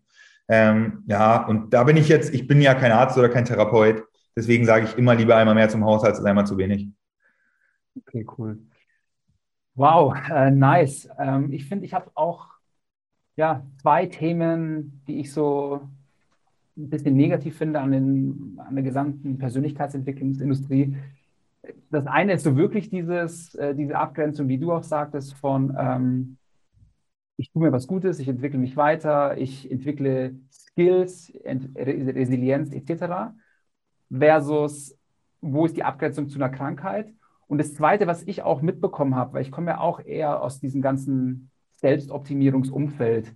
Ähm, 0.48 1.04
ja, 1.08 1.46
und 1.46 1.74
da 1.74 1.84
bin 1.84 1.98
ich 1.98 2.08
jetzt, 2.08 2.34
ich 2.34 2.48
bin 2.48 2.62
ja 2.62 2.74
kein 2.74 2.94
Arzt 2.94 3.18
oder 3.18 3.28
kein 3.28 3.44
Therapeut. 3.44 4.04
Deswegen 4.34 4.66
sage 4.66 4.86
ich 4.86 4.98
immer 4.98 5.14
lieber 5.16 5.36
einmal 5.36 5.56
mehr 5.56 5.68
zum 5.68 5.84
Haushalt 5.84 6.16
als 6.16 6.24
einmal 6.24 6.48
zu 6.48 6.58
wenig. 6.58 6.88
Okay, 7.98 8.26
cool. 8.38 8.58
Wow, 9.74 10.16
äh, 10.32 10.52
nice. 10.52 11.10
Ähm, 11.20 11.52
ich 11.52 11.68
finde, 11.68 11.84
ich 11.84 11.94
habe 11.94 12.12
auch 12.16 12.48
ja, 13.36 13.66
zwei 13.82 14.06
Themen, 14.06 15.04
die 15.06 15.20
ich 15.20 15.34
so 15.34 15.82
ein 16.78 16.90
bisschen 16.90 17.16
negativ 17.16 17.58
finde 17.58 17.80
an, 17.80 17.92
den, 17.92 18.60
an 18.60 18.76
der 18.76 18.84
gesamten 18.84 19.38
Persönlichkeitsentwicklungsindustrie. 19.38 20.96
Das 21.90 22.06
eine 22.06 22.34
ist 22.34 22.44
so 22.44 22.58
wirklich 22.58 22.90
dieses, 22.90 23.56
äh, 23.56 23.74
diese 23.74 23.98
Abgrenzung, 23.98 24.48
wie 24.48 24.58
du 24.58 24.72
auch 24.72 24.84
sagtest, 24.84 25.34
von 25.36 25.76
ähm, 25.78 26.38
ich 27.38 27.52
tue 27.52 27.64
mir 27.64 27.72
was 27.72 27.88
Gutes, 27.88 28.20
ich 28.20 28.28
entwickle 28.28 28.60
mich 28.60 28.78
weiter, 28.78 29.38
ich 29.38 29.70
entwickle 29.70 30.36
Skills, 30.52 31.34
Resilienz 31.44 32.72
etc. 32.72 33.34
versus 34.10 34.98
wo 35.42 35.66
ist 35.66 35.78
die 35.78 35.84
Abgrenzung 35.84 36.30
zu 36.30 36.38
einer 36.38 36.50
Krankheit 36.50 37.14
und 37.48 37.58
das 37.60 37.74
Zweite, 37.74 38.08
was 38.08 38.24
ich 38.24 38.42
auch 38.42 38.62
mitbekommen 38.62 39.16
habe, 39.16 39.34
weil 39.34 39.42
ich 39.42 39.52
komme 39.52 39.72
ja 39.72 39.80
auch 39.80 40.00
eher 40.00 40.42
aus 40.42 40.60
diesem 40.60 40.82
ganzen 40.82 41.52
Selbstoptimierungsumfeld. 41.78 43.34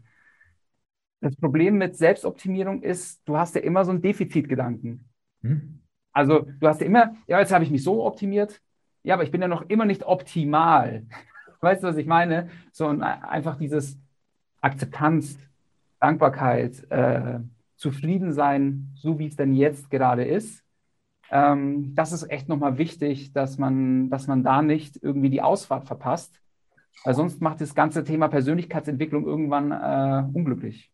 Das 1.22 1.36
Problem 1.36 1.78
mit 1.78 1.98
Selbstoptimierung 1.98 2.82
ist, 2.82 3.22
du 3.26 3.38
hast 3.38 3.56
ja 3.56 3.62
immer 3.62 3.84
so 3.84 3.92
einen 3.92 4.02
Defizitgedanken. 4.02 5.10
Hm. 5.42 5.82
Also 6.14 6.48
du 6.60 6.68
hast 6.68 6.82
ja 6.82 6.88
immer, 6.88 7.16
ja, 7.28 7.40
jetzt 7.40 7.52
habe 7.52 7.64
ich 7.64 7.72
mich 7.72 7.84
so 7.84 8.06
optimiert, 8.06 8.62
ja, 9.04 9.14
aber 9.14 9.24
ich 9.24 9.32
bin 9.32 9.42
ja 9.42 9.48
noch 9.48 9.70
immer 9.70 9.86
nicht 9.86 10.04
optimal. 10.06 11.06
Weißt 11.62 11.84
du, 11.84 11.88
was 11.88 11.98
ich 11.98 12.08
meine? 12.08 12.50
So 12.72 12.88
und 12.88 13.04
einfach 13.04 13.58
dieses 13.58 14.00
Akzeptanz, 14.62 15.38
Dankbarkeit, 16.00 16.90
äh, 16.90 17.40
zufrieden 17.76 18.34
sein, 18.34 18.92
so 18.96 19.20
wie 19.20 19.28
es 19.28 19.36
denn 19.36 19.54
jetzt 19.54 19.90
gerade 19.90 20.24
ist 20.24 20.64
ähm, 21.32 21.94
das 21.96 22.12
ist 22.12 22.30
echt 22.30 22.50
nochmal 22.50 22.78
wichtig, 22.78 23.34
dass 23.34 23.58
man, 23.58 24.10
dass 24.10 24.28
man 24.28 24.44
da 24.44 24.62
nicht 24.62 24.98
irgendwie 25.02 25.30
die 25.30 25.42
Ausfahrt 25.42 25.86
verpasst, 25.86 26.42
weil 27.04 27.14
sonst 27.14 27.42
macht 27.42 27.62
das 27.62 27.76
ganze 27.76 28.04
Thema 28.04 28.28
Persönlichkeitsentwicklung 28.28 29.26
irgendwann 29.26 29.72
äh, 29.72 30.28
unglücklich. 30.34 30.92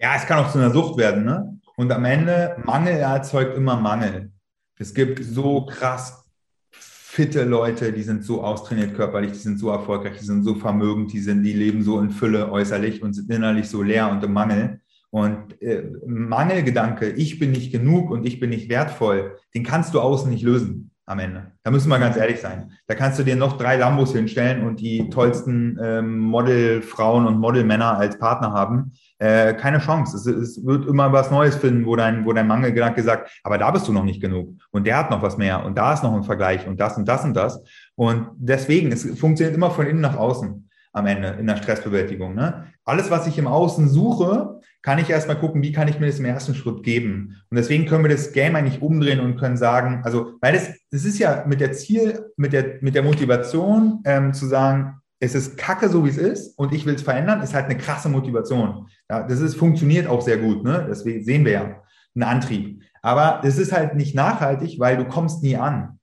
Ja, 0.00 0.14
es 0.16 0.26
kann 0.26 0.38
auch 0.38 0.50
zu 0.50 0.58
einer 0.58 0.70
Sucht 0.70 0.96
werden, 0.96 1.24
ne? 1.24 1.58
Und 1.76 1.92
am 1.92 2.04
Ende, 2.04 2.56
Mangel 2.64 2.94
erzeugt 2.94 3.56
immer 3.56 3.76
Mangel. 3.76 4.32
Es 4.76 4.94
gibt 4.94 5.24
so 5.24 5.66
krass 5.66 6.24
fitte 6.70 7.44
Leute, 7.44 7.92
die 7.92 8.02
sind 8.04 8.22
so 8.22 8.44
austrainiert 8.44 8.94
körperlich, 8.94 9.32
die 9.32 9.38
sind 9.38 9.58
so 9.58 9.70
erfolgreich, 9.70 10.18
die 10.18 10.24
sind 10.24 10.44
so 10.44 10.54
vermögend, 10.54 11.12
die, 11.12 11.18
sind, 11.18 11.42
die 11.42 11.52
leben 11.52 11.82
so 11.82 11.98
in 12.00 12.10
Fülle 12.10 12.52
äußerlich 12.52 13.02
und 13.02 13.12
sind 13.12 13.28
innerlich 13.30 13.68
so 13.68 13.82
leer 13.82 14.08
und 14.08 14.22
im 14.22 14.32
Mangel. 14.32 14.80
Und 15.10 15.60
äh, 15.62 15.90
Mangelgedanke, 16.06 17.10
ich 17.10 17.40
bin 17.40 17.50
nicht 17.50 17.72
genug 17.72 18.10
und 18.10 18.24
ich 18.24 18.38
bin 18.38 18.50
nicht 18.50 18.68
wertvoll, 18.68 19.36
den 19.54 19.64
kannst 19.64 19.94
du 19.94 20.00
außen 20.00 20.30
nicht 20.30 20.42
lösen 20.42 20.92
am 21.08 21.18
Ende. 21.20 21.52
Da 21.62 21.70
müssen 21.70 21.88
wir 21.88 21.98
ganz 21.98 22.16
ehrlich 22.18 22.38
sein. 22.38 22.72
Da 22.86 22.94
kannst 22.94 23.18
du 23.18 23.22
dir 23.22 23.34
noch 23.34 23.56
drei 23.56 23.76
Lambos 23.76 24.12
hinstellen 24.12 24.66
und 24.66 24.78
die 24.78 25.08
tollsten 25.08 25.78
ähm, 25.82 26.18
Modelfrauen 26.18 27.26
und 27.26 27.38
Modelmänner 27.38 27.96
als 27.96 28.18
Partner 28.18 28.52
haben. 28.52 28.92
Äh, 29.18 29.54
keine 29.54 29.78
Chance. 29.78 30.16
Es, 30.18 30.26
es, 30.26 30.66
wird 30.66 30.86
immer 30.86 31.10
was 31.10 31.30
Neues 31.30 31.56
finden, 31.56 31.86
wo 31.86 31.96
dein, 31.96 32.26
wo 32.26 32.32
dein 32.34 32.46
Mangelgedanke 32.46 33.02
sagt, 33.02 33.40
aber 33.42 33.56
da 33.56 33.70
bist 33.70 33.88
du 33.88 33.92
noch 33.92 34.04
nicht 34.04 34.20
genug. 34.20 34.54
Und 34.70 34.86
der 34.86 34.98
hat 34.98 35.10
noch 35.10 35.22
was 35.22 35.38
mehr 35.38 35.64
und 35.64 35.78
da 35.78 35.94
ist 35.94 36.02
noch 36.02 36.14
ein 36.14 36.24
Vergleich 36.24 36.66
und 36.66 36.78
das 36.78 36.98
und 36.98 37.08
das 37.08 37.24
und 37.24 37.34
das. 37.34 37.62
Und 37.94 38.28
deswegen, 38.36 38.92
es 38.92 39.18
funktioniert 39.18 39.56
immer 39.56 39.70
von 39.70 39.86
innen 39.86 40.02
nach 40.02 40.16
außen 40.16 40.68
am 40.92 41.06
Ende 41.06 41.36
in 41.40 41.46
der 41.46 41.56
Stressbewältigung. 41.56 42.34
Ne? 42.34 42.66
Alles, 42.84 43.10
was 43.10 43.26
ich 43.26 43.38
im 43.38 43.46
Außen 43.46 43.88
suche, 43.88 44.57
kann 44.82 44.98
ich 44.98 45.10
erstmal 45.10 45.38
gucken, 45.38 45.62
wie 45.62 45.72
kann 45.72 45.88
ich 45.88 45.98
mir 45.98 46.06
das 46.06 46.18
im 46.18 46.24
ersten 46.24 46.54
Schritt 46.54 46.82
geben. 46.82 47.36
Und 47.50 47.56
deswegen 47.56 47.86
können 47.86 48.04
wir 48.04 48.10
das 48.10 48.32
Game 48.32 48.54
eigentlich 48.56 48.80
umdrehen 48.80 49.20
und 49.20 49.36
können 49.36 49.56
sagen, 49.56 50.02
also, 50.04 50.34
weil 50.40 50.52
das, 50.52 50.70
das 50.90 51.04
ist 51.04 51.18
ja 51.18 51.44
mit 51.46 51.60
der 51.60 51.72
Ziel, 51.72 52.30
mit 52.36 52.52
der, 52.52 52.78
mit 52.80 52.94
der 52.94 53.02
Motivation 53.02 54.00
ähm, 54.04 54.32
zu 54.32 54.46
sagen, 54.46 55.00
es 55.20 55.34
ist 55.34 55.58
kacke, 55.58 55.88
so 55.88 56.04
wie 56.04 56.10
es 56.10 56.16
ist, 56.16 56.56
und 56.58 56.72
ich 56.72 56.86
will 56.86 56.94
es 56.94 57.02
verändern, 57.02 57.42
ist 57.42 57.54
halt 57.54 57.64
eine 57.64 57.76
krasse 57.76 58.08
Motivation. 58.08 58.88
Ja, 59.10 59.24
das 59.24 59.40
ist, 59.40 59.56
funktioniert 59.56 60.06
auch 60.06 60.22
sehr 60.22 60.38
gut, 60.38 60.62
ne? 60.62 60.86
Das 60.88 61.00
sehen 61.00 61.44
wir 61.44 61.52
ja, 61.52 61.82
ein 62.14 62.22
Antrieb. 62.22 62.82
Aber 63.02 63.40
es 63.44 63.58
ist 63.58 63.72
halt 63.72 63.96
nicht 63.96 64.14
nachhaltig, 64.14 64.78
weil 64.78 64.96
du 64.96 65.04
kommst 65.04 65.42
nie 65.42 65.56
an. 65.56 65.98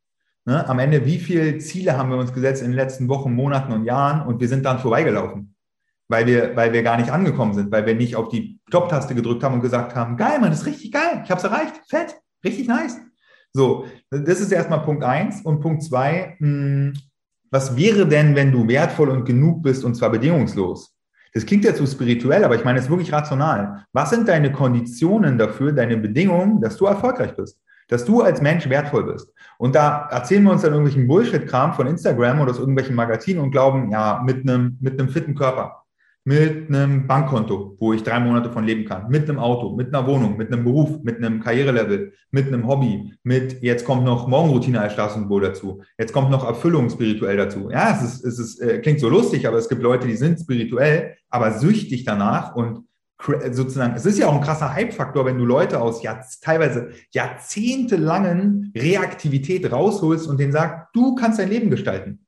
Ne? 0.45 0.67
Am 0.67 0.79
Ende, 0.79 1.05
wie 1.05 1.17
viele 1.17 1.57
Ziele 1.57 1.97
haben 1.97 2.09
wir 2.09 2.17
uns 2.17 2.33
gesetzt 2.33 2.61
in 2.61 2.69
den 2.69 2.75
letzten 2.75 3.07
Wochen, 3.07 3.33
Monaten 3.33 3.71
und 3.71 3.85
Jahren 3.85 4.27
und 4.27 4.39
wir 4.39 4.47
sind 4.47 4.65
dann 4.65 4.79
vorbeigelaufen? 4.79 5.54
Weil 6.07 6.25
wir, 6.25 6.55
weil 6.55 6.73
wir 6.73 6.83
gar 6.83 6.97
nicht 6.97 7.11
angekommen 7.11 7.53
sind, 7.53 7.71
weil 7.71 7.85
wir 7.85 7.95
nicht 7.95 8.15
auf 8.15 8.29
die 8.29 8.59
Top-Taste 8.69 9.15
gedrückt 9.15 9.43
haben 9.43 9.55
und 9.55 9.61
gesagt 9.61 9.95
haben, 9.95 10.17
geil, 10.17 10.39
Mann, 10.39 10.51
das 10.51 10.61
ist 10.61 10.67
richtig 10.67 10.91
geil, 10.91 11.21
ich 11.23 11.31
habe 11.31 11.39
es 11.39 11.43
erreicht, 11.43 11.81
fett, 11.89 12.15
richtig 12.43 12.67
nice. 12.67 12.97
So, 13.55 13.85
das 14.09 14.41
ist 14.41 14.51
erstmal 14.51 14.81
Punkt 14.81 15.01
eins. 15.05 15.39
Und 15.41 15.61
Punkt 15.61 15.81
zwei, 15.81 16.35
hm, 16.39 16.91
was 17.51 17.77
wäre 17.77 18.05
denn, 18.05 18.35
wenn 18.35 18.51
du 18.51 18.67
wertvoll 18.67 19.07
und 19.07 19.23
genug 19.23 19.63
bist 19.63 19.85
und 19.85 19.95
zwar 19.95 20.09
bedingungslos? 20.09 20.93
Das 21.33 21.45
klingt 21.45 21.63
ja 21.63 21.73
zu 21.73 21.87
spirituell, 21.87 22.43
aber 22.43 22.55
ich 22.55 22.65
meine 22.65 22.79
es 22.79 22.85
ist 22.85 22.91
wirklich 22.91 23.13
rational. 23.13 23.85
Was 23.93 24.09
sind 24.09 24.27
deine 24.27 24.51
Konditionen 24.51 25.37
dafür, 25.37 25.71
deine 25.71 25.95
Bedingungen, 25.95 26.59
dass 26.59 26.75
du 26.75 26.85
erfolgreich 26.85 27.33
bist? 27.33 27.57
Dass 27.87 28.03
du 28.03 28.21
als 28.21 28.41
Mensch 28.41 28.67
wertvoll 28.67 29.05
bist. 29.05 29.31
Und 29.57 29.73
da 29.73 30.09
erzählen 30.11 30.43
wir 30.43 30.51
uns 30.51 30.63
dann 30.63 30.73
irgendwelchen 30.73 31.07
Bullshit-Kram 31.07 31.73
von 31.75 31.87
Instagram 31.87 32.41
oder 32.41 32.51
aus 32.51 32.59
irgendwelchen 32.59 32.95
Magazinen 32.95 33.41
und 33.41 33.51
glauben, 33.51 33.89
ja, 33.89 34.21
mit 34.25 34.41
einem, 34.41 34.77
mit 34.81 34.99
einem 34.99 35.07
fitten 35.07 35.33
Körper, 35.33 35.84
mit 36.27 36.69
einem 36.69 37.05
Bankkonto, 37.05 37.77
wo 37.79 37.93
ich 37.93 38.01
drei 38.01 38.19
Monate 38.19 38.51
von 38.51 38.65
leben 38.65 38.85
kann, 38.85 39.09
mit 39.09 39.29
einem 39.29 39.37
Auto, 39.37 39.75
mit 39.75 39.93
einer 39.93 40.07
Wohnung, 40.07 40.37
mit 40.37 40.51
einem 40.51 40.63
Beruf, 40.63 41.03
mit 41.03 41.17
einem 41.17 41.39
Karrierelevel, 41.39 42.13
mit 42.31 42.47
einem 42.47 42.67
Hobby, 42.67 43.13
mit 43.21 43.61
jetzt 43.61 43.85
kommt 43.85 44.03
noch 44.03 44.27
Morgenroutine 44.27 44.81
als 44.81 44.93
Statussymbol 44.93 45.41
dazu, 45.41 45.83
jetzt 45.99 46.13
kommt 46.13 46.31
noch 46.31 46.43
Erfüllung 46.43 46.89
spirituell 46.89 47.37
dazu. 47.37 47.69
Ja, 47.69 47.95
es 47.95 48.01
ist, 48.01 48.25
es 48.25 48.39
ist, 48.39 48.59
äh, 48.59 48.79
klingt 48.79 48.99
so 48.99 49.07
lustig, 49.07 49.47
aber 49.47 49.57
es 49.57 49.69
gibt 49.69 49.83
Leute, 49.83 50.07
die 50.07 50.15
sind 50.15 50.39
spirituell, 50.39 51.15
aber 51.29 51.59
süchtig 51.59 52.05
danach 52.05 52.55
und 52.55 52.85
sozusagen, 53.51 53.95
es 53.95 54.05
ist 54.05 54.17
ja 54.17 54.27
auch 54.27 54.35
ein 54.35 54.41
krasser 54.41 54.73
Hype-Faktor, 54.73 55.25
wenn 55.25 55.37
du 55.37 55.45
Leute 55.45 55.79
aus 55.79 56.01
Jahr, 56.01 56.25
teilweise 56.41 56.89
jahrzehntelangen 57.13 58.73
Reaktivität 58.75 59.71
rausholst 59.71 60.27
und 60.27 60.39
denen 60.39 60.51
sagst, 60.51 60.87
du 60.93 61.15
kannst 61.15 61.39
dein 61.39 61.49
Leben 61.49 61.69
gestalten. 61.69 62.24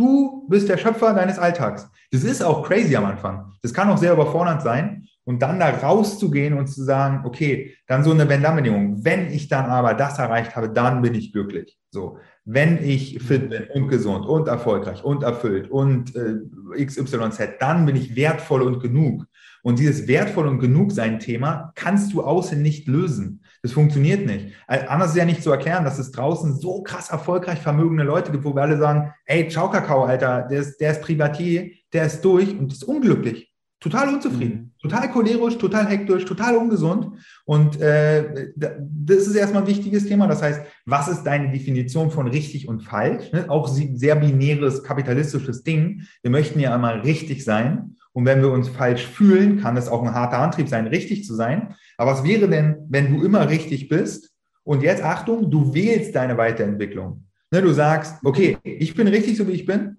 Du 0.00 0.46
bist 0.48 0.66
der 0.66 0.78
Schöpfer 0.78 1.12
deines 1.12 1.38
Alltags. 1.38 1.86
Das 2.10 2.24
ist 2.24 2.42
auch 2.42 2.66
crazy 2.66 2.96
am 2.96 3.04
Anfang. 3.04 3.52
Das 3.60 3.74
kann 3.74 3.90
auch 3.90 3.98
sehr 3.98 4.14
überfordernd 4.14 4.62
sein. 4.62 5.06
Und 5.24 5.42
dann 5.42 5.60
da 5.60 5.68
rauszugehen 5.68 6.54
und 6.54 6.68
zu 6.68 6.82
sagen, 6.82 7.26
okay, 7.26 7.76
dann 7.86 8.02
so 8.02 8.10
eine 8.10 8.26
Wenn-Dann-Bedingung. 8.26 9.04
Wenn 9.04 9.30
ich 9.30 9.48
dann 9.48 9.66
aber 9.66 9.92
das 9.92 10.18
erreicht 10.18 10.56
habe, 10.56 10.70
dann 10.70 11.02
bin 11.02 11.14
ich 11.14 11.34
glücklich. 11.34 11.78
So, 11.90 12.16
wenn 12.46 12.82
ich 12.82 13.22
fit 13.22 13.50
bin 13.50 13.64
und 13.74 13.88
gesund 13.88 14.24
und 14.24 14.48
erfolgreich 14.48 15.04
und 15.04 15.22
erfüllt 15.22 15.70
und 15.70 16.16
äh, 16.16 16.82
XYZ, 16.82 17.58
dann 17.60 17.84
bin 17.84 17.94
ich 17.94 18.16
wertvoll 18.16 18.62
und 18.62 18.80
genug. 18.80 19.26
Und 19.62 19.78
dieses 19.78 20.08
wertvoll 20.08 20.48
und 20.48 20.60
genug 20.60 20.92
sein 20.92 21.20
Thema 21.20 21.72
kannst 21.74 22.14
du 22.14 22.22
außen 22.22 22.60
nicht 22.60 22.88
lösen. 22.88 23.44
Das 23.62 23.72
funktioniert 23.72 24.26
nicht. 24.26 24.54
Anders 24.66 25.10
ist 25.10 25.16
ja 25.16 25.24
nicht 25.24 25.42
zu 25.42 25.50
erklären, 25.50 25.84
dass 25.84 25.98
es 25.98 26.12
draußen 26.12 26.58
so 26.58 26.82
krass 26.82 27.10
erfolgreich 27.10 27.58
vermögende 27.58 28.04
Leute 28.04 28.32
gibt, 28.32 28.44
wo 28.44 28.54
wir 28.54 28.62
alle 28.62 28.78
sagen, 28.78 29.12
ey, 29.26 29.48
ciao 29.48 29.70
Kakao, 29.70 30.04
Alter, 30.04 30.46
der 30.50 30.60
ist, 30.60 30.78
der 30.80 30.92
ist 30.92 31.02
Privatier, 31.02 31.70
der 31.92 32.06
ist 32.06 32.22
durch 32.22 32.58
und 32.58 32.72
ist 32.72 32.84
unglücklich. 32.84 33.50
Total 33.82 34.12
unzufrieden, 34.12 34.74
mhm. 34.74 34.88
total 34.88 35.10
cholerisch, 35.10 35.56
total 35.56 35.88
hektisch, 35.88 36.26
total 36.26 36.56
ungesund. 36.56 37.16
Und 37.46 37.80
äh, 37.80 38.52
das 38.54 39.26
ist 39.26 39.34
erstmal 39.34 39.62
ein 39.62 39.68
wichtiges 39.68 40.06
Thema. 40.06 40.26
Das 40.26 40.42
heißt, 40.42 40.60
was 40.84 41.08
ist 41.08 41.22
deine 41.22 41.50
Definition 41.50 42.10
von 42.10 42.28
richtig 42.28 42.68
und 42.68 42.82
falsch? 42.82 43.32
Ne? 43.32 43.46
Auch 43.48 43.68
sehr 43.68 44.16
binäres 44.16 44.82
kapitalistisches 44.82 45.62
Ding. 45.62 46.02
Wir 46.22 46.30
möchten 46.30 46.60
ja 46.60 46.74
einmal 46.74 47.00
richtig 47.00 47.42
sein. 47.42 47.96
Und 48.12 48.26
wenn 48.26 48.42
wir 48.42 48.50
uns 48.50 48.68
falsch 48.68 49.06
fühlen, 49.06 49.60
kann 49.60 49.78
es 49.78 49.88
auch 49.88 50.02
ein 50.02 50.12
harter 50.12 50.40
Antrieb 50.40 50.68
sein, 50.68 50.86
richtig 50.86 51.24
zu 51.24 51.34
sein. 51.34 51.74
Aber 52.00 52.12
was 52.12 52.24
wäre 52.24 52.48
denn, 52.48 52.86
wenn 52.88 53.14
du 53.14 53.22
immer 53.22 53.50
richtig 53.50 53.90
bist 53.90 54.30
und 54.64 54.82
jetzt 54.82 55.04
Achtung, 55.04 55.50
du 55.50 55.74
wählst 55.74 56.14
deine 56.14 56.38
Weiterentwicklung? 56.38 57.24
Ne, 57.50 57.60
du 57.60 57.74
sagst, 57.74 58.14
okay, 58.24 58.56
ich 58.64 58.94
bin 58.94 59.06
richtig 59.06 59.36
so, 59.36 59.46
wie 59.46 59.52
ich 59.52 59.66
bin. 59.66 59.98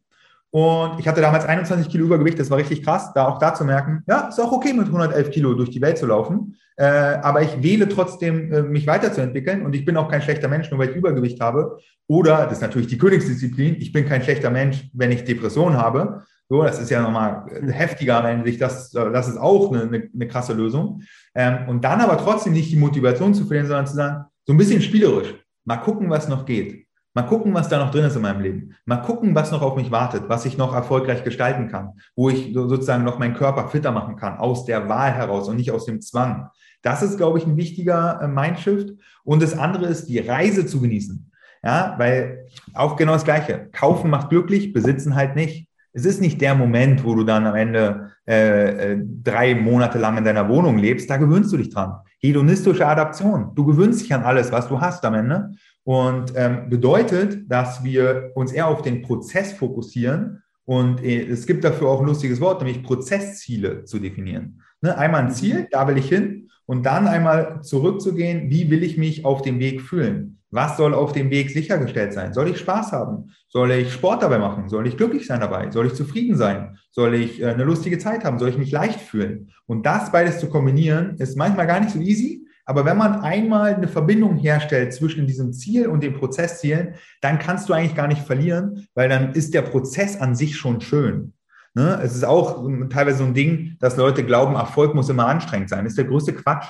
Und 0.50 1.00
ich 1.00 1.08
hatte 1.08 1.22
damals 1.22 1.46
21 1.46 1.90
Kilo 1.90 2.06
Übergewicht, 2.06 2.40
das 2.40 2.50
war 2.50 2.58
richtig 2.58 2.84
krass, 2.84 3.14
da 3.14 3.28
auch 3.28 3.38
da 3.38 3.54
zu 3.54 3.66
merken, 3.66 4.04
ja, 4.08 4.30
ist 4.30 4.40
auch 4.40 4.52
okay 4.52 4.74
mit 4.74 4.88
111 4.88 5.30
Kilo 5.30 5.54
durch 5.54 5.70
die 5.70 5.80
Welt 5.80 6.00
zu 6.00 6.08
laufen, 6.08 6.58
äh, 6.76 6.86
aber 6.86 7.44
ich 7.44 7.62
wähle 7.62 7.88
trotzdem, 7.88 8.52
äh, 8.52 8.64
mich 8.64 8.88
weiterzuentwickeln 8.88 9.64
und 9.64 9.76
ich 9.76 9.86
bin 9.86 9.96
auch 9.96 10.10
kein 10.10 10.24
schlechter 10.24 10.48
Mensch, 10.48 10.72
nur 10.72 10.80
weil 10.80 10.90
ich 10.90 10.96
Übergewicht 10.96 11.40
habe. 11.40 11.78
Oder, 12.08 12.46
das 12.46 12.54
ist 12.54 12.62
natürlich 12.62 12.88
die 12.88 12.98
Königsdisziplin, 12.98 13.76
ich 13.80 13.94
bin 13.94 14.08
kein 14.08 14.24
schlechter 14.24 14.50
Mensch, 14.50 14.90
wenn 14.94 15.12
ich 15.12 15.24
Depression 15.24 15.78
habe. 15.78 16.24
So, 16.52 16.64
das 16.64 16.82
ist 16.82 16.90
ja 16.90 17.02
nochmal 17.02 17.46
heftiger, 17.72 18.26
wenn 18.26 18.44
sich 18.44 18.58
das, 18.58 18.92
das 18.92 19.30
ist 19.30 19.38
auch 19.38 19.72
eine, 19.72 19.84
eine, 19.84 20.10
eine 20.14 20.28
krasse 20.28 20.52
Lösung. 20.52 21.02
Ähm, 21.34 21.70
und 21.70 21.82
dann 21.82 22.02
aber 22.02 22.18
trotzdem 22.18 22.52
nicht 22.52 22.70
die 22.70 22.76
Motivation 22.76 23.34
zu 23.34 23.46
verlieren, 23.46 23.68
sondern 23.68 23.88
zu 23.88 23.94
sagen, 23.96 24.26
so 24.46 24.52
ein 24.52 24.58
bisschen 24.58 24.82
spielerisch, 24.82 25.34
mal 25.64 25.78
gucken, 25.78 26.10
was 26.10 26.28
noch 26.28 26.46
geht. 26.46 26.88
Mal 27.14 27.22
gucken, 27.24 27.54
was 27.54 27.70
da 27.70 27.80
noch 27.80 27.90
drin 27.90 28.04
ist 28.04 28.18
in 28.18 28.22
meinem 28.22 28.42
Leben. 28.42 28.76
Mal 28.84 28.98
gucken, 28.98 29.34
was 29.34 29.54
noch 29.54 29.62
auf 29.62 29.78
mich 29.78 29.92
wartet, 29.92 30.28
was 30.28 30.44
ich 30.46 30.58
noch 30.58 30.76
erfolgreich 30.76 31.24
gestalten 31.24 31.70
kann, 31.70 31.94
wo 32.18 32.30
ich 32.30 32.52
sozusagen 32.54 33.06
noch 33.06 33.18
meinen 33.18 33.36
Körper 33.36 33.70
fitter 33.70 33.94
machen 33.94 34.18
kann, 34.18 34.38
aus 34.38 34.66
der 34.66 34.90
Wahl 34.90 35.14
heraus 35.14 35.48
und 35.48 35.56
nicht 35.56 35.72
aus 35.72 35.86
dem 35.86 36.02
Zwang. 36.02 36.50
Das 36.82 37.02
ist, 37.02 37.16
glaube 37.16 37.38
ich, 37.38 37.48
ein 37.48 37.56
wichtiger 37.56 38.20
äh, 38.22 38.28
Mindshift. 38.28 38.90
Und 39.24 39.42
das 39.42 39.58
andere 39.58 39.86
ist, 39.86 40.10
die 40.10 40.20
Reise 40.20 40.66
zu 40.66 40.82
genießen. 40.82 41.32
Ja, 41.64 41.96
weil 41.98 42.48
auch 42.74 42.98
genau 42.98 43.14
das 43.14 43.24
Gleiche. 43.24 43.70
Kaufen 43.72 44.10
macht 44.10 44.30
glücklich, 44.30 44.74
besitzen 44.74 45.16
halt 45.16 45.38
nicht. 45.38 45.71
Es 45.94 46.06
ist 46.06 46.22
nicht 46.22 46.40
der 46.42 46.56
Moment, 46.56 47.04
wo 47.04 47.16
du 47.16 47.24
dann 47.24 47.46
am 47.46 47.56
Ende 47.56 48.12
äh, 48.28 48.94
äh, 48.94 49.04
drei 49.24 49.56
Monate 49.56 49.98
lang 49.98 50.18
in 50.18 50.24
deiner 50.24 50.48
Wohnung 50.48 50.78
lebst. 50.78 51.10
Da 51.10 51.18
gewöhnst 51.18 51.52
du 51.52 51.58
dich 51.58 51.70
dran. 51.70 51.96
Hedonistische 52.20 52.88
Adaption. 52.88 53.54
Du 53.56 53.66
gewöhnst 53.66 54.02
dich 54.02 54.14
an 54.14 54.24
alles, 54.24 54.52
was 54.52 54.68
du 54.70 54.80
hast 54.80 55.04
am 55.06 55.16
Ende. 55.16 55.52
Und 55.84 56.34
ähm, 56.36 56.70
bedeutet, 56.70 57.52
dass 57.52 57.84
wir 57.84 58.32
uns 58.36 58.52
eher 58.52 58.68
auf 58.68 58.82
den 58.82 59.02
Prozess 59.02 59.54
fokussieren. 59.54 60.44
Und 60.66 61.04
äh, 61.04 61.24
es 61.24 61.46
gibt 61.46 61.64
dafür 61.64 61.90
auch 61.90 62.00
ein 62.00 62.08
lustiges 62.08 62.40
Wort, 62.40 62.62
nämlich 62.62 62.84
Prozessziele 62.84 63.84
zu 63.84 64.00
definieren. 64.00 64.62
Ne? 64.82 64.98
Einmal 64.98 65.24
ein 65.24 65.32
Ziel, 65.32 65.68
da 65.72 65.88
will 65.88 65.98
ich 65.98 66.08
hin. 66.08 66.50
Und 66.72 66.86
dann 66.86 67.06
einmal 67.06 67.62
zurückzugehen, 67.64 68.50
wie 68.50 68.70
will 68.70 68.82
ich 68.82 68.98
mich 68.98 69.26
auf 69.26 69.42
dem 69.42 69.60
Weg 69.60 69.82
fühlen? 69.82 70.40
Was 70.52 70.78
soll 70.78 70.94
auf 70.94 71.12
dem 71.12 71.30
Weg 71.30 71.50
sichergestellt 71.50 72.14
sein? 72.14 72.34
Soll 72.34 72.48
ich 72.48 72.60
Spaß 72.60 72.94
haben? 72.94 73.34
Soll 73.50 73.72
ich 73.72 73.92
Sport 73.92 74.24
dabei 74.24 74.38
machen? 74.38 74.70
Soll 74.70 74.88
ich 74.88 74.96
glücklich 74.96 75.28
sein 75.28 75.42
dabei? 75.42 75.70
Soll 75.70 75.88
ich 75.88 75.96
zufrieden 75.96 76.38
sein? 76.38 76.78
Soll 76.92 77.16
ich 77.16 77.42
äh, 77.42 77.48
eine 77.48 77.66
lustige 77.66 77.98
Zeit 77.98 78.24
haben? 78.24 78.40
Soll 78.40 78.48
ich 78.48 78.58
mich 78.58 78.72
leicht 78.72 79.02
fühlen? 79.02 79.52
Und 79.66 79.86
das 79.86 80.14
beides 80.14 80.40
zu 80.40 80.48
kombinieren, 80.48 81.18
ist 81.18 81.36
manchmal 81.36 81.68
gar 81.68 81.82
nicht 81.82 81.92
so 81.92 82.00
easy. 82.00 82.48
Aber 82.64 82.86
wenn 82.86 82.96
man 82.96 83.20
einmal 83.20 83.76
eine 83.76 83.90
Verbindung 83.90 84.38
herstellt 84.38 84.94
zwischen 84.94 85.28
diesem 85.28 85.52
Ziel 85.52 85.88
und 85.88 86.02
den 86.02 86.14
Prozesszielen, 86.14 86.94
dann 87.20 87.38
kannst 87.38 87.68
du 87.68 87.74
eigentlich 87.74 87.96
gar 87.96 88.08
nicht 88.08 88.22
verlieren, 88.22 88.88
weil 88.94 89.10
dann 89.10 89.34
ist 89.34 89.54
der 89.54 89.64
Prozess 89.64 90.22
an 90.22 90.36
sich 90.36 90.56
schon 90.56 90.80
schön. 90.80 91.34
Ne? 91.74 92.00
Es 92.04 92.16
ist 92.16 92.26
auch 92.26 92.68
teilweise 92.90 93.20
so 93.20 93.24
ein 93.24 93.34
Ding, 93.34 93.78
dass 93.80 93.98
Leute 93.98 94.26
glauben, 94.26 94.56
Erfolg 94.56 94.94
muss 94.94 95.10
immer 95.10 95.28
anstrengend 95.28 95.70
sein. 95.70 95.84
Das 95.84 95.94
ist 95.94 95.98
der 95.98 96.06
größte 96.06 96.34
Quatsch. 96.34 96.68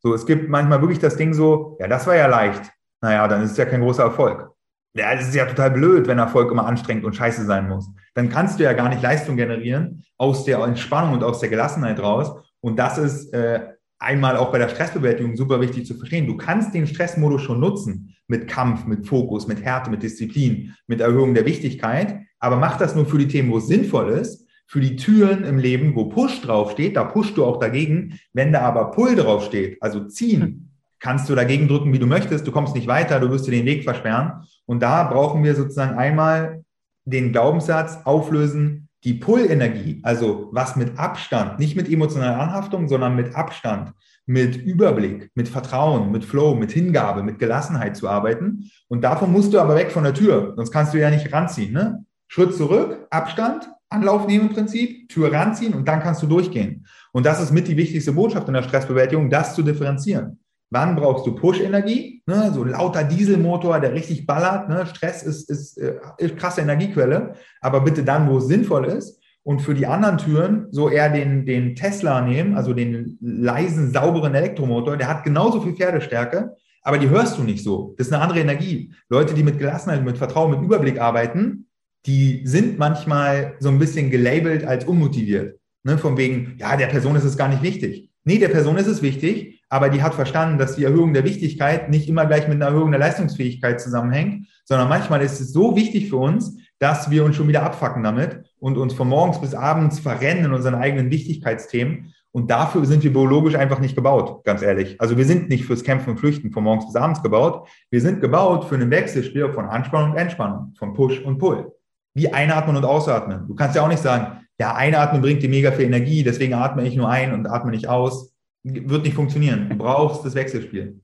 So, 0.00 0.14
es 0.14 0.26
gibt 0.26 0.48
manchmal 0.48 0.80
wirklich 0.80 0.98
das 0.98 1.16
Ding 1.16 1.32
so, 1.32 1.76
ja, 1.80 1.88
das 1.88 2.06
war 2.06 2.16
ja 2.16 2.26
leicht 2.26 2.72
naja, 3.02 3.26
dann 3.28 3.42
ist 3.42 3.52
es 3.52 3.56
ja 3.56 3.66
kein 3.66 3.82
großer 3.82 4.04
Erfolg. 4.04 4.50
Ja, 4.94 5.14
das 5.14 5.28
ist 5.28 5.34
ja 5.34 5.46
total 5.46 5.70
blöd, 5.70 6.06
wenn 6.06 6.18
Erfolg 6.18 6.50
immer 6.50 6.66
anstrengend 6.66 7.04
und 7.04 7.16
scheiße 7.16 7.44
sein 7.44 7.68
muss. 7.68 7.90
Dann 8.14 8.28
kannst 8.28 8.58
du 8.58 8.64
ja 8.64 8.72
gar 8.74 8.88
nicht 8.88 9.02
Leistung 9.02 9.36
generieren 9.36 10.04
aus 10.18 10.44
der 10.44 10.58
Entspannung 10.60 11.14
und 11.14 11.24
aus 11.24 11.40
der 11.40 11.48
Gelassenheit 11.48 11.98
raus. 12.00 12.30
Und 12.60 12.78
das 12.78 12.98
ist 12.98 13.32
äh, 13.32 13.72
einmal 13.98 14.36
auch 14.36 14.52
bei 14.52 14.58
der 14.58 14.68
Stressbewältigung 14.68 15.36
super 15.36 15.60
wichtig 15.60 15.86
zu 15.86 15.94
verstehen. 15.94 16.26
Du 16.26 16.36
kannst 16.36 16.74
den 16.74 16.86
Stressmodus 16.86 17.42
schon 17.42 17.58
nutzen 17.58 18.14
mit 18.28 18.48
Kampf, 18.48 18.86
mit 18.86 19.06
Fokus, 19.06 19.48
mit 19.48 19.62
Härte, 19.62 19.90
mit 19.90 20.02
Disziplin, 20.02 20.74
mit 20.86 21.00
Erhöhung 21.00 21.34
der 21.34 21.46
Wichtigkeit. 21.46 22.20
Aber 22.42 22.56
mach 22.56 22.76
das 22.76 22.96
nur 22.96 23.06
für 23.06 23.18
die 23.18 23.28
Themen, 23.28 23.50
wo 23.50 23.58
es 23.58 23.68
sinnvoll 23.68 24.10
ist. 24.10 24.48
Für 24.66 24.80
die 24.80 24.96
Türen 24.96 25.44
im 25.44 25.58
Leben, 25.58 25.94
wo 25.94 26.06
Push 26.06 26.40
draufsteht, 26.42 26.96
da 26.96 27.04
pushst 27.04 27.36
du 27.36 27.44
auch 27.44 27.58
dagegen. 27.58 28.18
Wenn 28.32 28.52
da 28.52 28.62
aber 28.62 28.90
Pull 28.90 29.14
draufsteht, 29.14 29.78
also 29.80 30.04
ziehen, 30.06 30.70
kannst 30.98 31.28
du 31.28 31.34
dagegen 31.34 31.68
drücken, 31.68 31.92
wie 31.92 31.98
du 31.98 32.06
möchtest. 32.06 32.46
Du 32.46 32.50
kommst 32.50 32.74
nicht 32.74 32.88
weiter, 32.88 33.20
du 33.20 33.30
wirst 33.30 33.46
dir 33.46 33.52
den 33.52 33.66
Weg 33.66 33.84
versperren. 33.84 34.42
Und 34.66 34.82
da 34.82 35.04
brauchen 35.04 35.44
wir 35.44 35.54
sozusagen 35.54 35.96
einmal 35.96 36.64
den 37.04 37.30
Glaubenssatz 37.30 38.00
auflösen, 38.04 38.88
die 39.04 39.14
Pull-Energie, 39.14 40.00
also 40.02 40.48
was 40.52 40.74
mit 40.74 40.98
Abstand, 40.98 41.58
nicht 41.58 41.76
mit 41.76 41.88
emotionaler 41.88 42.40
Anhaftung, 42.40 42.88
sondern 42.88 43.14
mit 43.14 43.34
Abstand, 43.36 43.92
mit 44.26 44.56
Überblick, 44.56 45.30
mit 45.34 45.48
Vertrauen, 45.48 46.10
mit 46.10 46.24
Flow, 46.24 46.54
mit 46.54 46.72
Hingabe, 46.72 47.22
mit 47.22 47.38
Gelassenheit 47.38 47.96
zu 47.96 48.08
arbeiten. 48.08 48.70
Und 48.88 49.02
davon 49.02 49.32
musst 49.32 49.52
du 49.52 49.60
aber 49.60 49.76
weg 49.76 49.90
von 49.92 50.04
der 50.04 50.14
Tür, 50.14 50.54
sonst 50.56 50.70
kannst 50.72 50.94
du 50.94 50.98
ja 50.98 51.10
nicht 51.10 51.32
ranziehen. 51.32 51.72
Ne? 51.72 52.04
Schritt 52.32 52.54
zurück, 52.54 53.08
Abstand, 53.10 53.68
Anlauf 53.90 54.26
nehmen 54.26 54.48
im 54.48 54.54
Prinzip, 54.54 55.10
Tür 55.10 55.30
ranziehen 55.30 55.74
und 55.74 55.86
dann 55.86 56.00
kannst 56.00 56.22
du 56.22 56.26
durchgehen. 56.26 56.86
Und 57.12 57.26
das 57.26 57.42
ist 57.42 57.52
mit 57.52 57.68
die 57.68 57.76
wichtigste 57.76 58.12
Botschaft 58.12 58.48
in 58.48 58.54
der 58.54 58.62
Stressbewältigung, 58.62 59.28
das 59.28 59.54
zu 59.54 59.62
differenzieren. 59.62 60.40
Wann 60.70 60.96
brauchst 60.96 61.26
du 61.26 61.34
Push-Energie? 61.34 62.22
Ne, 62.24 62.50
so 62.54 62.64
lauter 62.64 63.04
Dieselmotor, 63.04 63.80
der 63.80 63.92
richtig 63.92 64.24
ballert. 64.24 64.70
Ne? 64.70 64.86
Stress 64.86 65.22
ist, 65.22 65.50
ist, 65.50 65.76
äh, 65.76 65.98
ist 66.16 66.38
krasse 66.38 66.62
Energiequelle, 66.62 67.34
aber 67.60 67.82
bitte 67.82 68.02
dann, 68.02 68.30
wo 68.30 68.38
es 68.38 68.46
sinnvoll 68.46 68.86
ist. 68.86 69.20
Und 69.42 69.60
für 69.60 69.74
die 69.74 69.86
anderen 69.86 70.16
Türen 70.16 70.68
so 70.70 70.88
eher 70.88 71.10
den, 71.10 71.44
den 71.44 71.76
Tesla 71.76 72.22
nehmen, 72.22 72.56
also 72.56 72.72
den 72.72 73.18
leisen, 73.20 73.92
sauberen 73.92 74.34
Elektromotor. 74.34 74.96
Der 74.96 75.08
hat 75.08 75.24
genauso 75.24 75.60
viel 75.60 75.74
Pferdestärke, 75.74 76.56
aber 76.80 76.96
die 76.96 77.10
hörst 77.10 77.36
du 77.36 77.42
nicht 77.42 77.62
so. 77.62 77.94
Das 77.98 78.06
ist 78.06 78.12
eine 78.14 78.22
andere 78.22 78.40
Energie. 78.40 78.94
Leute, 79.10 79.34
die 79.34 79.42
mit 79.42 79.58
Gelassenheit, 79.58 80.02
mit 80.02 80.16
Vertrauen, 80.16 80.52
mit 80.52 80.62
Überblick 80.62 80.98
arbeiten, 80.98 81.66
die 82.06 82.42
sind 82.44 82.78
manchmal 82.78 83.54
so 83.60 83.68
ein 83.68 83.78
bisschen 83.78 84.10
gelabelt 84.10 84.64
als 84.64 84.84
unmotiviert. 84.84 85.58
Ne? 85.84 85.98
Von 85.98 86.16
wegen, 86.16 86.56
ja, 86.58 86.76
der 86.76 86.88
Person 86.88 87.16
ist 87.16 87.24
es 87.24 87.36
gar 87.36 87.48
nicht 87.48 87.62
wichtig. 87.62 88.10
Nee, 88.24 88.38
der 88.38 88.48
Person 88.48 88.76
ist 88.76 88.86
es 88.86 89.02
wichtig, 89.02 89.62
aber 89.68 89.88
die 89.88 90.02
hat 90.02 90.14
verstanden, 90.14 90.58
dass 90.58 90.76
die 90.76 90.84
Erhöhung 90.84 91.12
der 91.12 91.24
Wichtigkeit 91.24 91.90
nicht 91.90 92.08
immer 92.08 92.26
gleich 92.26 92.46
mit 92.46 92.56
einer 92.56 92.66
Erhöhung 92.66 92.92
der 92.92 93.00
Leistungsfähigkeit 93.00 93.80
zusammenhängt, 93.80 94.46
sondern 94.64 94.88
manchmal 94.88 95.22
ist 95.22 95.40
es 95.40 95.52
so 95.52 95.74
wichtig 95.76 96.08
für 96.08 96.18
uns, 96.18 96.56
dass 96.78 97.10
wir 97.10 97.24
uns 97.24 97.36
schon 97.36 97.48
wieder 97.48 97.62
abfacken 97.62 98.02
damit 98.02 98.44
und 98.58 98.76
uns 98.76 98.94
von 98.94 99.08
morgens 99.08 99.40
bis 99.40 99.54
abends 99.54 99.98
verrennen 99.98 100.44
in 100.44 100.52
unseren 100.52 100.74
eigenen 100.74 101.10
Wichtigkeitsthemen. 101.10 102.12
Und 102.32 102.50
dafür 102.50 102.84
sind 102.86 103.02
wir 103.02 103.12
biologisch 103.12 103.56
einfach 103.56 103.80
nicht 103.80 103.94
gebaut, 103.94 104.44
ganz 104.44 104.62
ehrlich. 104.62 105.00
Also 105.00 105.16
wir 105.16 105.24
sind 105.24 105.48
nicht 105.48 105.64
fürs 105.64 105.84
Kämpfen 105.84 106.10
und 106.10 106.18
Flüchten 106.18 106.50
von 106.50 106.64
morgens 106.64 106.86
bis 106.86 106.96
abends 106.96 107.22
gebaut. 107.22 107.68
Wir 107.90 108.00
sind 108.00 108.20
gebaut 108.20 108.64
für 108.64 108.76
einen 108.76 108.90
Wechselspiel 108.90 109.52
von 109.52 109.66
Anspannung 109.66 110.12
und 110.12 110.16
Entspannung, 110.16 110.72
von 110.76 110.94
Push 110.94 111.20
und 111.20 111.38
Pull. 111.38 111.72
Wie 112.14 112.32
einatmen 112.32 112.76
und 112.76 112.84
ausatmen. 112.84 113.46
Du 113.48 113.54
kannst 113.54 113.76
ja 113.76 113.82
auch 113.82 113.88
nicht 113.88 114.02
sagen, 114.02 114.42
ja, 114.58 114.74
einatmen 114.74 115.22
bringt 115.22 115.42
dir 115.42 115.48
mega 115.48 115.72
viel 115.72 115.86
Energie, 115.86 116.22
deswegen 116.22 116.54
atme 116.54 116.86
ich 116.86 116.94
nur 116.94 117.08
ein 117.08 117.32
und 117.32 117.46
atme 117.46 117.70
nicht 117.70 117.88
aus. 117.88 118.34
Wird 118.62 119.02
nicht 119.02 119.14
funktionieren. 119.14 119.68
Du 119.70 119.76
brauchst 119.76 120.24
das 120.24 120.34
Wechselspiel. 120.34 121.00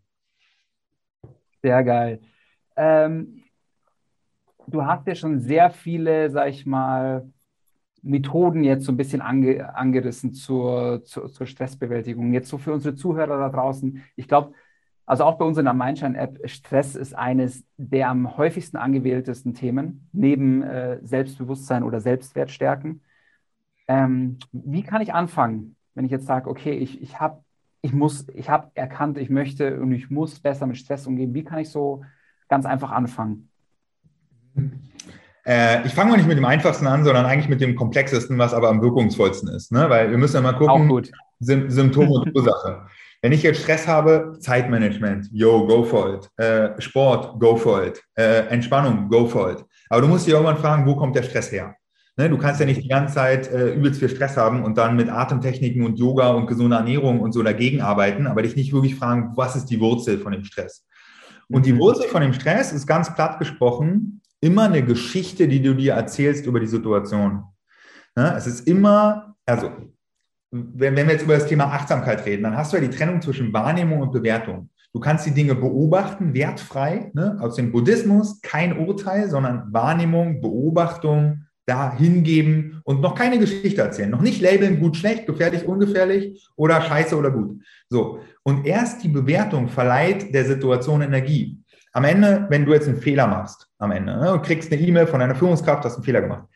Sehr 1.62 1.82
geil. 1.82 2.20
Ähm, 2.76 3.42
du 4.68 4.84
hast 4.84 5.06
ja 5.06 5.14
schon 5.14 5.40
sehr 5.40 5.70
viele, 5.70 6.30
sag 6.30 6.48
ich 6.48 6.66
mal, 6.66 7.28
Methoden 8.02 8.62
jetzt 8.62 8.84
so 8.84 8.92
ein 8.92 8.96
bisschen 8.96 9.20
ange, 9.20 9.74
angerissen 9.74 10.32
zur, 10.32 11.02
zur, 11.04 11.30
zur, 11.32 11.46
Stressbewältigung. 11.46 12.32
Jetzt 12.32 12.48
so 12.48 12.58
für 12.58 12.72
unsere 12.72 12.94
Zuhörer 12.94 13.38
da 13.38 13.48
draußen. 13.48 14.04
Ich 14.14 14.28
glaube, 14.28 14.54
also 15.08 15.24
auch 15.24 15.38
bei 15.38 15.44
uns 15.46 15.56
in 15.56 15.64
der 15.64 15.72
Mindshine-App, 15.72 16.40
Stress 16.44 16.94
ist 16.94 17.14
eines 17.14 17.64
der 17.78 18.10
am 18.10 18.36
häufigsten 18.36 18.76
angewähltesten 18.76 19.54
Themen, 19.54 20.06
neben 20.12 20.62
äh, 20.62 20.98
Selbstbewusstsein 21.02 21.82
oder 21.82 22.00
Selbstwertstärken. 22.00 23.00
Ähm, 23.88 24.36
wie 24.52 24.82
kann 24.82 25.00
ich 25.00 25.14
anfangen, 25.14 25.76
wenn 25.94 26.04
ich 26.04 26.10
jetzt 26.10 26.26
sage, 26.26 26.50
okay, 26.50 26.72
ich, 26.72 27.00
ich 27.00 27.18
habe 27.18 27.42
ich 27.80 27.94
muss, 27.94 28.26
ich 28.34 28.50
habe 28.50 28.70
erkannt, 28.74 29.16
ich 29.16 29.30
möchte 29.30 29.80
und 29.80 29.92
ich 29.92 30.10
muss 30.10 30.40
besser 30.40 30.66
mit 30.66 30.76
Stress 30.76 31.06
umgehen. 31.06 31.32
Wie 31.32 31.44
kann 31.44 31.60
ich 31.60 31.70
so 31.70 32.04
ganz 32.48 32.66
einfach 32.66 32.90
anfangen? 32.90 33.48
Äh, 35.46 35.86
ich 35.86 35.94
fange 35.94 36.10
mal 36.10 36.16
nicht 36.16 36.28
mit 36.28 36.36
dem 36.36 36.44
einfachsten 36.44 36.86
an, 36.86 37.04
sondern 37.04 37.24
eigentlich 37.24 37.48
mit 37.48 37.62
dem 37.62 37.76
komplexesten, 37.76 38.36
was 38.36 38.52
aber 38.52 38.68
am 38.68 38.82
wirkungsvollsten 38.82 39.48
ist. 39.48 39.72
Ne? 39.72 39.88
Weil 39.88 40.10
wir 40.10 40.18
müssen 40.18 40.36
ja 40.36 40.42
mal 40.42 40.52
gucken, 40.52 41.06
Sym 41.40 41.70
Symptome 41.70 42.10
und 42.10 42.34
Ursache. 42.34 42.86
Wenn 43.20 43.32
ich 43.32 43.42
jetzt 43.42 43.62
Stress 43.62 43.86
habe, 43.88 44.36
Zeitmanagement, 44.38 45.28
yo, 45.32 45.66
go 45.66 45.82
for 45.82 46.14
it. 46.14 46.30
Äh, 46.36 46.80
Sport, 46.80 47.40
go 47.40 47.56
for 47.56 47.84
it. 47.84 48.00
Äh, 48.16 48.46
Entspannung, 48.48 49.08
go 49.08 49.26
for 49.26 49.50
it. 49.52 49.64
Aber 49.88 50.02
du 50.02 50.08
musst 50.08 50.26
dich 50.26 50.34
irgendwann 50.34 50.58
fragen, 50.58 50.86
wo 50.86 50.94
kommt 50.94 51.16
der 51.16 51.24
Stress 51.24 51.50
her? 51.50 51.74
Ne, 52.16 52.28
du 52.28 52.36
kannst 52.36 52.58
ja 52.58 52.66
nicht 52.66 52.82
die 52.82 52.88
ganze 52.88 53.14
Zeit 53.14 53.50
äh, 53.50 53.74
übelst 53.74 54.00
viel 54.00 54.08
Stress 54.08 54.36
haben 54.36 54.64
und 54.64 54.76
dann 54.76 54.96
mit 54.96 55.08
Atemtechniken 55.08 55.84
und 55.84 55.98
Yoga 55.98 56.30
und 56.30 56.46
gesunder 56.46 56.78
Ernährung 56.78 57.20
und 57.20 57.32
so 57.32 57.42
dagegen 57.42 57.80
arbeiten, 57.80 58.26
aber 58.26 58.42
dich 58.42 58.56
nicht 58.56 58.72
wirklich 58.72 58.96
fragen, 58.96 59.32
was 59.36 59.54
ist 59.54 59.66
die 59.66 59.78
Wurzel 59.78 60.18
von 60.18 60.32
dem 60.32 60.42
Stress? 60.42 60.84
Und 61.48 61.64
die 61.64 61.72
mhm. 61.72 61.78
Wurzel 61.78 62.08
von 62.08 62.20
dem 62.20 62.32
Stress 62.32 62.72
ist 62.72 62.86
ganz 62.86 63.14
platt 63.14 63.38
gesprochen 63.38 64.20
immer 64.40 64.64
eine 64.64 64.84
Geschichte, 64.84 65.48
die 65.48 65.62
du 65.62 65.74
dir 65.74 65.94
erzählst 65.94 66.46
über 66.46 66.60
die 66.60 66.66
Situation. 66.66 67.44
Ne? 68.14 68.34
Es 68.36 68.46
ist 68.46 68.66
immer, 68.66 69.36
also 69.46 69.70
wenn, 70.50 70.96
wenn 70.96 71.06
wir 71.06 71.14
jetzt 71.14 71.24
über 71.24 71.34
das 71.34 71.46
Thema 71.46 71.64
Achtsamkeit 71.64 72.24
reden, 72.24 72.44
dann 72.44 72.56
hast 72.56 72.72
du 72.72 72.76
ja 72.76 72.82
die 72.82 72.94
Trennung 72.94 73.20
zwischen 73.20 73.52
Wahrnehmung 73.52 74.00
und 74.00 74.12
Bewertung. 74.12 74.70
Du 74.92 75.00
kannst 75.00 75.26
die 75.26 75.34
Dinge 75.34 75.54
beobachten, 75.54 76.32
wertfrei, 76.34 77.10
ne? 77.14 77.36
aus 77.40 77.56
dem 77.56 77.72
Buddhismus 77.72 78.40
kein 78.40 78.78
Urteil, 78.78 79.28
sondern 79.28 79.72
Wahrnehmung, 79.72 80.40
Beobachtung, 80.40 81.44
da 81.66 81.94
hingeben 81.94 82.80
und 82.84 83.02
noch 83.02 83.14
keine 83.14 83.38
Geschichte 83.38 83.82
erzählen. 83.82 84.08
Noch 84.08 84.22
nicht 84.22 84.40
labeln, 84.40 84.80
gut, 84.80 84.96
schlecht, 84.96 85.26
gefährlich, 85.26 85.66
ungefährlich 85.66 86.48
oder 86.56 86.80
scheiße 86.80 87.14
oder 87.14 87.30
gut. 87.30 87.62
So. 87.90 88.20
Und 88.42 88.66
erst 88.66 89.04
die 89.04 89.08
Bewertung 89.08 89.68
verleiht 89.68 90.34
der 90.34 90.46
Situation 90.46 91.02
Energie. 91.02 91.58
Am 91.92 92.04
Ende, 92.04 92.46
wenn 92.48 92.64
du 92.64 92.72
jetzt 92.72 92.88
einen 92.88 93.02
Fehler 93.02 93.26
machst, 93.26 93.68
am 93.78 93.90
Ende, 93.90 94.16
ne, 94.16 94.32
und 94.32 94.42
kriegst 94.42 94.72
eine 94.72 94.80
E-Mail 94.80 95.06
von 95.06 95.20
einer 95.20 95.34
Führungskraft, 95.34 95.84
hast 95.84 95.96
einen 95.96 96.04
Fehler 96.04 96.22
gemacht. 96.22 96.48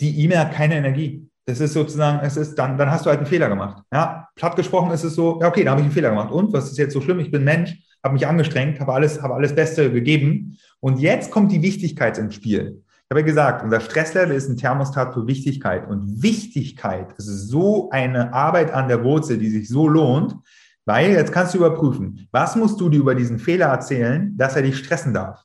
Die 0.00 0.24
E-Mail 0.24 0.38
hat 0.38 0.52
keine 0.52 0.76
Energie. 0.76 1.27
Das 1.48 1.60
ist 1.60 1.72
sozusagen, 1.72 2.20
es 2.22 2.36
ist 2.36 2.56
dann, 2.56 2.76
dann 2.76 2.90
hast 2.90 3.06
du 3.06 3.08
halt 3.08 3.20
einen 3.20 3.26
Fehler 3.26 3.48
gemacht. 3.48 3.82
Ja, 3.90 4.28
platt 4.34 4.54
gesprochen 4.54 4.90
ist 4.90 5.02
es 5.02 5.14
so, 5.14 5.38
ja, 5.40 5.48
okay, 5.48 5.64
da 5.64 5.70
habe 5.70 5.80
ich 5.80 5.86
einen 5.86 5.94
Fehler 5.94 6.10
gemacht. 6.10 6.30
Und 6.30 6.52
was 6.52 6.70
ist 6.70 6.76
jetzt 6.76 6.92
so 6.92 7.00
schlimm? 7.00 7.20
Ich 7.20 7.30
bin 7.30 7.42
Mensch, 7.42 7.74
habe 8.04 8.12
mich 8.12 8.26
angestrengt, 8.26 8.78
habe 8.80 8.92
alles, 8.92 9.22
habe 9.22 9.32
alles 9.32 9.54
Beste 9.54 9.90
gegeben. 9.90 10.58
Und 10.80 10.98
jetzt 10.98 11.30
kommt 11.30 11.50
die 11.50 11.62
Wichtigkeit 11.62 12.18
ins 12.18 12.34
Spiel. 12.34 12.82
Ich 12.84 13.10
habe 13.10 13.20
ja 13.20 13.26
gesagt, 13.26 13.64
unser 13.64 13.80
Stresslevel 13.80 14.36
ist 14.36 14.50
ein 14.50 14.58
Thermostat 14.58 15.14
für 15.14 15.26
Wichtigkeit. 15.26 15.88
Und 15.88 16.22
Wichtigkeit 16.22 17.14
ist 17.16 17.48
so 17.48 17.88
eine 17.88 18.34
Arbeit 18.34 18.70
an 18.70 18.88
der 18.88 19.02
Wurzel, 19.02 19.38
die 19.38 19.48
sich 19.48 19.70
so 19.70 19.88
lohnt, 19.88 20.36
weil 20.84 21.12
jetzt 21.12 21.32
kannst 21.32 21.54
du 21.54 21.58
überprüfen, 21.58 22.28
was 22.30 22.56
musst 22.56 22.78
du 22.78 22.90
dir 22.90 23.00
über 23.00 23.14
diesen 23.14 23.38
Fehler 23.38 23.68
erzählen, 23.68 24.36
dass 24.36 24.54
er 24.54 24.60
dich 24.60 24.76
stressen 24.76 25.14
darf. 25.14 25.44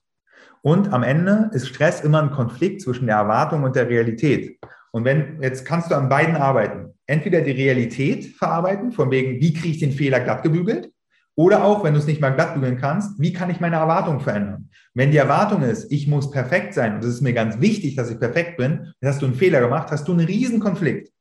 Und 0.61 0.91
am 0.91 1.03
Ende 1.03 1.49
ist 1.53 1.69
Stress 1.69 2.01
immer 2.01 2.21
ein 2.21 2.31
Konflikt 2.31 2.81
zwischen 2.81 3.07
der 3.07 3.15
Erwartung 3.15 3.63
und 3.63 3.77
der 3.77 3.87
Realität. 3.87 4.59
Und 4.93 5.05
wenn, 5.05 5.41
jetzt 5.41 5.65
kannst 5.65 5.89
du 5.89 5.95
an 5.95 6.07
beiden 6.07 6.35
arbeiten. 6.35 6.93
Entweder 7.07 7.41
die 7.41 7.51
Realität 7.51 8.35
verarbeiten, 8.37 8.91
von 8.91 9.09
wegen, 9.11 9.41
wie 9.41 9.53
kriege 9.53 9.73
ich 9.73 9.79
den 9.79 9.91
Fehler 9.91 10.19
glatt 10.19 10.43
gebügelt? 10.43 10.91
Oder 11.35 11.63
auch, 11.63 11.83
wenn 11.83 11.93
du 11.93 11.99
es 11.99 12.05
nicht 12.05 12.21
mal 12.21 12.29
glatt 12.29 12.53
bügeln 12.53 12.77
kannst, 12.77 13.19
wie 13.19 13.33
kann 13.33 13.49
ich 13.49 13.59
meine 13.59 13.77
Erwartung 13.77 14.19
verändern? 14.19 14.69
Wenn 14.93 15.09
die 15.09 15.17
Erwartung 15.17 15.63
ist, 15.63 15.91
ich 15.91 16.07
muss 16.07 16.29
perfekt 16.29 16.75
sein 16.75 16.95
und 16.95 17.03
es 17.03 17.15
ist 17.15 17.21
mir 17.21 17.33
ganz 17.33 17.59
wichtig, 17.59 17.95
dass 17.95 18.11
ich 18.11 18.19
perfekt 18.19 18.57
bin, 18.57 18.93
dann 19.01 19.09
hast 19.09 19.21
du 19.21 19.25
einen 19.25 19.35
Fehler 19.35 19.61
gemacht, 19.61 19.89
hast 19.89 20.07
du 20.07 20.11
einen 20.11 20.27
riesen 20.27 20.59
Konflikt. 20.59 21.11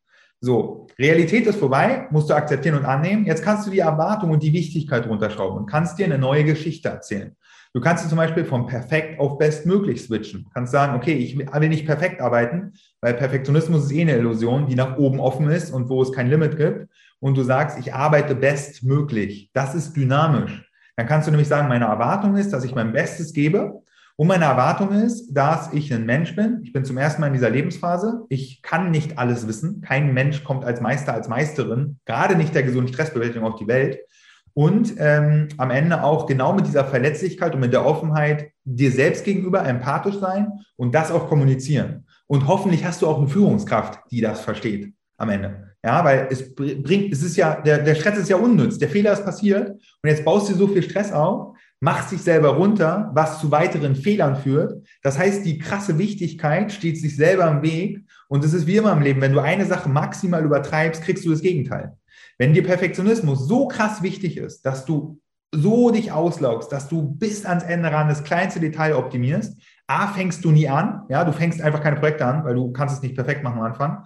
So, 0.40 0.86
Realität 0.98 1.46
ist 1.46 1.58
vorbei, 1.58 2.08
musst 2.10 2.28
du 2.28 2.34
akzeptieren 2.34 2.76
und 2.76 2.84
annehmen. 2.84 3.24
Jetzt 3.24 3.42
kannst 3.42 3.66
du 3.66 3.70
die 3.70 3.78
Erwartung 3.78 4.30
und 4.30 4.42
die 4.42 4.52
Wichtigkeit 4.52 5.06
runterschrauben 5.06 5.56
und 5.56 5.66
kannst 5.66 5.98
dir 5.98 6.04
eine 6.04 6.18
neue 6.18 6.44
Geschichte 6.44 6.90
erzählen. 6.90 7.34
Du 7.72 7.80
kannst 7.80 8.06
zum 8.06 8.18
Beispiel 8.18 8.44
von 8.44 8.66
perfekt 8.66 9.18
auf 9.18 9.38
bestmöglich 9.38 10.02
switchen. 10.02 10.44
Du 10.44 10.50
kannst 10.50 10.72
sagen, 10.72 10.94
okay, 10.94 11.14
ich 11.14 11.38
will 11.38 11.68
nicht 11.70 11.86
perfekt 11.86 12.20
arbeiten, 12.20 12.74
weil 13.02 13.14
Perfektionismus 13.14 13.84
ist 13.84 13.92
eh 13.92 14.02
eine 14.02 14.16
Illusion, 14.16 14.66
die 14.66 14.76
nach 14.76 14.96
oben 14.96 15.20
offen 15.20 15.48
ist 15.48 15.70
und 15.72 15.90
wo 15.90 16.00
es 16.00 16.12
kein 16.12 16.30
Limit 16.30 16.56
gibt. 16.56 16.88
Und 17.20 17.36
du 17.36 17.42
sagst, 17.42 17.78
ich 17.78 17.92
arbeite 17.92 18.34
bestmöglich. 18.34 19.50
Das 19.52 19.74
ist 19.74 19.94
dynamisch. 19.94 20.70
Dann 20.96 21.06
kannst 21.06 21.26
du 21.26 21.30
nämlich 21.30 21.48
sagen, 21.48 21.68
meine 21.68 21.86
Erwartung 21.86 22.36
ist, 22.36 22.52
dass 22.52 22.64
ich 22.64 22.74
mein 22.74 22.92
Bestes 22.92 23.32
gebe. 23.32 23.82
Und 24.16 24.28
meine 24.28 24.44
Erwartung 24.44 24.92
ist, 24.92 25.32
dass 25.32 25.72
ich 25.72 25.92
ein 25.92 26.06
Mensch 26.06 26.36
bin. 26.36 26.60
Ich 26.62 26.72
bin 26.72 26.84
zum 26.84 26.96
ersten 26.96 27.20
Mal 27.20 27.28
in 27.28 27.32
dieser 27.32 27.50
Lebensphase. 27.50 28.24
Ich 28.28 28.62
kann 28.62 28.90
nicht 28.90 29.18
alles 29.18 29.48
wissen. 29.48 29.80
Kein 29.80 30.14
Mensch 30.14 30.44
kommt 30.44 30.64
als 30.64 30.80
Meister, 30.80 31.12
als 31.12 31.28
Meisterin, 31.28 31.98
gerade 32.04 32.36
nicht 32.36 32.54
der 32.54 32.62
gesunden 32.62 32.92
Stressbewältigung 32.92 33.48
auf 33.48 33.58
die 33.58 33.66
Welt 33.66 33.98
und 34.54 34.94
ähm, 34.98 35.48
am 35.56 35.70
Ende 35.70 36.02
auch 36.02 36.26
genau 36.26 36.52
mit 36.52 36.66
dieser 36.66 36.84
Verletzlichkeit 36.84 37.54
und 37.54 37.60
mit 37.60 37.72
der 37.72 37.86
Offenheit 37.86 38.50
dir 38.64 38.90
selbst 38.90 39.24
gegenüber 39.24 39.66
empathisch 39.66 40.18
sein 40.18 40.52
und 40.76 40.94
das 40.94 41.10
auch 41.10 41.28
kommunizieren. 41.28 42.06
Und 42.26 42.46
hoffentlich 42.46 42.84
hast 42.84 43.02
du 43.02 43.08
auch 43.08 43.18
eine 43.18 43.28
Führungskraft, 43.28 44.00
die 44.10 44.20
das 44.20 44.40
versteht 44.40 44.92
am 45.16 45.30
Ende. 45.30 45.72
Ja, 45.84 46.04
weil 46.04 46.28
es 46.30 46.54
bringt, 46.54 47.12
es 47.12 47.22
ist 47.22 47.36
ja, 47.36 47.60
der, 47.60 47.78
der 47.78 47.96
Stress 47.96 48.18
ist 48.18 48.28
ja 48.28 48.36
unnütz. 48.36 48.78
Der 48.78 48.88
Fehler 48.88 49.12
ist 49.12 49.24
passiert 49.24 49.70
und 49.70 50.08
jetzt 50.08 50.24
baust 50.24 50.48
du 50.48 50.54
so 50.54 50.68
viel 50.68 50.82
Stress 50.82 51.12
auf, 51.12 51.56
machst 51.80 52.12
dich 52.12 52.22
selber 52.22 52.50
runter, 52.50 53.10
was 53.14 53.40
zu 53.40 53.50
weiteren 53.50 53.96
Fehlern 53.96 54.36
führt. 54.36 54.86
Das 55.02 55.18
heißt, 55.18 55.44
die 55.44 55.58
krasse 55.58 55.98
Wichtigkeit 55.98 56.70
steht 56.72 57.00
sich 57.00 57.16
selber 57.16 57.50
im 57.50 57.62
Weg 57.62 58.00
und 58.28 58.44
es 58.44 58.52
ist 58.52 58.68
wie 58.68 58.76
immer 58.76 58.92
im 58.92 59.02
Leben, 59.02 59.20
wenn 59.20 59.32
du 59.32 59.40
eine 59.40 59.66
Sache 59.66 59.88
maximal 59.88 60.44
übertreibst, 60.44 61.02
kriegst 61.02 61.24
du 61.24 61.30
das 61.30 61.42
Gegenteil. 61.42 61.96
Wenn 62.38 62.54
dir 62.54 62.62
Perfektionismus 62.62 63.48
so 63.48 63.66
krass 63.66 64.02
wichtig 64.02 64.36
ist, 64.36 64.64
dass 64.64 64.84
du 64.84 65.20
so 65.52 65.90
dich 65.90 66.12
auslaugst, 66.12 66.70
dass 66.70 66.88
du 66.88 67.02
bis 67.02 67.44
ans 67.44 67.64
Ende 67.64 67.90
ran 67.90 68.08
das 68.08 68.24
kleinste 68.24 68.60
Detail 68.60 68.94
optimierst, 68.94 69.60
A, 69.92 70.06
fängst 70.08 70.44
du 70.44 70.50
nie 70.50 70.68
an, 70.68 71.02
ja, 71.08 71.24
du 71.24 71.32
fängst 71.32 71.60
einfach 71.60 71.82
keine 71.82 71.96
Projekte 71.96 72.24
an, 72.24 72.44
weil 72.44 72.54
du 72.54 72.72
kannst 72.72 72.96
es 72.96 73.02
nicht 73.02 73.14
perfekt 73.14 73.42
machen 73.42 73.58
am 73.58 73.64
Anfang. 73.64 74.04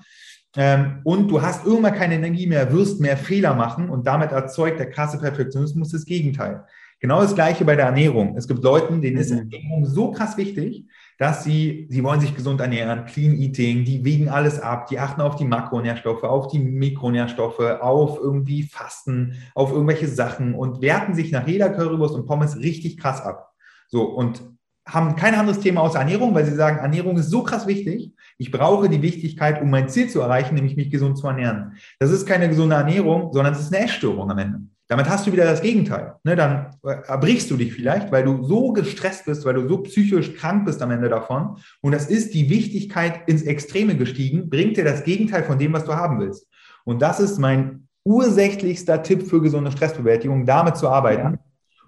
Ähm, 0.56 1.00
und 1.04 1.28
du 1.28 1.42
hast 1.42 1.64
irgendwann 1.64 1.94
keine 1.94 2.14
Energie 2.14 2.46
mehr, 2.46 2.72
wirst 2.72 3.00
mehr 3.00 3.16
Fehler 3.16 3.54
machen 3.54 3.88
und 3.88 4.06
damit 4.06 4.32
erzeugt 4.32 4.78
der 4.78 4.90
krasse 4.90 5.18
Perfektionismus 5.18 5.90
das 5.90 6.04
Gegenteil. 6.04 6.64
Genau 6.98 7.20
das 7.20 7.34
Gleiche 7.34 7.64
bei 7.64 7.76
der 7.76 7.86
Ernährung. 7.86 8.36
Es 8.36 8.48
gibt 8.48 8.64
Leute, 8.64 8.98
denen 8.98 9.18
ist 9.18 9.30
mhm. 9.30 9.50
Ernährung 9.50 9.84
so 9.84 10.12
krass 10.12 10.38
wichtig, 10.38 10.86
dass 11.18 11.44
sie, 11.44 11.86
sie 11.90 12.02
wollen 12.02 12.20
sich 12.20 12.34
gesund 12.34 12.60
ernähren, 12.60 13.04
Clean 13.04 13.34
Eating, 13.34 13.84
die 13.84 14.04
wiegen 14.04 14.28
alles 14.28 14.60
ab, 14.60 14.86
die 14.88 14.98
achten 14.98 15.20
auf 15.20 15.36
die 15.36 15.44
Makronährstoffe, 15.44 16.24
auf 16.24 16.48
die 16.48 16.58
Mikronährstoffe, 16.58 17.60
auf 17.60 18.18
irgendwie 18.18 18.62
Fasten, 18.62 19.34
auf 19.54 19.72
irgendwelche 19.72 20.08
Sachen 20.08 20.54
und 20.54 20.80
werten 20.80 21.14
sich 21.14 21.32
nach 21.32 21.46
jeder 21.46 21.68
Currywurst 21.68 22.14
und 22.14 22.26
Pommes 22.26 22.56
richtig 22.56 22.96
krass 22.98 23.20
ab. 23.20 23.52
So, 23.88 24.02
und 24.04 24.42
haben 24.86 25.16
kein 25.16 25.34
anderes 25.34 25.60
Thema 25.60 25.82
außer 25.82 25.98
Ernährung, 25.98 26.34
weil 26.34 26.44
sie 26.44 26.54
sagen, 26.54 26.78
Ernährung 26.78 27.16
ist 27.16 27.30
so 27.30 27.42
krass 27.42 27.66
wichtig. 27.66 28.12
Ich 28.38 28.52
brauche 28.52 28.88
die 28.88 29.02
Wichtigkeit, 29.02 29.60
um 29.60 29.68
mein 29.68 29.88
Ziel 29.88 30.08
zu 30.08 30.20
erreichen, 30.20 30.54
nämlich 30.54 30.76
mich 30.76 30.90
gesund 30.90 31.18
zu 31.18 31.26
ernähren. 31.26 31.72
Das 31.98 32.12
ist 32.12 32.26
keine 32.26 32.48
gesunde 32.48 32.76
Ernährung, 32.76 33.32
sondern 33.32 33.52
es 33.52 33.60
ist 33.60 33.74
eine 33.74 33.84
Essstörung 33.84 34.30
am 34.30 34.38
Ende. 34.38 34.60
Damit 34.88 35.08
hast 35.08 35.26
du 35.26 35.32
wieder 35.32 35.44
das 35.44 35.62
Gegenteil. 35.62 36.14
Ne, 36.22 36.36
dann 36.36 36.76
erbrichst 36.82 37.50
du 37.50 37.56
dich 37.56 37.72
vielleicht, 37.72 38.12
weil 38.12 38.24
du 38.24 38.44
so 38.44 38.72
gestresst 38.72 39.24
bist, 39.24 39.44
weil 39.44 39.54
du 39.54 39.66
so 39.68 39.78
psychisch 39.78 40.34
krank 40.36 40.64
bist 40.64 40.80
am 40.80 40.92
Ende 40.92 41.08
davon. 41.08 41.56
Und 41.80 41.92
das 41.92 42.06
ist 42.06 42.34
die 42.34 42.48
Wichtigkeit 42.48 43.28
ins 43.28 43.42
Extreme 43.42 43.96
gestiegen, 43.96 44.48
bringt 44.48 44.76
dir 44.76 44.84
das 44.84 45.02
Gegenteil 45.02 45.42
von 45.42 45.58
dem, 45.58 45.72
was 45.72 45.84
du 45.84 45.94
haben 45.94 46.20
willst. 46.20 46.46
Und 46.84 47.02
das 47.02 47.18
ist 47.18 47.38
mein 47.38 47.88
ursächlichster 48.04 49.02
Tipp 49.02 49.26
für 49.26 49.42
gesunde 49.42 49.72
Stressbewältigung, 49.72 50.46
damit 50.46 50.76
zu 50.76 50.88
arbeiten. 50.88 51.32
Ja. 51.32 51.38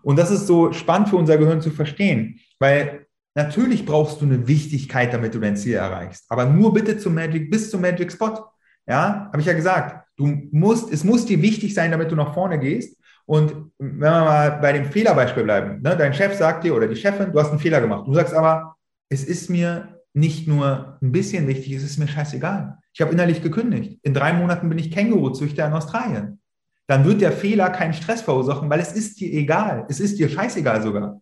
Und 0.08 0.16
das 0.16 0.30
ist 0.30 0.46
so 0.46 0.72
spannend 0.72 1.10
für 1.10 1.16
unser 1.16 1.36
Gehirn 1.36 1.60
zu 1.60 1.70
verstehen, 1.70 2.40
weil 2.58 3.06
natürlich 3.34 3.84
brauchst 3.84 4.22
du 4.22 4.24
eine 4.24 4.48
Wichtigkeit, 4.48 5.12
damit 5.12 5.34
du 5.34 5.38
dein 5.38 5.54
Ziel 5.54 5.74
erreichst. 5.74 6.24
Aber 6.30 6.46
nur 6.46 6.72
bitte 6.72 6.96
zum 6.96 7.12
Magic, 7.14 7.50
bis 7.50 7.70
zum 7.70 7.82
Magic 7.82 8.10
Spot. 8.10 8.42
Ja, 8.86 9.28
habe 9.30 9.40
ich 9.40 9.46
ja 9.46 9.52
gesagt. 9.52 10.06
Du 10.16 10.48
musst, 10.50 10.90
es 10.90 11.04
muss 11.04 11.26
dir 11.26 11.42
wichtig 11.42 11.74
sein, 11.74 11.90
damit 11.90 12.10
du 12.10 12.16
nach 12.16 12.32
vorne 12.32 12.58
gehst. 12.58 12.98
Und 13.26 13.70
wenn 13.78 13.98
wir 13.98 14.24
mal 14.24 14.50
bei 14.62 14.72
dem 14.72 14.86
Fehlerbeispiel 14.86 15.44
bleiben, 15.44 15.82
ne, 15.82 15.94
dein 15.94 16.14
Chef 16.14 16.34
sagt 16.38 16.64
dir 16.64 16.74
oder 16.74 16.88
die 16.88 16.96
Chefin, 16.96 17.30
du 17.30 17.38
hast 17.38 17.50
einen 17.50 17.60
Fehler 17.60 17.82
gemacht. 17.82 18.06
Du 18.06 18.14
sagst 18.14 18.32
aber, 18.32 18.76
es 19.10 19.24
ist 19.24 19.50
mir 19.50 20.00
nicht 20.14 20.48
nur 20.48 20.96
ein 21.02 21.12
bisschen 21.12 21.46
wichtig, 21.48 21.74
es 21.74 21.84
ist 21.84 21.98
mir 21.98 22.08
scheißegal. 22.08 22.78
Ich 22.94 23.02
habe 23.02 23.12
innerlich 23.12 23.42
gekündigt. 23.42 24.00
In 24.02 24.14
drei 24.14 24.32
Monaten 24.32 24.70
bin 24.70 24.78
ich 24.78 24.90
Känguruzüchter 24.90 25.66
in 25.66 25.74
Australien. 25.74 26.40
Dann 26.88 27.04
wird 27.04 27.20
der 27.20 27.32
Fehler 27.32 27.70
keinen 27.70 27.92
Stress 27.92 28.22
verursachen, 28.22 28.68
weil 28.70 28.80
es 28.80 28.92
ist 28.92 29.20
dir 29.20 29.32
egal. 29.32 29.84
Es 29.88 30.00
ist 30.00 30.18
dir 30.18 30.28
scheißegal 30.28 30.82
sogar. 30.82 31.20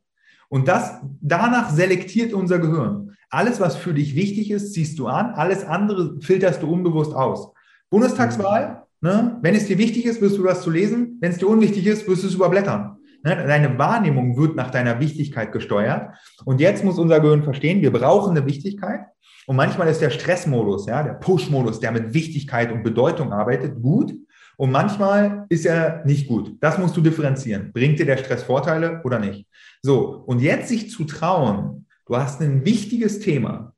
Und 0.48 0.68
das, 0.68 1.00
danach 1.20 1.70
selektiert 1.70 2.32
unser 2.32 2.60
Gehirn. 2.60 3.16
Alles, 3.30 3.60
was 3.60 3.74
für 3.74 3.92
dich 3.92 4.14
wichtig 4.14 4.52
ist, 4.52 4.72
ziehst 4.72 4.98
du 4.98 5.08
an. 5.08 5.34
Alles 5.34 5.64
andere 5.64 6.20
filterst 6.20 6.62
du 6.62 6.72
unbewusst 6.72 7.12
aus. 7.12 7.52
Bundestagswahl, 7.90 8.84
ne? 9.00 9.38
wenn 9.42 9.56
es 9.56 9.66
dir 9.66 9.76
wichtig 9.76 10.06
ist, 10.06 10.20
wirst 10.20 10.38
du 10.38 10.44
das 10.44 10.62
zu 10.62 10.70
lesen. 10.70 11.18
Wenn 11.20 11.32
es 11.32 11.38
dir 11.38 11.48
unwichtig 11.48 11.84
ist, 11.86 12.06
wirst 12.08 12.22
du 12.22 12.28
es 12.28 12.34
überblättern. 12.34 12.98
Ne? 13.24 13.34
Deine 13.34 13.76
Wahrnehmung 13.76 14.36
wird 14.36 14.54
nach 14.54 14.70
deiner 14.70 15.00
Wichtigkeit 15.00 15.50
gesteuert. 15.50 16.14
Und 16.44 16.60
jetzt 16.60 16.84
muss 16.84 16.96
unser 16.96 17.18
Gehirn 17.18 17.42
verstehen, 17.42 17.82
wir 17.82 17.92
brauchen 17.92 18.36
eine 18.36 18.46
Wichtigkeit. 18.46 19.00
Und 19.48 19.56
manchmal 19.56 19.88
ist 19.88 20.00
der 20.00 20.10
Stressmodus, 20.10 20.86
ja, 20.86 21.02
der 21.02 21.14
Push-Modus, 21.14 21.80
der 21.80 21.92
mit 21.92 22.14
Wichtigkeit 22.14 22.70
und 22.70 22.84
Bedeutung 22.84 23.32
arbeitet, 23.32 23.80
gut. 23.80 24.12
Und 24.56 24.70
manchmal 24.70 25.44
ist 25.50 25.66
er 25.66 26.02
nicht 26.04 26.26
gut. 26.28 26.56
Das 26.60 26.78
musst 26.78 26.96
du 26.96 27.02
differenzieren. 27.02 27.72
Bringt 27.72 27.98
dir 27.98 28.06
der 28.06 28.16
Stress 28.16 28.42
Vorteile 28.42 29.02
oder 29.04 29.18
nicht? 29.18 29.46
So, 29.82 30.24
und 30.26 30.40
jetzt 30.40 30.68
sich 30.68 30.90
zu 30.90 31.04
trauen, 31.04 31.86
du 32.06 32.16
hast 32.16 32.40
ein 32.40 32.64
wichtiges 32.64 33.20
Thema, 33.20 33.74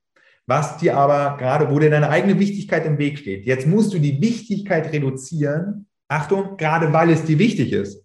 was 0.46 0.78
dir 0.78 0.96
aber 0.96 1.36
gerade, 1.36 1.70
wo 1.70 1.78
dir 1.78 1.90
deine 1.90 2.08
eigene 2.08 2.38
Wichtigkeit 2.38 2.86
im 2.86 2.98
Weg 2.98 3.18
steht. 3.18 3.44
Jetzt 3.44 3.66
musst 3.66 3.92
du 3.92 3.98
die 3.98 4.20
Wichtigkeit 4.22 4.92
reduzieren. 4.92 5.86
Achtung, 6.06 6.56
gerade 6.56 6.92
weil 6.92 7.10
es 7.10 7.24
dir 7.24 7.38
wichtig 7.38 7.72
ist. 7.72 8.02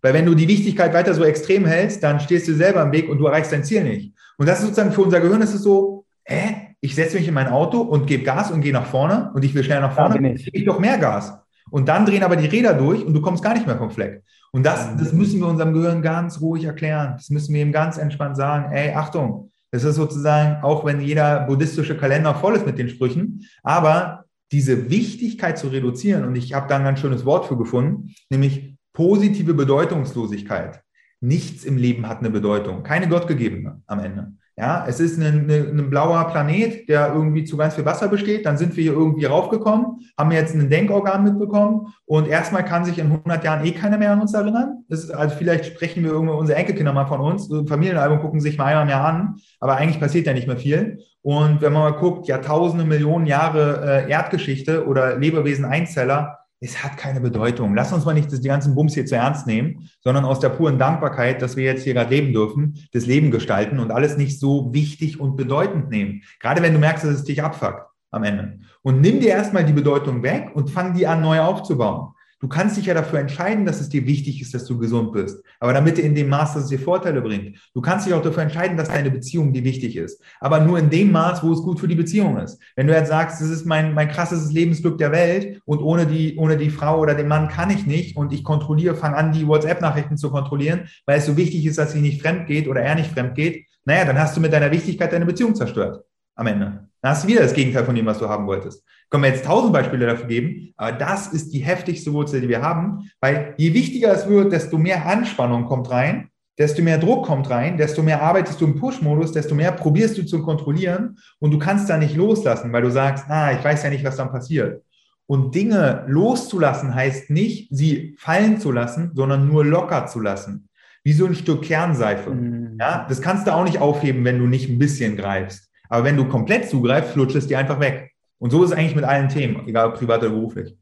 Weil 0.00 0.14
wenn 0.14 0.26
du 0.26 0.34
die 0.34 0.48
Wichtigkeit 0.48 0.94
weiter 0.94 1.14
so 1.14 1.24
extrem 1.24 1.66
hältst, 1.66 2.02
dann 2.02 2.20
stehst 2.20 2.48
du 2.48 2.54
selber 2.54 2.82
im 2.82 2.92
Weg 2.92 3.08
und 3.08 3.18
du 3.18 3.26
erreichst 3.26 3.52
dein 3.52 3.64
Ziel 3.64 3.84
nicht. 3.84 4.14
Und 4.38 4.48
das 4.48 4.58
ist 4.58 4.66
sozusagen 4.66 4.92
für 4.92 5.02
unser 5.02 5.20
Gehirn 5.20 5.42
ist 5.42 5.54
es 5.54 5.62
so, 5.62 6.04
hä, 6.24 6.74
ich 6.80 6.94
setze 6.94 7.16
mich 7.16 7.26
in 7.28 7.34
mein 7.34 7.48
Auto 7.48 7.80
und 7.80 8.06
gebe 8.06 8.22
Gas 8.22 8.50
und 8.50 8.60
gehe 8.60 8.72
nach 8.72 8.86
vorne 8.86 9.32
und 9.34 9.44
ich 9.44 9.54
will 9.54 9.64
schnell 9.64 9.80
nach 9.80 9.94
vorne, 9.94 10.14
dann 10.14 10.34
gebe 10.36 10.56
ich 10.56 10.64
doch 10.64 10.78
mehr 10.78 10.98
Gas. 10.98 11.36
Und 11.70 11.88
dann 11.88 12.06
drehen 12.06 12.22
aber 12.22 12.36
die 12.36 12.46
Räder 12.46 12.74
durch 12.74 13.04
und 13.04 13.14
du 13.14 13.20
kommst 13.20 13.42
gar 13.42 13.54
nicht 13.54 13.66
mehr 13.66 13.78
vom 13.78 13.90
Fleck. 13.90 14.22
Und 14.52 14.64
das, 14.64 14.96
das 14.96 15.12
müssen 15.12 15.40
wir 15.40 15.46
unserem 15.46 15.74
Gehirn 15.74 16.02
ganz 16.02 16.40
ruhig 16.40 16.64
erklären. 16.64 17.14
Das 17.16 17.30
müssen 17.30 17.54
wir 17.54 17.62
ihm 17.62 17.72
ganz 17.72 17.98
entspannt 17.98 18.36
sagen. 18.36 18.72
Ey, 18.72 18.94
Achtung, 18.94 19.50
das 19.70 19.84
ist 19.84 19.96
sozusagen, 19.96 20.62
auch 20.62 20.84
wenn 20.84 21.00
jeder 21.00 21.40
buddhistische 21.46 21.96
Kalender 21.96 22.34
voll 22.34 22.56
ist 22.56 22.66
mit 22.66 22.78
den 22.78 22.88
Sprüchen, 22.88 23.46
aber 23.62 24.24
diese 24.50 24.90
Wichtigkeit 24.90 25.58
zu 25.58 25.68
reduzieren, 25.68 26.24
und 26.24 26.34
ich 26.36 26.54
habe 26.54 26.68
da 26.68 26.76
ein 26.76 26.84
ganz 26.84 27.00
schönes 27.00 27.26
Wort 27.26 27.46
für 27.46 27.58
gefunden, 27.58 28.14
nämlich 28.30 28.76
positive 28.94 29.52
Bedeutungslosigkeit. 29.52 30.80
Nichts 31.20 31.64
im 31.64 31.76
Leben 31.76 32.08
hat 32.08 32.20
eine 32.20 32.30
Bedeutung, 32.30 32.82
keine 32.82 33.08
gottgegebene 33.08 33.82
am 33.86 34.00
Ende. 34.00 34.32
Ja, 34.58 34.84
es 34.88 34.98
ist 34.98 35.20
ein, 35.20 35.48
ein, 35.48 35.88
blauer 35.88 36.24
Planet, 36.32 36.88
der 36.88 37.14
irgendwie 37.14 37.44
zu 37.44 37.56
ganz 37.56 37.76
viel 37.76 37.84
Wasser 37.84 38.08
besteht. 38.08 38.44
Dann 38.44 38.58
sind 38.58 38.76
wir 38.76 38.82
hier 38.82 38.92
irgendwie 38.92 39.26
raufgekommen, 39.26 40.00
haben 40.18 40.32
jetzt 40.32 40.52
ein 40.52 40.68
Denkorgan 40.68 41.22
mitbekommen 41.22 41.94
und 42.06 42.26
erstmal 42.26 42.64
kann 42.64 42.84
sich 42.84 42.98
in 42.98 43.06
100 43.06 43.44
Jahren 43.44 43.64
eh 43.64 43.70
keiner 43.70 43.98
mehr 43.98 44.10
an 44.10 44.20
uns 44.20 44.34
erinnern. 44.34 44.84
Ist, 44.88 45.14
also 45.14 45.36
vielleicht 45.36 45.66
sprechen 45.66 46.02
wir 46.02 46.10
irgendwo 46.10 46.34
unsere 46.34 46.58
Enkelkinder 46.58 46.92
mal 46.92 47.06
von 47.06 47.20
uns. 47.20 47.46
So 47.46 47.64
Familienalbum 47.66 48.18
gucken 48.18 48.40
sich 48.40 48.58
mal 48.58 48.64
einmal 48.64 48.86
mehr 48.86 49.04
an, 49.04 49.36
aber 49.60 49.76
eigentlich 49.76 50.00
passiert 50.00 50.26
ja 50.26 50.32
nicht 50.32 50.48
mehr 50.48 50.56
viel. 50.56 51.04
Und 51.22 51.62
wenn 51.62 51.72
man 51.72 51.92
mal 51.92 51.98
guckt, 51.98 52.26
Jahrtausende, 52.26 52.84
Millionen 52.84 53.26
Jahre 53.26 54.06
äh, 54.06 54.10
Erdgeschichte 54.10 54.88
oder 54.88 55.16
Lebewesen 55.16 55.66
Einzeller, 55.66 56.37
es 56.60 56.82
hat 56.82 56.96
keine 56.96 57.20
Bedeutung. 57.20 57.74
Lass 57.74 57.92
uns 57.92 58.04
mal 58.04 58.14
nicht 58.14 58.32
die 58.32 58.48
ganzen 58.48 58.74
Bums 58.74 58.94
hier 58.94 59.06
zu 59.06 59.14
ernst 59.14 59.46
nehmen, 59.46 59.88
sondern 60.00 60.24
aus 60.24 60.40
der 60.40 60.48
puren 60.48 60.78
Dankbarkeit, 60.78 61.40
dass 61.40 61.56
wir 61.56 61.64
jetzt 61.64 61.84
hier 61.84 61.94
gerade 61.94 62.10
leben 62.10 62.32
dürfen, 62.32 62.78
das 62.92 63.06
Leben 63.06 63.30
gestalten 63.30 63.78
und 63.78 63.92
alles 63.92 64.16
nicht 64.16 64.40
so 64.40 64.72
wichtig 64.72 65.20
und 65.20 65.36
bedeutend 65.36 65.90
nehmen. 65.90 66.22
Gerade 66.40 66.62
wenn 66.62 66.72
du 66.72 66.78
merkst, 66.78 67.04
dass 67.04 67.14
es 67.14 67.24
dich 67.24 67.42
abfuckt 67.42 67.86
am 68.10 68.24
Ende. 68.24 68.58
Und 68.82 69.00
nimm 69.00 69.20
dir 69.20 69.30
erstmal 69.30 69.64
die 69.64 69.72
Bedeutung 69.72 70.22
weg 70.22 70.50
und 70.54 70.70
fang 70.70 70.94
die 70.94 71.06
an, 71.06 71.20
neu 71.20 71.40
aufzubauen. 71.40 72.14
Du 72.40 72.46
kannst 72.46 72.76
dich 72.76 72.86
ja 72.86 72.94
dafür 72.94 73.18
entscheiden, 73.18 73.66
dass 73.66 73.80
es 73.80 73.88
dir 73.88 74.06
wichtig 74.06 74.40
ist, 74.40 74.54
dass 74.54 74.64
du 74.64 74.78
gesund 74.78 75.12
bist. 75.12 75.42
Aber 75.58 75.72
damit 75.72 75.98
in 75.98 76.14
dem 76.14 76.28
Maß, 76.28 76.54
dass 76.54 76.64
es 76.64 76.68
dir 76.68 76.78
Vorteile 76.78 77.20
bringt. 77.20 77.58
Du 77.74 77.80
kannst 77.80 78.06
dich 78.06 78.14
auch 78.14 78.22
dafür 78.22 78.44
entscheiden, 78.44 78.76
dass 78.76 78.88
deine 78.88 79.10
Beziehung 79.10 79.52
dir 79.52 79.64
wichtig 79.64 79.96
ist. 79.96 80.22
Aber 80.38 80.60
nur 80.60 80.78
in 80.78 80.88
dem 80.88 81.10
Maß, 81.10 81.42
wo 81.42 81.52
es 81.52 81.62
gut 81.62 81.80
für 81.80 81.88
die 81.88 81.96
Beziehung 81.96 82.38
ist. 82.38 82.60
Wenn 82.76 82.86
du 82.86 82.94
jetzt 82.94 83.08
sagst, 83.08 83.40
das 83.40 83.48
ist 83.48 83.66
mein, 83.66 83.92
mein 83.92 84.08
krasses 84.08 84.52
Lebensglück 84.52 84.98
der 84.98 85.10
Welt 85.10 85.60
und 85.64 85.80
ohne 85.80 86.06
die, 86.06 86.36
ohne 86.36 86.56
die 86.56 86.70
Frau 86.70 87.00
oder 87.00 87.16
den 87.16 87.26
Mann 87.26 87.48
kann 87.48 87.70
ich 87.70 87.86
nicht 87.86 88.16
und 88.16 88.32
ich 88.32 88.44
kontrolliere, 88.44 88.94
fange 88.94 89.16
an, 89.16 89.32
die 89.32 89.48
WhatsApp-Nachrichten 89.48 90.16
zu 90.16 90.30
kontrollieren, 90.30 90.88
weil 91.06 91.18
es 91.18 91.26
so 91.26 91.36
wichtig 91.36 91.66
ist, 91.66 91.78
dass 91.78 91.92
sie 91.92 92.00
nicht 92.00 92.22
fremd 92.22 92.46
geht 92.46 92.68
oder 92.68 92.82
er 92.82 92.94
nicht 92.94 93.10
fremd 93.10 93.34
geht. 93.34 93.66
Naja, 93.84 94.04
dann 94.04 94.18
hast 94.18 94.36
du 94.36 94.40
mit 94.40 94.52
deiner 94.52 94.70
Wichtigkeit 94.70 95.12
deine 95.12 95.26
Beziehung 95.26 95.56
zerstört. 95.56 96.04
Am 96.36 96.46
Ende. 96.46 96.88
Dann 97.00 97.12
hast 97.12 97.24
du 97.24 97.28
wieder 97.28 97.40
das 97.40 97.52
Gegenteil 97.52 97.84
von 97.84 97.96
dem, 97.96 98.06
was 98.06 98.18
du 98.18 98.28
haben 98.28 98.46
wolltest. 98.46 98.84
Können 99.10 99.22
wir 99.22 99.30
jetzt 99.30 99.46
tausend 99.46 99.72
Beispiele 99.72 100.06
dafür 100.06 100.26
geben, 100.26 100.74
aber 100.76 100.92
das 100.92 101.28
ist 101.28 101.52
die 101.52 101.60
heftigste 101.60 102.12
Wurzel, 102.12 102.42
die 102.42 102.48
wir 102.48 102.60
haben, 102.60 103.10
weil 103.20 103.54
je 103.56 103.72
wichtiger 103.72 104.12
es 104.12 104.28
wird, 104.28 104.52
desto 104.52 104.76
mehr 104.76 105.06
Anspannung 105.06 105.64
kommt 105.64 105.90
rein, 105.90 106.28
desto 106.58 106.82
mehr 106.82 106.98
Druck 106.98 107.24
kommt 107.24 107.48
rein, 107.48 107.78
desto 107.78 108.02
mehr 108.02 108.20
arbeitest 108.20 108.60
du 108.60 108.66
im 108.66 108.78
Push-Modus, 108.78 109.32
desto 109.32 109.54
mehr 109.54 109.72
probierst 109.72 110.18
du 110.18 110.26
zu 110.26 110.42
kontrollieren 110.42 111.16
und 111.38 111.52
du 111.52 111.58
kannst 111.58 111.88
da 111.88 111.96
nicht 111.96 112.16
loslassen, 112.16 112.72
weil 112.72 112.82
du 112.82 112.90
sagst, 112.90 113.24
ah, 113.28 113.52
ich 113.52 113.64
weiß 113.64 113.84
ja 113.84 113.90
nicht, 113.90 114.04
was 114.04 114.16
dann 114.16 114.30
passiert. 114.30 114.82
Und 115.26 115.54
Dinge 115.54 116.04
loszulassen 116.08 116.94
heißt 116.94 117.30
nicht, 117.30 117.68
sie 117.70 118.16
fallen 118.18 118.60
zu 118.60 118.72
lassen, 118.72 119.12
sondern 119.14 119.46
nur 119.46 119.64
locker 119.64 120.06
zu 120.06 120.20
lassen. 120.20 120.68
Wie 121.04 121.12
so 121.12 121.26
ein 121.26 121.34
Stück 121.34 121.62
Kernseife. 121.62 122.30
Mhm. 122.30 122.78
Ja, 122.80 123.06
das 123.08 123.20
kannst 123.20 123.46
du 123.46 123.54
auch 123.54 123.64
nicht 123.64 123.78
aufheben, 123.78 124.24
wenn 124.24 124.38
du 124.38 124.46
nicht 124.46 124.68
ein 124.68 124.78
bisschen 124.78 125.16
greifst. 125.16 125.70
Aber 125.90 126.04
wenn 126.04 126.16
du 126.16 126.26
komplett 126.26 126.68
zugreifst, 126.68 127.12
flutscht 127.12 127.36
es 127.36 127.46
dir 127.46 127.58
einfach 127.58 127.78
weg. 127.78 128.07
Und 128.38 128.50
so 128.50 128.62
ist 128.62 128.70
es 128.70 128.76
eigentlich 128.76 128.94
mit 128.94 129.04
allen 129.04 129.28
Themen, 129.28 129.66
egal 129.66 129.88
ob 129.88 129.94
privat 129.94 130.20
oder 130.20 130.30
beruflich. 130.30 130.76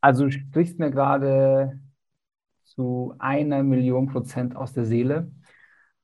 Also 0.00 0.24
du 0.24 0.30
sprichst 0.30 0.78
mir 0.78 0.90
gerade 0.90 1.80
zu 2.64 3.14
einer 3.18 3.62
Million 3.62 4.06
Prozent 4.06 4.56
aus 4.56 4.72
der 4.72 4.84
Seele. 4.84 5.30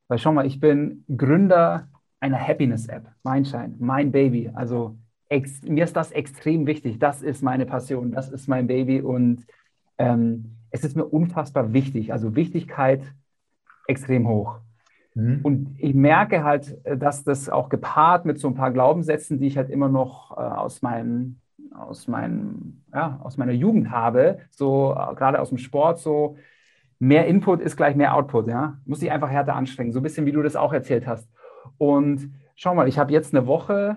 Weil 0.09 0.19
schau 0.19 0.33
mal, 0.33 0.47
ich 0.47 0.59
bin 0.59 1.05
Gründer 1.17 1.89
einer 2.19 2.39
Happiness-App, 2.39 3.13
Mindshine, 3.23 3.77
mein 3.79 4.11
Baby. 4.11 4.51
Also 4.53 4.99
ex, 5.29 5.63
mir 5.63 5.85
ist 5.85 5.97
das 5.97 6.13
extrem 6.13 6.67
wichtig. 6.67 6.99
Das 6.99 7.23
ist 7.23 7.43
meine 7.43 7.67
Passion, 7.67 8.13
das 8.13 8.29
ist 8.29 8.49
mein 8.49 8.67
Baby 8.67 9.01
und 9.01 9.47
ähm, 9.99 10.57
es 10.71 10.85
ist 10.85 10.97
mir 10.97 11.05
unfassbar 11.05 11.73
wichtig. 11.73 12.13
Also 12.13 12.35
Wichtigkeit 12.35 13.03
extrem 13.87 14.29
hoch. 14.29 14.61
Mhm. 15.21 15.41
Und 15.43 15.75
ich 15.79 15.95
merke 15.95 16.45
halt, 16.45 16.79
äh, 16.85 16.97
dass 16.97 17.25
das 17.25 17.49
auch 17.49 17.69
gepaart 17.69 18.25
mit 18.25 18.39
so 18.39 18.49
ein 18.49 18.55
paar 18.55 18.71
Glaubenssätzen, 18.71 19.39
die 19.39 19.47
ich 19.47 19.57
halt 19.57 19.71
immer 19.71 19.89
noch 19.89 20.33
äh, 20.33 20.41
aus 20.41 20.83
meinem 20.83 21.37
aus 21.73 22.09
meinem 22.09 22.83
ja, 22.93 23.21
aus 23.23 23.37
meiner 23.37 23.53
Jugend 23.53 23.91
habe, 23.91 24.39
so 24.51 24.93
äh, 24.93 25.15
gerade 25.15 25.41
aus 25.41 25.51
dem 25.51 25.59
Sport, 25.59 25.99
so 25.99 26.37
mehr 26.99 27.27
Input 27.27 27.61
ist 27.61 27.77
gleich 27.77 27.97
mehr 27.97 28.15
Output, 28.15 28.49
ja, 28.49 28.79
muss 28.85 29.03
ich 29.03 29.11
einfach 29.11 29.31
härter 29.31 29.55
anstrengen, 29.55 29.93
so 29.93 30.01
ein 30.01 30.03
bisschen 30.03 30.27
wie 30.27 30.33
du 30.33 30.43
das 30.43 30.57
auch 30.57 30.73
erzählt 30.73 31.07
hast. 31.07 31.29
Und 31.79 32.33
schau 32.57 32.75
mal, 32.75 32.89
ich 32.89 32.99
habe 32.99 33.13
jetzt 33.13 33.35
eine 33.35 33.47
Woche, 33.47 33.97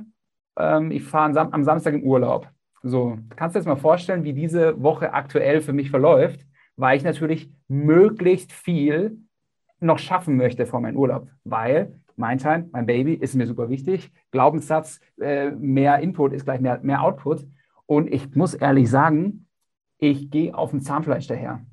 ähm, 0.58 0.92
ich 0.92 1.04
fahre 1.04 1.40
am, 1.40 1.52
am 1.52 1.64
Samstag 1.64 1.94
in 1.94 2.04
Urlaub. 2.04 2.50
So, 2.82 3.18
kannst 3.36 3.56
du 3.56 3.60
dir 3.60 3.62
jetzt 3.62 3.68
mal 3.68 3.82
vorstellen, 3.82 4.24
wie 4.24 4.34
diese 4.34 4.82
Woche 4.82 5.14
aktuell 5.14 5.62
für 5.62 5.74
mich 5.74 5.90
verläuft, 5.90 6.46
weil 6.76 6.98
ich 6.98 7.04
natürlich 7.04 7.50
möglichst 7.68 8.52
viel 8.52 9.18
noch 9.84 10.00
schaffen 10.00 10.38
möchte 10.38 10.66
vor 10.66 10.82
meinem 10.82 10.98
Urlaub, 10.98 11.28
weil 11.44 12.00
mein 12.16 12.38
Time, 12.38 12.70
mein 12.72 12.86
Baby 12.86 13.14
ist 13.14 13.36
mir 13.36 13.48
super 13.48 13.70
wichtig. 13.70 14.12
Glaubenssatz, 14.32 15.00
äh, 15.20 15.52
mehr 15.52 16.00
Input 16.00 16.34
ist 16.34 16.46
gleich 16.46 16.62
mehr, 16.62 16.80
mehr 16.84 17.02
Output. 17.02 17.46
Und 17.86 18.12
ich 18.14 18.36
muss 18.36 18.54
ehrlich 18.54 18.90
sagen, 18.90 19.48
ich 19.98 20.30
gehe 20.30 20.56
auf 20.56 20.72
dem 20.72 20.82
Zahnfleisch 20.82 21.28
daher. 21.28 21.66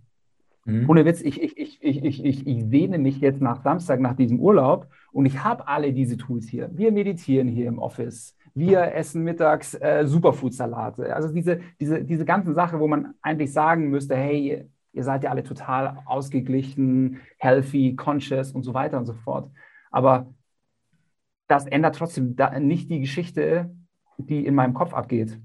Mhm. 0.65 0.89
Ohne 0.89 1.05
Witz, 1.05 1.21
ich, 1.23 1.43
ich, 1.43 1.57
ich, 1.57 1.83
ich, 1.83 2.05
ich, 2.05 2.25
ich, 2.25 2.47
ich 2.47 2.65
sehne 2.65 2.99
mich 2.99 3.21
jetzt 3.21 3.41
nach 3.41 3.63
Samstag, 3.63 4.01
nach 4.01 4.15
diesem 4.15 4.41
Urlaub 4.41 4.89
und 5.13 5.27
ich 5.27 5.43
habe 5.43 5.67
alle 5.69 5.93
diese 5.93 6.17
Tools 6.17 6.49
hier. 6.49 6.71
Wir 6.73 6.93
meditieren 6.93 7.49
hier 7.49 7.69
im 7.69 7.79
Office. 7.79 8.37
Wir 8.55 8.95
essen 8.95 9.23
mittags 9.23 9.75
äh, 9.75 10.07
Superfood-Salate. 10.07 11.15
Also 11.15 11.33
diese, 11.33 11.61
diese, 11.79 12.05
diese 12.05 12.25
ganzen 12.25 12.55
Sachen, 12.55 12.81
wo 12.81 12.89
man 12.89 13.15
eigentlich 13.23 13.53
sagen 13.53 13.91
müsste, 13.91 14.17
hey, 14.17 14.69
Ihr 14.93 15.05
seid 15.05 15.23
ja 15.23 15.31
alle 15.31 15.45
total 15.45 16.03
ausgeglichen, 16.05 17.21
healthy, 17.39 17.95
conscious 17.95 18.53
und 18.53 18.63
so 18.63 18.75
weiter 18.75 18.99
und 18.99 19.07
so 19.07 19.15
fort. 19.15 19.51
Aber 19.91 20.33
das 21.49 21.67
ändert 21.67 21.97
trotzdem 21.97 22.37
nicht 22.61 22.91
die 22.91 23.01
Geschichte, 23.01 23.75
die 24.19 24.45
in 24.47 24.55
meinem 24.55 24.75
Kopf 24.75 24.95
abgeht. 24.95 25.41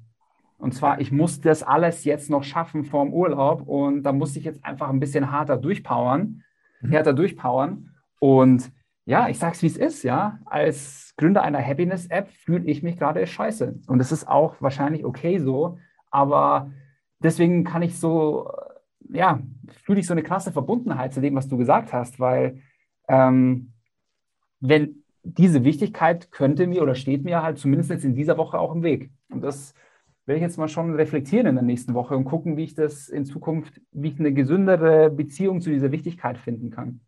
Und 0.57 0.73
zwar, 0.73 1.01
ich 1.01 1.11
muss 1.11 1.41
das 1.41 1.63
alles 1.63 2.05
jetzt 2.05 2.29
noch 2.29 2.43
schaffen 2.43 2.85
vorm 2.85 3.13
Urlaub 3.13 3.67
und 3.67 4.03
da 4.03 4.11
muss 4.11 4.35
ich 4.35 4.45
jetzt 4.45 4.63
einfach 4.63 4.89
ein 4.89 4.99
bisschen 4.99 5.31
harter 5.31 5.57
durchpowern, 5.57 6.43
mhm. 6.81 6.89
härter 6.89 7.13
durchpowern. 7.13 7.91
Und 8.19 8.71
ja, 9.05 9.27
ich 9.29 9.37
sag's 9.37 9.61
wie 9.61 9.67
es 9.67 9.77
ist, 9.77 10.03
ja. 10.03 10.39
Als 10.45 11.13
Gründer 11.17 11.43
einer 11.43 11.63
Happiness-App 11.63 12.29
fühle 12.29 12.65
ich 12.65 12.83
mich 12.83 12.97
gerade 12.97 13.25
scheiße. 13.25 13.79
Und 13.87 13.99
das 13.99 14.11
ist 14.11 14.27
auch 14.27 14.55
wahrscheinlich 14.61 15.05
okay 15.05 15.39
so, 15.39 15.77
aber 16.09 16.71
deswegen 17.19 17.63
kann 17.63 17.81
ich 17.81 17.99
so, 17.99 18.49
ja, 19.09 19.41
fühle 19.83 19.99
ich 19.99 20.07
so 20.07 20.13
eine 20.13 20.23
krasse 20.23 20.51
Verbundenheit 20.51 21.13
zu 21.13 21.21
dem, 21.21 21.35
was 21.35 21.47
du 21.47 21.57
gesagt 21.57 21.93
hast, 21.93 22.19
weil 22.19 22.61
ähm, 23.07 23.71
wenn 24.59 25.03
diese 25.23 25.63
Wichtigkeit 25.63 26.31
könnte 26.31 26.67
mir 26.67 26.83
oder 26.83 26.95
steht 26.95 27.23
mir 27.23 27.41
halt 27.41 27.57
zumindest 27.57 27.89
jetzt 27.89 28.05
in 28.05 28.15
dieser 28.15 28.37
Woche 28.37 28.59
auch 28.59 28.73
im 28.73 28.83
Weg. 28.83 29.09
Und 29.29 29.41
das 29.41 29.73
werde 30.25 30.37
ich 30.37 30.43
jetzt 30.43 30.57
mal 30.57 30.67
schon 30.67 30.93
reflektieren 30.95 31.47
in 31.47 31.55
der 31.55 31.63
nächsten 31.63 31.93
Woche 31.93 32.15
und 32.15 32.25
gucken, 32.25 32.57
wie 32.57 32.63
ich 32.63 32.75
das 32.75 33.09
in 33.09 33.25
Zukunft, 33.25 33.81
wie 33.91 34.09
ich 34.09 34.19
eine 34.19 34.33
gesündere 34.33 35.09
Beziehung 35.09 35.61
zu 35.61 35.69
dieser 35.69 35.91
Wichtigkeit 35.91 36.37
finden 36.37 36.69
kann. 36.69 37.01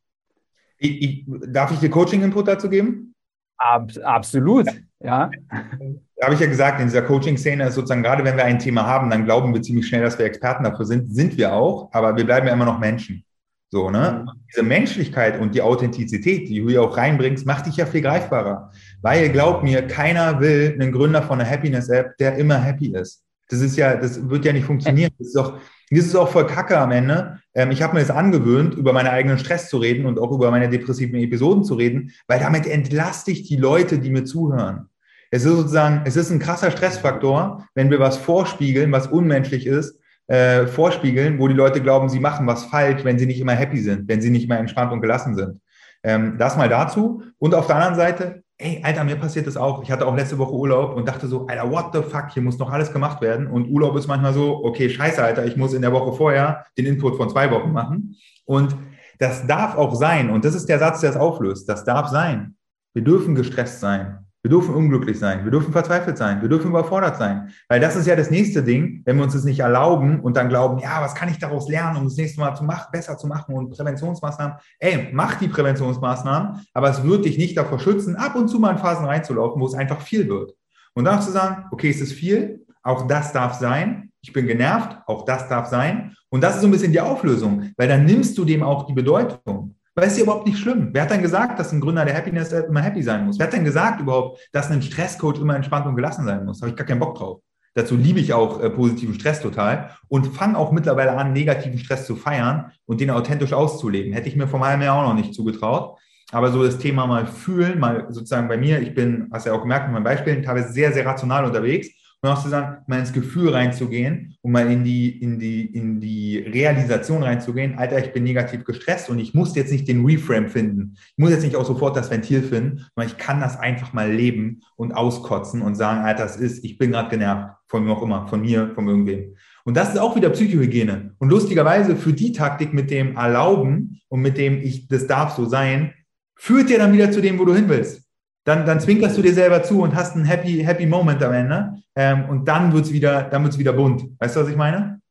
Ich, 0.80 1.02
ich, 1.02 1.26
darf 1.48 1.72
ich 1.72 1.80
dir 1.80 1.90
Coaching-Input 1.90 2.48
dazu 2.48 2.70
geben? 2.70 3.16
Ab, 3.58 3.92
absolut, 4.04 4.68
ja. 5.00 5.32
Habe 6.22 6.34
ich 6.34 6.40
ja 6.40 6.48
gesagt, 6.48 6.80
in 6.80 6.88
dieser 6.88 7.04
Coaching-Szene 7.04 7.68
ist 7.68 7.76
sozusagen, 7.76 8.02
gerade 8.02 8.24
wenn 8.24 8.38
wir 8.38 8.46
ein 8.46 8.58
Thema 8.58 8.86
haben, 8.86 9.10
dann 9.10 9.26
glauben 9.26 9.54
wir 9.54 9.62
ziemlich 9.62 9.88
schnell, 9.88 10.02
dass 10.02 10.18
wir 10.18 10.26
Experten 10.26 10.64
dafür 10.64 10.86
sind. 10.86 11.14
Sind 11.14 11.38
wir 11.38 11.54
auch, 11.54 11.90
aber 11.94 12.18
wir 12.18 12.26
bleiben 12.26 12.48
ja 12.48 12.54
immer 12.54 12.66
noch 12.66 12.80
Menschen. 12.80 13.24
So, 13.70 13.92
ne? 13.92 14.24
Mhm. 14.26 14.40
Diese 14.52 14.64
Menschlichkeit 14.64 15.40
und 15.40 15.54
die 15.54 15.62
Authentizität, 15.62 16.48
die 16.48 16.62
du 16.62 16.70
hier 16.70 16.82
auch 16.82 16.96
reinbringst, 16.98 17.46
macht 17.46 17.66
dich 17.66 17.78
ja 17.78 17.86
viel 17.86 18.02
greifbarer. 18.02 18.72
Weil, 19.02 19.30
glaub 19.30 19.62
mir, 19.62 19.86
keiner 19.86 20.40
will 20.40 20.76
einen 20.80 20.92
Gründer 20.92 21.22
von 21.22 21.40
einer 21.40 21.50
Happiness-App, 21.50 22.18
der 22.18 22.38
immer 22.38 22.58
happy 22.58 22.96
ist. 22.96 23.24
Das 23.50 23.62
ist 23.62 23.78
ja, 23.78 23.96
das 23.96 24.30
wird 24.30 24.46
ja 24.46 24.54
nicht 24.54 24.66
funktionieren. 24.66 25.12
Das 25.20 25.28
ist 25.28 25.36
doch, 25.36 25.60
das 25.90 26.06
ist 26.06 26.16
auch 26.16 26.30
voll 26.30 26.48
Kacke 26.48 26.78
am 26.78 26.92
Ende. 26.92 27.40
Ähm, 27.54 27.72
ich 27.72 27.82
habe 27.82 27.94
mir 27.94 28.02
das 28.02 28.10
angewöhnt, 28.10 28.76
über 28.76 28.94
meinen 28.94 29.08
eigenen 29.08 29.38
Stress 29.38 29.70
zu 29.70 29.78
reden 29.78 30.06
und 30.06 30.20
auch 30.20 30.32
über 30.32 30.50
meine 30.52 30.70
depressiven 30.70 31.20
Episoden 31.20 31.64
zu 31.64 31.76
reden, 31.76 32.12
weil 32.28 32.40
damit 32.40 32.68
entlaste 32.68 33.32
ich 33.32 33.44
die 33.44 33.58
Leute, 33.58 34.00
die 34.00 34.10
mir 34.10 34.24
zuhören. 34.24 34.90
Es 35.32 35.44
ist 35.44 35.52
sozusagen, 35.52 36.02
es 36.06 36.16
ist 36.16 36.32
ein 36.32 36.40
krasser 36.40 36.72
Stressfaktor, 36.72 37.66
wenn 37.76 37.90
wir 37.90 38.00
was 38.00 38.18
vorspiegeln, 38.18 38.92
was 38.92 39.08
unmenschlich 39.08 39.66
ist, 39.66 40.00
äh, 40.28 40.68
vorspiegeln, 40.68 41.40
wo 41.40 41.48
die 41.48 41.54
Leute 41.54 41.82
glauben, 41.82 42.10
sie 42.10 42.20
machen 42.20 42.48
was 42.48 42.66
falsch, 42.66 43.04
wenn 43.04 43.18
sie 43.20 43.26
nicht 43.26 43.40
immer 43.40 43.54
happy 43.54 43.80
sind, 43.80 44.08
wenn 44.08 44.22
sie 44.22 44.30
nicht 44.30 44.46
immer 44.46 44.60
entspannt 44.60 44.92
und 44.92 45.02
gelassen 45.02 45.36
sind. 45.36 45.62
Ähm, 46.04 46.38
das 46.38 46.58
mal 46.58 46.70
dazu. 46.70 47.24
Und 47.38 47.56
auf 47.56 47.68
der 47.68 47.78
anderen 47.78 47.96
Seite, 47.96 48.44
ey, 48.58 48.82
Alter, 48.84 49.04
mir 49.04 49.16
passiert 49.16 49.48
das 49.48 49.58
auch. 49.58 49.84
Ich 49.84 49.92
hatte 49.92 50.06
auch 50.06 50.16
letzte 50.16 50.38
Woche 50.38 50.54
Urlaub 50.54 50.96
und 50.96 51.08
dachte 51.08 51.28
so, 51.28 51.48
Alter, 51.48 51.72
what 51.72 51.94
the 51.94 52.02
fuck, 52.02 52.32
hier 52.34 52.44
muss 52.44 52.58
noch 52.58 52.72
alles 52.72 52.92
gemacht 52.92 53.22
werden. 53.22 53.48
Und 53.48 53.70
Urlaub 53.70 53.96
ist 53.96 54.08
manchmal 54.08 54.34
so, 54.34 54.64
okay, 54.64 54.90
scheiße, 54.90 55.24
Alter, 55.24 55.46
ich 55.46 55.58
muss 55.58 55.74
in 55.74 55.82
der 55.82 55.92
Woche 55.92 56.16
vorher 56.16 56.66
den 56.78 56.86
Input 56.86 57.18
von 57.18 57.30
zwei 57.30 57.52
Wochen 57.52 57.72
machen. 57.72 58.16
Und 58.46 58.76
das 59.20 59.48
darf 59.48 59.76
auch 59.76 59.96
sein. 59.96 60.30
Und 60.30 60.46
das 60.46 60.56
ist 60.56 60.68
der 60.68 60.80
Satz, 60.80 61.02
der 61.02 61.12
es 61.12 61.18
auflöst. 61.18 61.68
Das 61.68 61.84
darf 61.84 62.10
sein. 62.10 62.56
Wir 62.94 63.04
dürfen 63.04 63.36
gestresst 63.36 63.80
sein. 63.80 64.27
Wir 64.48 64.52
dürfen 64.52 64.76
unglücklich 64.76 65.20
sein, 65.20 65.44
wir 65.44 65.52
dürfen 65.52 65.74
verzweifelt 65.74 66.18
sein, 66.18 66.42
wir 66.42 66.48
dürfen 66.48 66.70
überfordert 66.70 67.18
sein. 67.18 67.50
Weil 67.68 67.82
das 67.82 67.98
ist 67.98 68.08
ja 68.08 68.16
das 68.16 68.32
nächste 68.32 68.64
Ding, 68.64 69.02
wenn 69.04 69.18
wir 69.18 69.24
uns 69.26 69.34
das 69.34 69.44
nicht 69.44 69.60
erlauben 69.60 70.22
und 70.22 70.38
dann 70.38 70.48
glauben, 70.48 70.80
ja, 70.80 71.02
was 71.02 71.16
kann 71.16 71.28
ich 71.28 71.38
daraus 71.38 71.68
lernen, 71.68 71.98
um 71.98 72.06
das 72.06 72.16
nächste 72.16 72.40
Mal 72.40 72.56
zu 72.56 72.64
machen, 72.64 72.88
besser 72.90 73.18
zu 73.18 73.28
machen 73.28 73.54
und 73.54 73.72
Präventionsmaßnahmen. 73.72 74.56
Ey, 74.80 75.10
mach 75.12 75.36
die 75.36 75.50
Präventionsmaßnahmen, 75.50 76.66
aber 76.74 76.90
es 76.90 77.04
wird 77.04 77.26
dich 77.26 77.38
nicht 77.38 77.58
davor 77.58 77.78
schützen, 77.78 78.16
ab 78.16 78.38
und 78.38 78.48
zu 78.48 78.58
mal 78.58 78.72
in 78.72 78.78
Phasen 78.78 79.06
reinzulaufen, 79.06 79.62
wo 79.62 79.66
es 79.66 79.74
einfach 79.74 80.00
viel 80.00 80.30
wird. 80.30 80.54
Und 80.94 81.04
dann 81.04 81.22
zu 81.22 81.32
sagen, 81.32 81.66
okay, 81.72 81.90
es 81.90 82.00
ist 82.00 82.14
viel, 82.14 82.66
auch 82.84 83.06
das 83.06 83.34
darf 83.34 83.56
sein. 83.56 84.14
Ich 84.22 84.32
bin 84.32 84.48
genervt, 84.48 84.98
auch 85.08 85.26
das 85.26 85.50
darf 85.50 85.68
sein. 85.68 86.16
Und 86.30 86.42
das 86.42 86.56
ist 86.56 86.62
so 86.62 86.68
ein 86.70 86.72
bisschen 86.72 86.94
die 86.94 87.02
Auflösung, 87.02 87.74
weil 87.76 87.90
dann 87.90 88.06
nimmst 88.06 88.38
du 88.38 88.46
dem 88.46 88.64
auch 88.64 88.86
die 88.86 88.94
Bedeutung. 88.94 89.76
Weil 89.98 90.06
es 90.06 90.12
ist 90.12 90.20
ja 90.20 90.26
überhaupt 90.26 90.46
nicht 90.46 90.60
schlimm. 90.60 90.90
Wer 90.92 91.02
hat 91.02 91.10
denn 91.10 91.24
gesagt, 91.24 91.58
dass 91.58 91.72
ein 91.72 91.82
Gründer 91.82 92.06
der 92.06 92.16
Happiness 92.16 92.54
App 92.54 92.70
immer 92.70 92.82
happy 92.82 93.02
sein 93.02 93.26
muss? 93.26 93.40
Wer 93.40 93.48
hat 93.48 93.54
denn 93.54 93.64
gesagt 93.64 94.00
überhaupt, 94.00 94.48
dass 94.52 94.70
ein 94.70 94.84
Stresscoach 94.84 95.40
immer 95.42 95.56
entspannt 95.56 95.88
und 95.88 95.96
gelassen 95.96 96.24
sein 96.24 96.46
muss? 96.46 96.62
Habe 96.62 96.70
ich 96.70 96.76
gar 96.76 96.86
keinen 96.86 97.00
Bock 97.00 97.18
drauf. 97.18 97.42
Dazu 97.74 97.96
liebe 97.96 98.20
ich 98.20 98.32
auch 98.32 98.62
äh, 98.62 98.70
positiven 98.70 99.16
Stress 99.16 99.42
total 99.42 99.90
und 100.08 100.28
fange 100.36 100.56
auch 100.56 100.72
mittlerweile 100.72 101.18
an, 101.18 101.34
negativen 101.34 101.80
Stress 101.80 102.06
zu 102.06 102.16
feiern 102.16 102.72
und 102.86 103.02
den 103.02 103.10
authentisch 103.10 103.54
auszuleben. 103.54 104.14
Hätte 104.14 104.30
ich 104.30 104.36
mir 104.36 104.48
vor 104.48 104.64
einem 104.64 104.84
Jahr 104.84 104.98
auch 104.98 105.08
noch 105.08 105.16
nicht 105.16 105.34
zugetraut. 105.34 105.98
Aber 106.32 106.52
so 106.52 106.64
das 106.64 106.78
Thema 106.78 107.08
mal 107.08 107.26
fühlen, 107.26 107.80
mal 107.80 108.06
sozusagen 108.10 108.48
bei 108.48 108.58
mir, 108.58 108.80
ich 108.80 108.94
bin, 108.94 109.30
hast 109.34 109.48
ja 109.48 109.54
auch 109.54 109.62
gemerkt 109.62 109.88
in 109.88 109.94
meinen 109.94 110.04
Beispielen, 110.04 110.44
teilweise 110.44 110.74
sehr, 110.74 110.94
sehr 110.94 111.08
rational 111.08 111.44
unterwegs 111.44 111.88
und 112.22 112.30
auch 112.30 112.42
zu 112.42 112.50
sagen, 112.50 112.84
mal 112.88 113.00
ins 113.00 113.14
Gefühl 113.14 113.50
reinzugehen 113.50 114.36
und 114.42 114.52
mal 114.52 114.72
in 114.72 114.84
die, 114.84 115.22
in 115.22 115.38
die, 115.38 115.66
in 115.66 116.02
die 116.02 116.40
Realisation 116.40 117.22
reinzugehen, 117.22 117.78
Alter, 117.78 118.00
ich 118.00 118.12
bin 118.12 118.24
negativ 118.24 118.64
gestresst 118.64 119.10
und 119.10 119.20
ich 119.20 119.34
muss 119.34 119.56
jetzt 119.56 119.72
nicht 119.72 119.88
den 119.88 120.04
Reframe 120.04 120.50
finden. 120.50 120.96
Ich 120.96 121.18
muss 121.18 121.30
jetzt 121.30 121.44
nicht 121.44 121.56
auch 121.56 121.66
sofort 121.66 121.96
das 121.96 122.10
Ventil 122.10 122.42
finden, 122.42 122.86
sondern 122.96 123.12
ich 123.12 123.18
kann 123.18 123.40
das 123.40 123.60
einfach 123.60 123.94
mal 123.94 124.12
leben 124.12 124.62
und 124.76 124.94
auskotzen 124.94 125.62
und 125.62 125.76
sagen, 125.76 126.04
Alter, 126.04 126.24
das 126.24 126.38
ist, 126.38 126.64
ich 126.64 126.78
bin 126.78 126.92
gerade 126.92 127.10
genervt, 127.10 127.54
von 127.68 127.84
mir 127.84 127.92
auch 127.92 128.02
immer, 128.02 128.28
von 128.28 128.42
mir, 128.42 128.72
von 128.74 128.88
irgendwem. 128.88 129.36
Und 129.64 129.78
das 129.78 129.90
ist 129.90 130.00
auch 130.00 130.16
wieder 130.16 130.30
Psychohygiene. 130.30 131.14
Und 131.20 131.30
lustigerweise 131.30 131.96
für 131.96 132.14
die 132.14 132.32
Taktik 132.32 132.74
mit 132.74 132.90
dem 132.90 133.16
Erlauben 133.16 134.00
und 134.08 134.22
mit 134.22 134.38
dem 134.38 134.58
ich, 134.58 134.88
das 134.88 135.06
darf 135.06 135.36
so 135.36 135.46
sein, 135.46 135.94
führt 136.36 136.70
dir 136.70 136.78
dann 136.80 136.94
wieder 136.94 137.12
zu 137.12 137.22
dem, 137.22 137.38
wo 137.38 137.46
du 137.46 137.54
hin 137.54 137.68
willst 137.68 138.07
dann, 138.48 138.66
dann 138.66 138.80
zwinkerst 138.80 139.18
du 139.18 139.22
dir 139.22 139.34
selber 139.34 139.62
zu 139.62 139.82
und 139.82 139.94
hast 139.94 140.16
einen 140.16 140.24
happy, 140.24 140.64
happy 140.64 140.86
Moment 140.86 141.22
am 141.22 141.34
Ende. 141.34 141.76
Ähm, 141.96 142.30
und 142.30 142.48
dann 142.48 142.72
wird 142.72 142.86
es 142.86 142.94
wieder, 142.94 143.30
wieder 143.30 143.74
bunt. 143.74 144.10
Weißt 144.20 144.38
du, 144.38 144.40
was 144.40 144.48
ich 144.48 144.56
meine? 144.56 145.02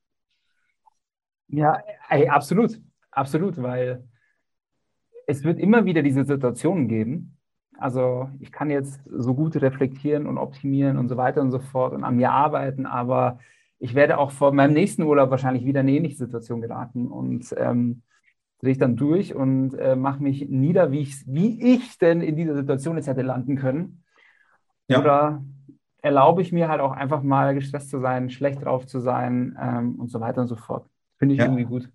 Ja, 1.49 1.79
ey, 2.09 2.29
absolut. 2.29 2.81
Absolut, 3.11 3.63
weil 3.63 4.03
es 5.27 5.45
wird 5.45 5.59
immer 5.59 5.85
wieder 5.85 6.03
diese 6.03 6.25
Situationen 6.25 6.89
geben. 6.89 7.37
Also 7.77 8.31
ich 8.41 8.53
kann 8.53 8.71
jetzt 8.71 9.01
so 9.07 9.35
gut 9.35 9.55
reflektieren 9.57 10.27
und 10.27 10.39
optimieren 10.39 10.97
und 10.97 11.09
so 11.09 11.19
weiter 11.19 11.43
und 11.43 11.51
so 11.51 11.59
fort 11.59 11.93
und 11.93 12.05
an 12.05 12.17
mir 12.17 12.31
arbeiten, 12.31 12.87
aber 12.87 13.39
ich 13.79 13.95
werde 13.95 14.17
auch 14.17 14.31
vor 14.31 14.55
meinem 14.55 14.73
nächsten 14.73 15.03
Urlaub 15.03 15.31
wahrscheinlich 15.31 15.67
wieder 15.67 15.81
in 15.81 15.89
eine 15.89 15.97
ähnliche 15.97 16.17
Situation 16.17 16.63
geraten. 16.63 17.09
Und 17.09 17.55
ähm, 17.59 18.01
drehe 18.61 18.73
ich 18.73 18.79
dann 18.79 18.97
durch 18.97 19.35
und 19.35 19.75
äh, 19.75 19.97
mache 19.97 20.23
mich 20.23 20.49
nieder, 20.49 20.91
wie 20.91 21.01
ich, 21.01 21.27
wie 21.27 21.75
ich 21.75 21.99
denn 21.99 22.21
in 22.21 22.37
dieser 22.37 22.55
Situation 22.55 22.97
jetzt 22.97 23.07
hätte 23.07 23.23
landen 23.23 23.57
können. 23.57 24.03
Ja. 24.89 25.01
Oder 25.01 25.45
erlaube 26.03 26.43
ich 26.43 26.53
mir 26.53 26.69
halt 26.69 26.81
auch 26.81 26.93
einfach 26.93 27.23
mal 27.23 27.55
gestresst 27.55 27.91
zu 27.91 28.01
sein, 28.01 28.31
schlecht 28.31 28.65
drauf 28.65 28.87
zu 28.87 29.01
sein 29.01 29.59
ähm, 29.61 29.97
und 29.97 30.11
so 30.11 30.21
weiter 30.21 30.43
und 30.43 30.49
so 30.49 30.57
fort. 30.57 30.89
Finde 31.19 31.35
ich 31.35 31.41
ja. 31.41 31.47
irgendwie 31.47 31.65
gut. 31.65 31.91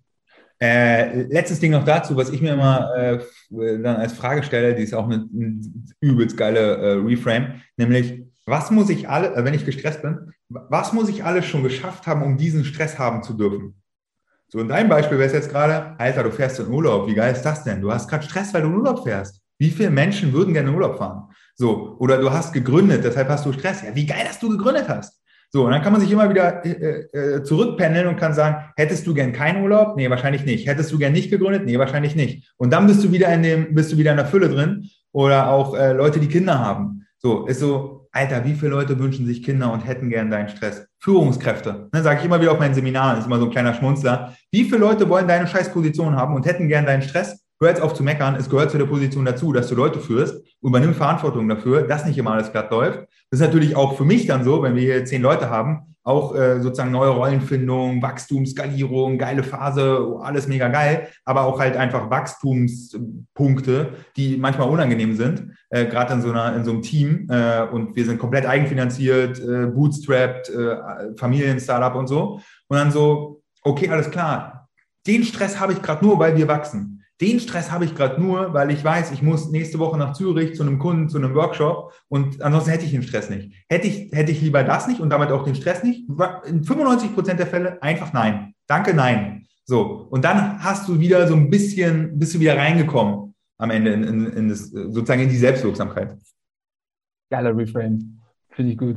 Äh, 0.60 1.22
letztes 1.22 1.58
Ding 1.58 1.72
noch 1.72 1.84
dazu, 1.84 2.16
was 2.16 2.30
ich 2.30 2.40
mir 2.40 2.52
immer 2.52 2.94
äh, 2.94 3.18
dann 3.50 3.96
als 3.96 4.12
Frage 4.12 4.44
stelle, 4.44 4.74
die 4.76 4.84
ist 4.84 4.94
auch 4.94 5.06
eine, 5.06 5.28
eine 5.34 5.60
übelst 6.00 6.36
geile 6.36 6.76
äh, 6.76 6.92
Reframe, 7.04 7.54
nämlich, 7.76 8.22
was 8.46 8.70
muss 8.70 8.88
ich 8.88 9.08
alle, 9.08 9.34
äh, 9.34 9.44
wenn 9.44 9.54
ich 9.54 9.66
gestresst 9.66 10.02
bin, 10.02 10.32
was 10.48 10.92
muss 10.92 11.08
ich 11.08 11.24
alles 11.24 11.46
schon 11.46 11.64
geschafft 11.64 12.06
haben, 12.06 12.22
um 12.22 12.36
diesen 12.36 12.64
Stress 12.64 12.98
haben 12.98 13.24
zu 13.24 13.32
dürfen? 13.32 13.81
So 14.52 14.58
in 14.58 14.68
deinem 14.68 14.90
Beispiel 14.90 15.16
wäre 15.16 15.28
es 15.28 15.32
jetzt 15.32 15.48
gerade, 15.48 15.94
Alter, 15.98 16.24
du 16.24 16.30
fährst 16.30 16.60
in 16.60 16.68
Urlaub. 16.68 17.08
Wie 17.08 17.14
geil 17.14 17.32
ist 17.32 17.40
das 17.40 17.64
denn? 17.64 17.80
Du 17.80 17.90
hast 17.90 18.06
gerade 18.06 18.22
Stress, 18.22 18.52
weil 18.52 18.60
du 18.60 18.68
in 18.68 18.74
Urlaub 18.74 19.02
fährst. 19.02 19.40
Wie 19.58 19.70
viele 19.70 19.88
Menschen 19.88 20.30
würden 20.34 20.52
gerne 20.52 20.68
in 20.68 20.74
Urlaub 20.74 20.98
fahren? 20.98 21.30
So, 21.54 21.96
oder 21.98 22.18
du 22.18 22.30
hast 22.30 22.52
gegründet, 22.52 23.02
deshalb 23.02 23.30
hast 23.30 23.46
du 23.46 23.52
Stress. 23.54 23.80
Ja, 23.80 23.94
wie 23.94 24.04
geil, 24.04 24.24
dass 24.26 24.38
du 24.38 24.50
gegründet 24.50 24.90
hast. 24.90 25.22
So, 25.48 25.64
und 25.64 25.70
dann 25.70 25.80
kann 25.80 25.92
man 25.92 26.02
sich 26.02 26.12
immer 26.12 26.28
wieder 26.28 26.62
äh, 26.66 27.06
äh, 27.14 27.42
zurückpendeln 27.42 28.06
und 28.08 28.16
kann 28.18 28.34
sagen, 28.34 28.70
hättest 28.76 29.06
du 29.06 29.14
gern 29.14 29.32
keinen 29.32 29.62
Urlaub? 29.62 29.96
Nee, 29.96 30.10
wahrscheinlich 30.10 30.44
nicht. 30.44 30.66
Hättest 30.66 30.92
du 30.92 30.98
gern 30.98 31.14
nicht 31.14 31.30
gegründet? 31.30 31.64
Nee, 31.64 31.78
wahrscheinlich 31.78 32.14
nicht. 32.14 32.52
Und 32.58 32.74
dann 32.74 32.86
bist 32.86 33.02
du 33.02 33.10
wieder 33.10 33.32
in 33.32 33.42
dem, 33.42 33.74
bist 33.74 33.90
du 33.90 33.96
wieder 33.96 34.10
in 34.10 34.18
der 34.18 34.26
Fülle 34.26 34.50
drin. 34.50 34.86
Oder 35.12 35.48
auch 35.48 35.74
äh, 35.74 35.94
Leute, 35.94 36.20
die 36.20 36.28
Kinder 36.28 36.58
haben. 36.58 37.06
So, 37.16 37.46
ist 37.46 37.60
so, 37.60 38.06
Alter, 38.12 38.44
wie 38.44 38.52
viele 38.52 38.72
Leute 38.72 38.98
wünschen 38.98 39.24
sich 39.24 39.42
Kinder 39.42 39.72
und 39.72 39.86
hätten 39.86 40.10
gern 40.10 40.30
deinen 40.30 40.50
Stress? 40.50 40.86
Führungskräfte, 41.02 41.88
ne, 41.92 42.02
sage 42.02 42.20
ich 42.20 42.26
immer 42.26 42.40
wieder 42.40 42.52
auf 42.52 42.60
meinen 42.60 42.74
Seminaren, 42.74 43.18
ist 43.18 43.26
immer 43.26 43.40
so 43.40 43.46
ein 43.46 43.50
kleiner 43.50 43.74
Schmunzler. 43.74 44.36
Wie 44.52 44.62
viele 44.62 44.78
Leute 44.78 45.08
wollen 45.08 45.26
deine 45.26 45.48
Scheißposition 45.48 46.14
haben 46.14 46.36
und 46.36 46.46
hätten 46.46 46.68
gern 46.68 46.86
deinen 46.86 47.02
Stress? 47.02 47.41
Hör 47.62 47.68
jetzt 47.68 47.80
auf 47.80 47.94
zu 47.94 48.02
meckern, 48.02 48.34
es 48.34 48.50
gehört 48.50 48.72
zu 48.72 48.78
der 48.78 48.86
Position 48.86 49.24
dazu, 49.24 49.52
dass 49.52 49.68
du 49.68 49.76
Leute 49.76 50.00
führst, 50.00 50.44
übernimm 50.62 50.94
Verantwortung 50.94 51.48
dafür, 51.48 51.82
dass 51.82 52.04
nicht 52.04 52.18
immer 52.18 52.32
alles 52.32 52.50
glatt 52.50 52.72
läuft. 52.72 53.06
Das 53.30 53.38
ist 53.38 53.46
natürlich 53.46 53.76
auch 53.76 53.96
für 53.96 54.04
mich 54.04 54.26
dann 54.26 54.42
so, 54.42 54.64
wenn 54.64 54.74
wir 54.74 54.82
hier 54.82 55.04
zehn 55.04 55.22
Leute 55.22 55.48
haben, 55.48 55.94
auch 56.02 56.34
äh, 56.34 56.60
sozusagen 56.60 56.90
neue 56.90 57.10
Rollenfindung, 57.10 58.02
Wachstum, 58.02 58.46
Skalierung, 58.46 59.16
geile 59.16 59.44
Phase, 59.44 60.16
alles 60.20 60.48
mega 60.48 60.66
geil, 60.66 61.06
aber 61.24 61.42
auch 61.42 61.60
halt 61.60 61.76
einfach 61.76 62.10
Wachstumspunkte, 62.10 63.90
die 64.16 64.38
manchmal 64.38 64.68
unangenehm 64.68 65.14
sind, 65.14 65.52
äh, 65.70 65.86
gerade 65.86 66.14
in 66.14 66.20
so 66.20 66.32
in 66.32 66.64
so 66.64 66.72
einem 66.72 66.82
Team 66.82 67.28
äh, 67.30 67.62
und 67.62 67.94
wir 67.94 68.04
sind 68.04 68.18
komplett 68.18 68.44
eigenfinanziert, 68.44 69.38
äh, 69.38 69.66
bootstrapped, 69.66 70.48
äh, 70.48 71.16
Familien-Startup 71.16 71.94
und 71.94 72.08
so 72.08 72.40
und 72.66 72.76
dann 72.76 72.90
so, 72.90 73.40
okay, 73.62 73.88
alles 73.88 74.10
klar, 74.10 74.68
den 75.06 75.22
Stress 75.22 75.60
habe 75.60 75.74
ich 75.74 75.80
gerade 75.80 76.04
nur, 76.04 76.18
weil 76.18 76.36
wir 76.36 76.48
wachsen. 76.48 76.98
Den 77.22 77.38
Stress 77.38 77.70
habe 77.70 77.84
ich 77.84 77.94
gerade 77.94 78.20
nur, 78.20 78.52
weil 78.52 78.72
ich 78.72 78.82
weiß, 78.82 79.12
ich 79.12 79.22
muss 79.22 79.48
nächste 79.48 79.78
Woche 79.78 79.96
nach 79.96 80.12
Zürich 80.12 80.56
zu 80.56 80.64
einem 80.64 80.80
Kunden, 80.80 81.08
zu 81.08 81.18
einem 81.18 81.36
Workshop 81.36 81.92
und 82.08 82.42
ansonsten 82.42 82.72
hätte 82.72 82.84
ich 82.84 82.90
den 82.90 83.04
Stress 83.04 83.30
nicht. 83.30 83.54
Hätte 83.68 83.86
ich, 83.86 84.10
hätte 84.10 84.32
ich 84.32 84.42
lieber 84.42 84.64
das 84.64 84.88
nicht 84.88 85.00
und 85.00 85.08
damit 85.10 85.30
auch 85.30 85.44
den 85.44 85.54
Stress 85.54 85.84
nicht? 85.84 86.08
In 86.46 86.64
95 86.64 87.14
Prozent 87.14 87.38
der 87.38 87.46
Fälle 87.46 87.80
einfach 87.80 88.12
nein. 88.12 88.54
Danke, 88.66 88.92
nein. 88.92 89.46
So. 89.64 90.08
Und 90.10 90.24
dann 90.24 90.64
hast 90.64 90.88
du 90.88 90.98
wieder 90.98 91.28
so 91.28 91.36
ein 91.36 91.48
bisschen, 91.48 92.18
bist 92.18 92.34
du 92.34 92.40
wieder 92.40 92.56
reingekommen 92.56 93.34
am 93.56 93.70
Ende 93.70 93.92
in, 93.92 94.02
in, 94.02 94.26
in 94.26 94.48
das, 94.48 94.70
sozusagen 94.70 95.22
in 95.22 95.28
die 95.28 95.36
Selbstwirksamkeit. 95.36 96.16
Geiler 97.30 97.56
Reframe. 97.56 98.20
Finde 98.50 98.72
ich 98.72 98.78
gut. 98.78 98.96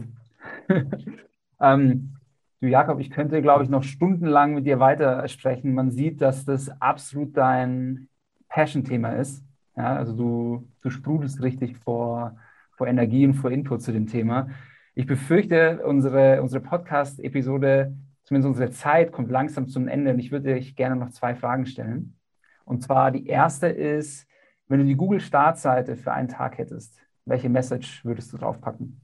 ähm, 1.62 2.16
du 2.60 2.68
Jakob, 2.68 3.00
ich 3.00 3.12
könnte, 3.12 3.44
glaube 3.44 3.64
ich, 3.64 3.70
noch 3.70 3.84
stundenlang 3.84 4.56
mit 4.56 4.66
dir 4.66 4.80
weiter 4.80 5.28
sprechen. 5.28 5.76
Man 5.76 5.92
sieht, 5.92 6.22
dass 6.22 6.44
das 6.44 6.70
absolut 6.82 7.38
dein 7.38 8.08
Passion-Thema 8.50 9.10
ist. 9.14 9.44
Ja, 9.76 9.96
also 9.96 10.14
du, 10.14 10.70
du 10.82 10.90
sprudelst 10.90 11.42
richtig 11.42 11.78
vor, 11.78 12.38
vor 12.78 12.88
Energie 12.88 13.26
und 13.26 13.34
vor 13.34 13.52
Input 13.52 13.82
zu 13.82 13.92
dem 13.92 14.08
Thema. 14.08 14.50
Ich 14.94 15.06
befürchte, 15.06 15.82
unsere, 15.86 16.42
unsere 16.42 16.64
Podcast-Episode, 16.64 17.94
zumindest 18.24 18.48
unsere 18.48 18.72
Zeit, 18.72 19.12
kommt 19.12 19.30
langsam 19.30 19.68
zum 19.68 19.88
Ende 19.88 20.14
und 20.14 20.20
ich 20.20 20.32
würde 20.32 20.54
euch 20.54 20.76
gerne 20.76 20.96
noch 20.96 21.10
zwei 21.10 21.36
Fragen 21.36 21.66
stellen. 21.66 22.18
Und 22.64 22.84
zwar 22.84 23.12
die 23.12 23.28
erste 23.28 23.68
ist, 23.68 24.28
wenn 24.68 24.80
du 24.80 24.86
die 24.86 24.96
Google-Startseite 24.96 25.96
für 25.96 26.14
einen 26.14 26.30
Tag 26.30 26.58
hättest, 26.58 27.00
welche 27.26 27.50
Message 27.50 28.06
würdest 28.06 28.32
du 28.34 28.38
draufpacken? 28.38 29.02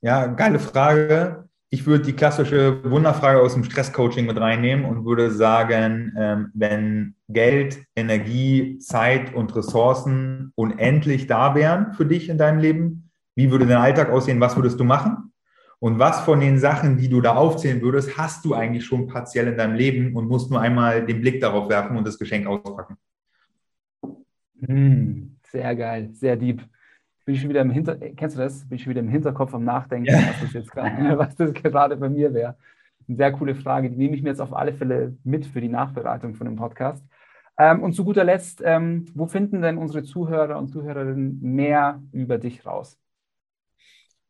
Ja, 0.00 0.26
geile 0.26 0.58
Frage. 0.58 1.48
Ich 1.68 1.84
würde 1.84 2.04
die 2.04 2.12
klassische 2.12 2.88
Wunderfrage 2.88 3.40
aus 3.40 3.54
dem 3.54 3.64
Stresscoaching 3.64 4.26
mit 4.26 4.38
reinnehmen 4.38 4.84
und 4.84 5.04
würde 5.04 5.32
sagen, 5.32 6.12
ähm, 6.16 6.50
wenn 6.54 7.14
Geld, 7.28 7.84
Energie, 7.96 8.78
Zeit 8.78 9.34
und 9.34 9.54
Ressourcen 9.56 10.52
unendlich 10.54 11.26
da 11.26 11.56
wären 11.56 11.92
für 11.94 12.06
dich 12.06 12.28
in 12.28 12.38
deinem 12.38 12.60
Leben, 12.60 13.10
wie 13.34 13.50
würde 13.50 13.66
dein 13.66 13.78
Alltag 13.78 14.10
aussehen? 14.10 14.40
Was 14.40 14.56
würdest 14.56 14.78
du 14.78 14.84
machen? 14.84 15.32
Und 15.78 15.98
was 15.98 16.20
von 16.20 16.40
den 16.40 16.58
Sachen, 16.58 16.96
die 16.96 17.08
du 17.08 17.20
da 17.20 17.34
aufzählen 17.34 17.82
würdest, 17.82 18.16
hast 18.16 18.44
du 18.44 18.54
eigentlich 18.54 18.84
schon 18.84 19.08
partiell 19.08 19.48
in 19.48 19.56
deinem 19.56 19.74
Leben 19.74 20.16
und 20.16 20.28
musst 20.28 20.50
nur 20.50 20.60
einmal 20.60 21.04
den 21.04 21.20
Blick 21.20 21.40
darauf 21.40 21.68
werfen 21.68 21.96
und 21.96 22.06
das 22.06 22.18
Geschenk 22.18 22.46
auspacken? 22.46 22.96
Hm, 24.60 25.36
sehr 25.50 25.76
geil, 25.76 26.10
sehr 26.12 26.36
deep. 26.36 26.62
Bin 27.26 27.34
ich 27.34 27.40
schon 27.40 27.50
wieder 27.50 27.62
im 27.62 27.70
Hinter, 27.70 27.96
kennst 27.96 28.36
du 28.36 28.40
das? 28.40 28.68
Bin 28.68 28.76
ich 28.76 28.84
schon 28.84 28.90
wieder 28.90 29.00
im 29.00 29.08
Hinterkopf 29.08 29.52
am 29.52 29.64
Nachdenken, 29.64 30.06
ja. 30.06 30.16
was 30.16 30.40
das 30.42 30.52
jetzt 30.52 30.70
gerade, 30.70 30.92
was 31.18 31.34
das 31.34 31.52
gerade 31.52 31.96
bei 31.96 32.08
mir 32.08 32.32
wäre. 32.32 32.54
Eine 33.08 33.16
sehr 33.16 33.32
coole 33.32 33.56
Frage, 33.56 33.90
die 33.90 33.96
nehme 33.96 34.14
ich 34.14 34.22
mir 34.22 34.28
jetzt 34.28 34.40
auf 34.40 34.54
alle 34.54 34.72
Fälle 34.72 35.16
mit 35.24 35.44
für 35.44 35.60
die 35.60 35.68
Nachbereitung 35.68 36.34
von 36.34 36.46
dem 36.46 36.54
Podcast. 36.54 37.04
Ähm, 37.58 37.82
und 37.82 37.94
zu 37.94 38.04
guter 38.04 38.22
Letzt, 38.22 38.62
ähm, 38.64 39.06
wo 39.14 39.26
finden 39.26 39.60
denn 39.60 39.76
unsere 39.76 40.04
Zuhörer 40.04 40.56
und 40.56 40.68
Zuhörerinnen 40.68 41.40
mehr 41.42 42.00
über 42.12 42.38
dich 42.38 42.64
raus? 42.64 42.96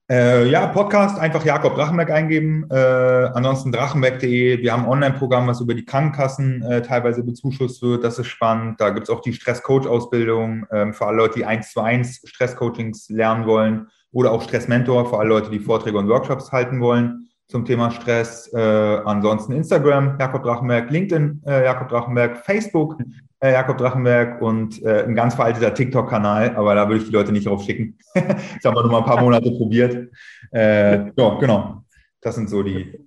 Äh, 0.08 0.48
ja, 0.48 0.68
Podcast, 0.68 1.18
einfach 1.18 1.44
Jakob 1.44 1.74
Drachenberg 1.74 2.12
eingeben. 2.12 2.64
Äh, 2.70 2.76
ansonsten 2.76 3.72
drachenberg.de. 3.72 4.62
Wir 4.62 4.72
haben 4.72 4.84
ein 4.84 4.88
Online-Programm, 4.88 5.48
was 5.48 5.60
über 5.60 5.74
die 5.74 5.84
Krankenkassen 5.84 6.62
äh, 6.62 6.80
teilweise 6.80 7.24
bezuschusst 7.24 7.82
wird. 7.82 8.04
Das 8.04 8.16
ist 8.20 8.28
spannend. 8.28 8.80
Da 8.80 8.90
gibt 8.90 9.08
es 9.08 9.10
auch 9.10 9.20
die 9.20 9.32
Stress-Coach-Ausbildung 9.32 10.64
ähm, 10.70 10.94
für 10.94 11.06
alle 11.06 11.16
Leute, 11.16 11.40
die 11.40 11.44
1 11.44 11.72
zu 11.72 11.80
1 11.80 12.22
Stress-Coachings 12.24 13.08
lernen 13.08 13.46
wollen. 13.46 13.88
Oder 14.12 14.30
auch 14.30 14.42
Stress-Mentor 14.42 15.10
für 15.10 15.18
alle 15.18 15.28
Leute, 15.28 15.50
die 15.50 15.58
Vorträge 15.58 15.98
und 15.98 16.08
Workshops 16.08 16.52
halten 16.52 16.80
wollen 16.80 17.28
zum 17.48 17.64
Thema 17.64 17.90
Stress. 17.90 18.52
Äh, 18.52 18.58
ansonsten 19.04 19.52
Instagram, 19.52 20.18
Jakob 20.20 20.44
Drachenberg, 20.44 20.88
LinkedIn, 20.88 21.42
äh, 21.46 21.64
Jakob 21.64 21.88
Drachenberg, 21.88 22.38
Facebook, 22.38 22.96
Jakob 23.42 23.78
Drachenberg 23.78 24.40
und 24.40 24.82
äh, 24.82 25.04
ein 25.04 25.14
ganz 25.14 25.34
veralteter 25.34 25.74
TikTok-Kanal, 25.74 26.56
aber 26.56 26.74
da 26.74 26.88
würde 26.88 27.02
ich 27.02 27.06
die 27.06 27.12
Leute 27.12 27.32
nicht 27.32 27.46
drauf 27.46 27.62
schicken. 27.62 27.98
das 28.14 28.24
haben 28.64 28.74
wir 28.74 28.82
nur 28.82 28.92
mal 28.92 28.98
ein 28.98 29.04
paar 29.04 29.20
Monate 29.20 29.50
probiert. 29.50 30.10
Äh, 30.52 31.10
ja, 31.14 31.38
genau. 31.38 31.82
Das 32.20 32.34
sind 32.34 32.48
so 32.48 32.62
die, 32.62 33.06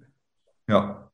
ja. 0.67 1.09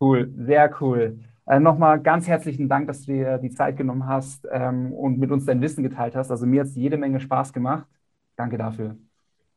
Cool, 0.00 0.32
sehr 0.36 0.70
cool. 0.80 1.18
Äh, 1.46 1.60
Nochmal 1.60 2.00
ganz 2.00 2.28
herzlichen 2.28 2.68
Dank, 2.68 2.86
dass 2.86 3.02
du 3.02 3.12
dir 3.12 3.38
die 3.38 3.50
Zeit 3.50 3.76
genommen 3.76 4.06
hast 4.06 4.46
ähm, 4.50 4.92
und 4.92 5.18
mit 5.18 5.30
uns 5.30 5.44
dein 5.44 5.60
Wissen 5.60 5.82
geteilt 5.82 6.14
hast. 6.14 6.30
Also 6.30 6.46
mir 6.46 6.60
hat 6.60 6.68
es 6.68 6.76
jede 6.76 6.96
Menge 6.96 7.20
Spaß 7.20 7.52
gemacht. 7.52 7.86
Danke 8.36 8.58
dafür. 8.58 8.96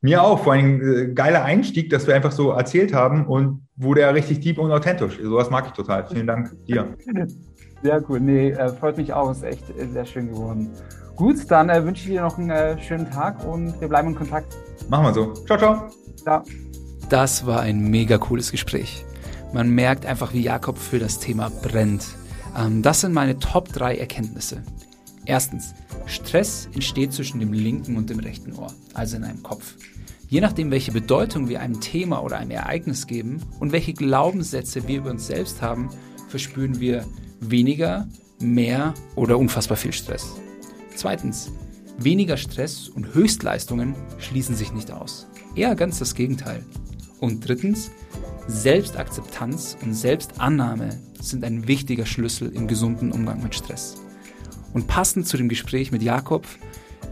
Mir 0.02 0.24
auch, 0.24 0.40
vor 0.40 0.54
allem 0.54 0.82
äh, 0.82 1.14
geiler 1.14 1.44
Einstieg, 1.44 1.90
dass 1.90 2.08
wir 2.08 2.16
einfach 2.16 2.32
so 2.32 2.52
erzählt 2.52 2.94
haben 2.94 3.28
und 3.28 3.68
wurde 3.76 4.02
ja 4.02 4.10
richtig 4.12 4.40
deep 4.40 4.58
und 4.58 4.72
authentisch. 4.72 5.20
Sowas 5.22 5.50
mag 5.50 5.66
ich 5.68 5.74
total. 5.74 6.08
Vielen 6.08 6.28
Dank 6.28 6.56
dir. 6.66 6.96
Sehr 7.82 8.04
cool. 8.10 8.20
Nee, 8.20 8.52
äh, 8.52 8.70
freut 8.70 8.98
mich 8.98 9.14
auch. 9.14 9.32
Ist 9.32 9.44
echt 9.44 9.70
äh, 9.78 9.88
sehr 9.88 10.06
schön 10.06 10.30
geworden. 10.30 10.70
Gut, 11.16 11.38
dann 11.50 11.70
äh, 11.70 11.84
wünsche 11.84 12.04
ich 12.04 12.10
dir 12.10 12.22
noch 12.22 12.38
einen 12.38 12.50
äh, 12.50 12.82
schönen 12.82 13.10
Tag 13.10 13.46
und 13.46 13.80
wir 13.80 13.88
bleiben 13.88 14.10
in 14.10 14.16
Kontakt. 14.16 14.56
Machen 14.90 15.06
wir 15.06 15.14
so. 15.14 15.34
Ciao, 15.46 15.58
ciao. 15.58 15.90
Ciao. 16.16 16.44
Das 17.10 17.46
war 17.46 17.62
ein 17.62 17.90
mega 17.90 18.18
cooles 18.18 18.52
Gespräch. 18.52 19.06
Man 19.54 19.70
merkt 19.70 20.06
einfach, 20.06 20.34
wie 20.34 20.42
Jakob 20.42 20.78
für 20.78 21.00
das 21.00 21.20
Thema 21.20 21.50
brennt. 21.62 22.06
Ähm, 22.58 22.82
das 22.82 23.02
sind 23.02 23.14
meine 23.14 23.40
Top 23.40 23.72
3 23.74 23.98
Erkenntnisse. 23.98 24.64
Erstens, 25.26 25.74
Stress 26.06 26.70
entsteht 26.74 27.14
zwischen 27.14 27.40
dem 27.40 27.54
linken 27.54 27.98
und 27.98 28.10
dem 28.10 28.20
rechten 28.20 28.54
Ohr, 28.54 28.74
also 28.94 29.18
in 29.18 29.24
einem 29.24 29.44
Kopf. 29.44 29.76
Je 30.28 30.42
nachdem, 30.42 30.72
welche 30.72 30.92
Bedeutung 30.92 31.50
wir 31.50 31.62
einem 31.62 31.82
Thema 31.82 32.24
oder 32.24 32.38
einem 32.38 32.52
Ereignis 32.52 33.08
geben 33.08 33.42
und 33.60 33.72
welche 33.72 33.94
Glaubenssätze 33.94 34.88
wir 34.88 35.00
über 35.00 35.10
uns 35.10 35.28
selbst 35.28 35.62
haben, 35.62 35.90
verspüren 36.30 36.80
wir 36.80 37.06
weniger, 37.40 38.08
mehr 38.40 38.94
oder 39.16 39.38
unfassbar 39.38 39.78
viel 39.78 39.94
Stress. 39.94 40.36
Zweitens, 40.96 41.52
weniger 41.98 42.38
Stress 42.38 42.90
und 42.90 43.14
Höchstleistungen 43.14 43.96
schließen 44.18 44.56
sich 44.56 44.72
nicht 44.72 44.92
aus. 44.92 45.28
Eher 45.56 45.76
ganz 45.76 46.00
das 46.00 46.16
Gegenteil. 46.16 46.64
Und 47.20 47.48
drittens, 47.48 47.92
Selbstakzeptanz 48.48 49.78
und 49.84 49.94
Selbstannahme 49.94 50.90
sind 51.22 51.44
ein 51.44 51.68
wichtiger 51.68 52.06
Schlüssel 52.06 52.52
im 52.54 52.68
gesunden 52.68 53.12
Umgang 53.12 53.44
mit 53.44 53.56
Stress. 53.56 53.98
Und 54.74 54.88
passend 54.88 55.28
zu 55.28 55.38
dem 55.38 55.50
Gespräch 55.50 55.92
mit 55.92 56.02
Jakob 56.02 56.48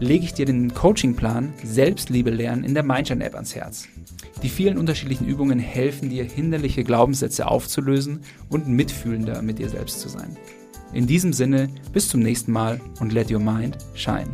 lege 0.00 0.24
ich 0.24 0.34
dir 0.34 0.46
den 0.46 0.72
Coachingplan 0.74 1.52
Selbstliebe 1.62 2.30
lernen 2.30 2.64
in 2.64 2.74
der 2.74 2.82
Mindshine 2.82 3.24
App 3.24 3.34
ans 3.34 3.54
Herz. 3.54 3.88
Die 4.42 4.48
vielen 4.48 4.78
unterschiedlichen 4.78 5.26
Übungen 5.26 5.58
helfen 5.58 6.10
dir, 6.10 6.24
hinderliche 6.24 6.84
Glaubenssätze 6.84 7.48
aufzulösen 7.48 8.20
und 8.48 8.68
mitfühlender 8.68 9.42
mit 9.42 9.58
dir 9.58 9.68
selbst 9.68 10.00
zu 10.00 10.08
sein. 10.08 10.36
In 10.92 11.06
diesem 11.06 11.32
Sinne, 11.32 11.68
bis 11.92 12.08
zum 12.08 12.20
nächsten 12.20 12.52
Mal 12.52 12.80
und 13.00 13.12
let 13.12 13.30
your 13.30 13.40
mind 13.40 13.76
shine. 13.94 14.28